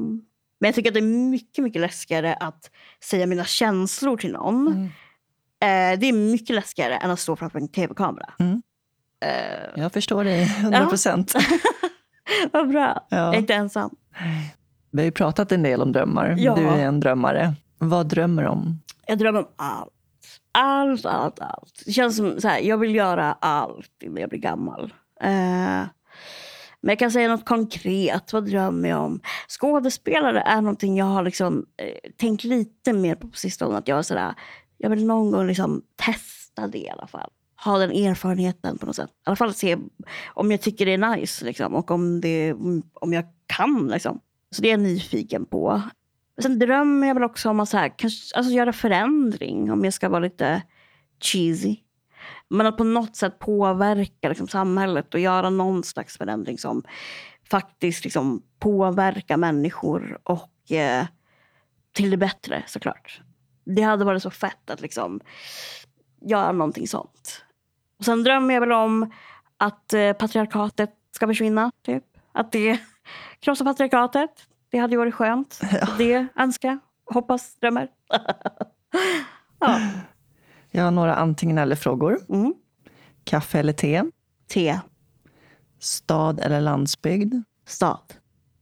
men 0.58 0.68
jag 0.68 0.74
tycker 0.74 0.90
att 0.90 0.94
det 0.94 1.00
är 1.00 1.30
mycket, 1.30 1.64
mycket 1.64 1.80
läskigare 1.80 2.34
att 2.34 2.70
säga 3.04 3.26
mina 3.26 3.44
känslor 3.44 4.16
till 4.16 4.32
någon. 4.32 4.66
Mm. 4.66 4.84
Eh, 5.62 6.00
det 6.00 6.06
är 6.06 6.12
mycket 6.12 6.56
läskigare 6.56 6.96
än 6.96 7.10
att 7.10 7.20
stå 7.20 7.36
framför 7.36 7.58
en 7.58 7.68
tv-kamera. 7.68 8.34
Mm. 8.38 8.62
Eh, 9.24 9.82
jag 9.82 9.92
förstår 9.92 10.24
dig, 10.24 10.42
100 10.42 10.86
procent. 10.86 11.34
Vad 12.52 12.68
bra. 12.68 13.06
Ja. 13.10 13.16
Jag 13.16 13.34
är 13.34 13.38
inte 13.38 13.54
ensam. 13.54 13.96
Vi 14.92 14.98
har 14.98 15.04
ju 15.04 15.12
pratat 15.12 15.52
en 15.52 15.62
del 15.62 15.82
om 15.82 15.92
drömmar. 15.92 16.34
Ja. 16.38 16.54
Du 16.54 16.66
är 16.66 16.78
en 16.78 17.00
drömmare. 17.00 17.54
Vad 17.78 18.08
drömmer 18.08 18.42
du 18.42 18.48
om? 18.48 18.80
Jag 19.06 19.18
drömmer 19.18 19.38
om 19.40 19.48
allt. 19.56 19.92
Allt, 20.52 21.06
allt, 21.06 21.40
allt. 21.40 21.82
Det 21.86 21.92
känns 21.92 22.16
som 22.16 22.40
så 22.40 22.48
här, 22.48 22.60
jag 22.60 22.78
vill 22.78 22.94
göra 22.94 23.32
allt 23.32 24.02
innan 24.02 24.20
jag 24.20 24.30
blir 24.30 24.38
gammal. 24.40 24.84
Uh, 25.24 25.86
men 26.80 26.88
jag 26.88 26.98
kan 26.98 27.10
säga 27.10 27.28
något 27.28 27.44
konkret. 27.44 28.32
Vad 28.32 28.46
drömmer 28.46 28.88
jag 28.88 29.02
om? 29.02 29.20
Skådespelare 29.48 30.40
är 30.40 30.60
någonting 30.60 30.96
jag 30.96 31.06
har 31.06 31.22
liksom, 31.22 31.66
eh, 31.76 32.10
tänkt 32.16 32.44
lite 32.44 32.92
mer 32.92 33.14
på 33.14 33.28
på 33.28 33.36
sistone. 33.36 33.78
Att 33.78 33.88
jag, 33.88 34.04
sådär, 34.04 34.34
jag 34.78 34.90
vill 34.90 35.06
någon 35.06 35.30
gång 35.30 35.46
liksom 35.46 35.82
testa 36.06 36.66
det 36.66 36.78
i 36.78 36.90
alla 36.90 37.06
fall. 37.06 37.30
Ha 37.64 37.78
den 37.78 37.90
erfarenheten 37.90 38.78
på 38.78 38.86
något 38.86 38.96
sätt. 38.96 39.10
I 39.10 39.12
alla 39.24 39.36
fall 39.36 39.54
se 39.54 39.76
om 40.34 40.50
jag 40.50 40.60
tycker 40.60 40.86
det 40.86 40.92
är 40.92 41.16
nice. 41.16 41.44
Liksom, 41.44 41.74
och 41.74 41.90
om, 41.90 42.20
det, 42.20 42.52
om 42.94 43.12
jag 43.12 43.24
kan. 43.46 43.88
Liksom. 43.88 44.20
Så 44.52 44.62
det 44.62 44.68
är 44.68 44.70
jag 44.70 44.80
nyfiken 44.80 45.46
på. 45.46 45.82
Sen 46.42 46.58
drömmer 46.58 47.06
jag 47.06 47.14
väl 47.14 47.22
också 47.22 47.50
om 47.50 47.60
att 47.60 47.68
så 47.68 47.76
här, 47.76 47.94
kanske, 47.98 48.36
alltså 48.36 48.52
göra 48.52 48.72
förändring, 48.72 49.72
om 49.72 49.84
jag 49.84 49.94
ska 49.94 50.08
vara 50.08 50.20
lite 50.20 50.62
cheesy. 51.20 51.76
Men 52.48 52.66
att 52.66 52.76
på 52.76 52.84
något 52.84 53.16
sätt 53.16 53.38
påverka 53.38 54.28
liksom, 54.28 54.48
samhället 54.48 55.14
och 55.14 55.20
göra 55.20 55.50
någon 55.50 55.84
slags 55.84 56.18
förändring 56.18 56.58
som 56.58 56.82
faktiskt 57.50 58.04
liksom, 58.04 58.42
påverkar 58.58 59.36
människor 59.36 60.18
och 60.22 60.72
eh, 60.72 61.06
till 61.92 62.10
det 62.10 62.16
bättre 62.16 62.64
såklart. 62.66 63.20
Det 63.64 63.82
hade 63.82 64.04
varit 64.04 64.22
så 64.22 64.30
fett 64.30 64.70
att 64.70 64.80
liksom, 64.80 65.20
göra 66.20 66.52
någonting 66.52 66.88
sånt. 66.88 67.44
Och 67.98 68.04
sen 68.04 68.24
drömmer 68.24 68.54
jag 68.54 68.60
väl 68.60 68.72
om 68.72 69.12
att 69.56 69.92
eh, 69.92 70.12
patriarkatet 70.12 70.90
ska 71.10 71.26
försvinna. 71.26 71.72
Typ. 71.84 72.04
Att 72.32 72.52
det 72.52 72.80
krossa 73.40 73.64
patriarkatet. 73.64 74.30
Det 74.70 74.78
hade 74.78 74.92
ju 74.92 74.98
varit 74.98 75.14
skönt. 75.14 75.60
Ja. 75.72 75.88
Det 75.98 76.26
önskar 76.36 76.68
jag. 76.68 76.78
Hoppas, 77.14 77.56
drömmer. 77.56 77.88
ja. 79.60 79.80
Jag 80.70 80.84
har 80.84 80.90
några 80.90 81.14
antingen 81.14 81.58
eller-frågor. 81.58 82.18
Mm. 82.28 82.54
Kaffe 83.24 83.58
eller 83.58 83.72
te? 83.72 84.02
Te. 84.48 84.80
Stad 85.78 86.40
eller 86.40 86.60
landsbygd? 86.60 87.34
Stad. 87.66 88.14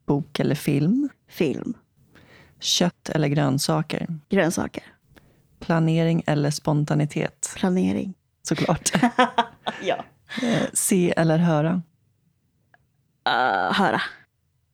Bok 0.06 0.40
eller 0.40 0.54
film? 0.54 1.08
Film. 1.28 1.74
Kött 2.60 3.08
eller 3.08 3.28
grönsaker? 3.28 4.06
Grönsaker. 4.28 4.82
Planering 5.60 6.22
eller 6.26 6.50
spontanitet? 6.50 7.52
Planering. 7.56 8.14
Såklart. 8.42 8.90
ja. 9.82 10.04
Eh, 10.42 10.62
se 10.72 11.12
eller 11.16 11.38
höra? 11.38 11.82
Uh, 13.28 13.72
höra. 13.72 14.00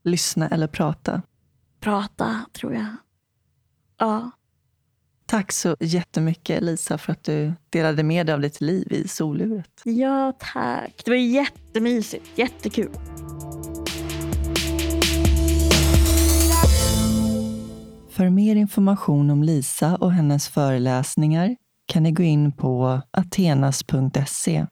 Lyssna 0.07 0.49
eller 0.49 0.67
prata? 0.67 1.23
Prata, 1.81 2.41
tror 2.53 2.75
jag. 2.75 2.87
Ja. 3.99 4.31
Tack 5.27 5.53
så 5.53 5.77
jättemycket 5.81 6.63
Lisa 6.63 6.99
för 6.99 7.13
att 7.13 7.25
du 7.25 7.53
delade 7.71 8.03
med 8.03 8.27
dig 8.27 8.35
av 8.35 8.41
ditt 8.41 8.61
liv 8.61 8.93
i 8.93 9.09
soluret. 9.09 9.81
Ja, 9.85 10.33
tack. 10.39 11.03
Det 11.05 11.11
var 11.11 11.17
jättemysigt. 11.17 12.25
Jättekul. 12.35 12.91
För 18.11 18.31
mer 18.31 18.57
information 18.57 19.31
om 19.31 19.43
Lisa 19.43 19.97
och 19.97 20.13
hennes 20.13 20.49
föreläsningar 20.49 21.57
kan 21.87 22.03
ni 22.03 22.13
gå 22.13 22.23
in 22.23 22.53
på 22.53 23.01
atenas.se. 23.11 24.67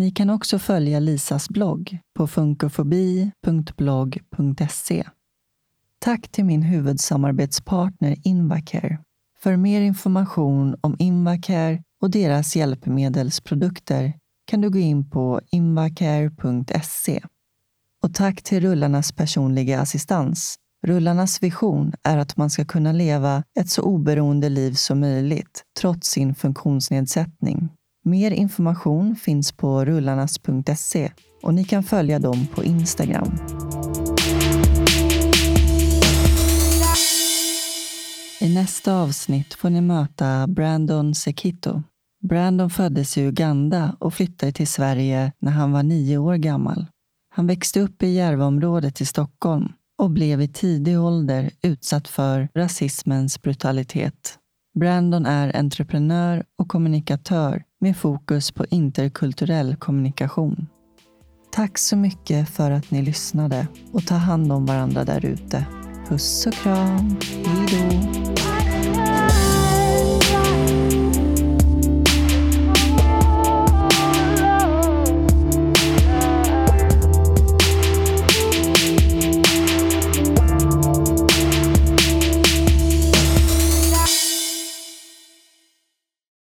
Ni 0.00 0.10
kan 0.10 0.30
också 0.30 0.58
följa 0.58 1.00
Lisas 1.00 1.48
blogg 1.48 1.98
på 2.16 2.26
funkofobi.blogg.se. 2.26 5.04
Tack 5.98 6.28
till 6.28 6.44
min 6.44 6.62
huvudsamarbetspartner 6.62 8.16
Invacare. 8.24 8.98
För 9.40 9.56
mer 9.56 9.80
information 9.80 10.76
om 10.80 10.96
Invacare 10.98 11.82
och 12.02 12.10
deras 12.10 12.56
hjälpmedelsprodukter 12.56 14.12
kan 14.46 14.60
du 14.60 14.70
gå 14.70 14.78
in 14.78 15.10
på 15.10 15.40
invacare.se. 15.50 17.22
Och 18.02 18.14
tack 18.14 18.42
till 18.42 18.60
Rullarnas 18.60 19.12
personliga 19.12 19.80
assistans. 19.80 20.56
Rullarnas 20.86 21.42
vision 21.42 21.92
är 22.02 22.18
att 22.18 22.36
man 22.36 22.50
ska 22.50 22.64
kunna 22.64 22.92
leva 22.92 23.44
ett 23.60 23.70
så 23.70 23.82
oberoende 23.82 24.48
liv 24.48 24.72
som 24.72 25.00
möjligt 25.00 25.64
trots 25.80 26.08
sin 26.08 26.34
funktionsnedsättning. 26.34 27.68
Mer 28.02 28.30
information 28.30 29.16
finns 29.16 29.52
på 29.52 29.84
rullarnas.se 29.84 31.12
och 31.42 31.54
ni 31.54 31.64
kan 31.64 31.82
följa 31.82 32.18
dem 32.18 32.46
på 32.54 32.64
Instagram. 32.64 33.32
I 38.40 38.54
nästa 38.54 38.94
avsnitt 38.94 39.54
får 39.54 39.70
ni 39.70 39.80
möta 39.80 40.46
Brandon 40.46 41.14
Sekito. 41.14 41.82
Brandon 42.22 42.70
föddes 42.70 43.18
i 43.18 43.22
Uganda 43.22 43.96
och 44.00 44.14
flyttade 44.14 44.52
till 44.52 44.68
Sverige 44.68 45.32
när 45.38 45.52
han 45.52 45.72
var 45.72 45.82
nio 45.82 46.18
år 46.18 46.36
gammal. 46.36 46.86
Han 47.30 47.46
växte 47.46 47.80
upp 47.80 48.02
i 48.02 48.08
Järvaområdet 48.08 49.00
i 49.00 49.06
Stockholm 49.06 49.72
och 49.98 50.10
blev 50.10 50.42
i 50.42 50.48
tidig 50.48 51.00
ålder 51.00 51.50
utsatt 51.62 52.08
för 52.08 52.48
rasismens 52.54 53.42
brutalitet. 53.42 54.38
Brandon 54.78 55.26
är 55.26 55.56
entreprenör 55.56 56.44
och 56.58 56.68
kommunikatör 56.68 57.62
med 57.80 57.96
fokus 57.96 58.52
på 58.52 58.66
interkulturell 58.70 59.76
kommunikation. 59.76 60.66
Tack 61.52 61.78
så 61.78 61.96
mycket 61.96 62.48
för 62.48 62.70
att 62.70 62.90
ni 62.90 63.02
lyssnade 63.02 63.66
och 63.92 64.06
ta 64.06 64.14
hand 64.14 64.52
om 64.52 64.66
varandra 64.66 65.04
där 65.04 65.24
ute. 65.24 65.66
Puss 66.08 66.46
och 66.46 66.52
kram. 66.52 67.16
Hej 67.46 67.66
då. 67.70 68.49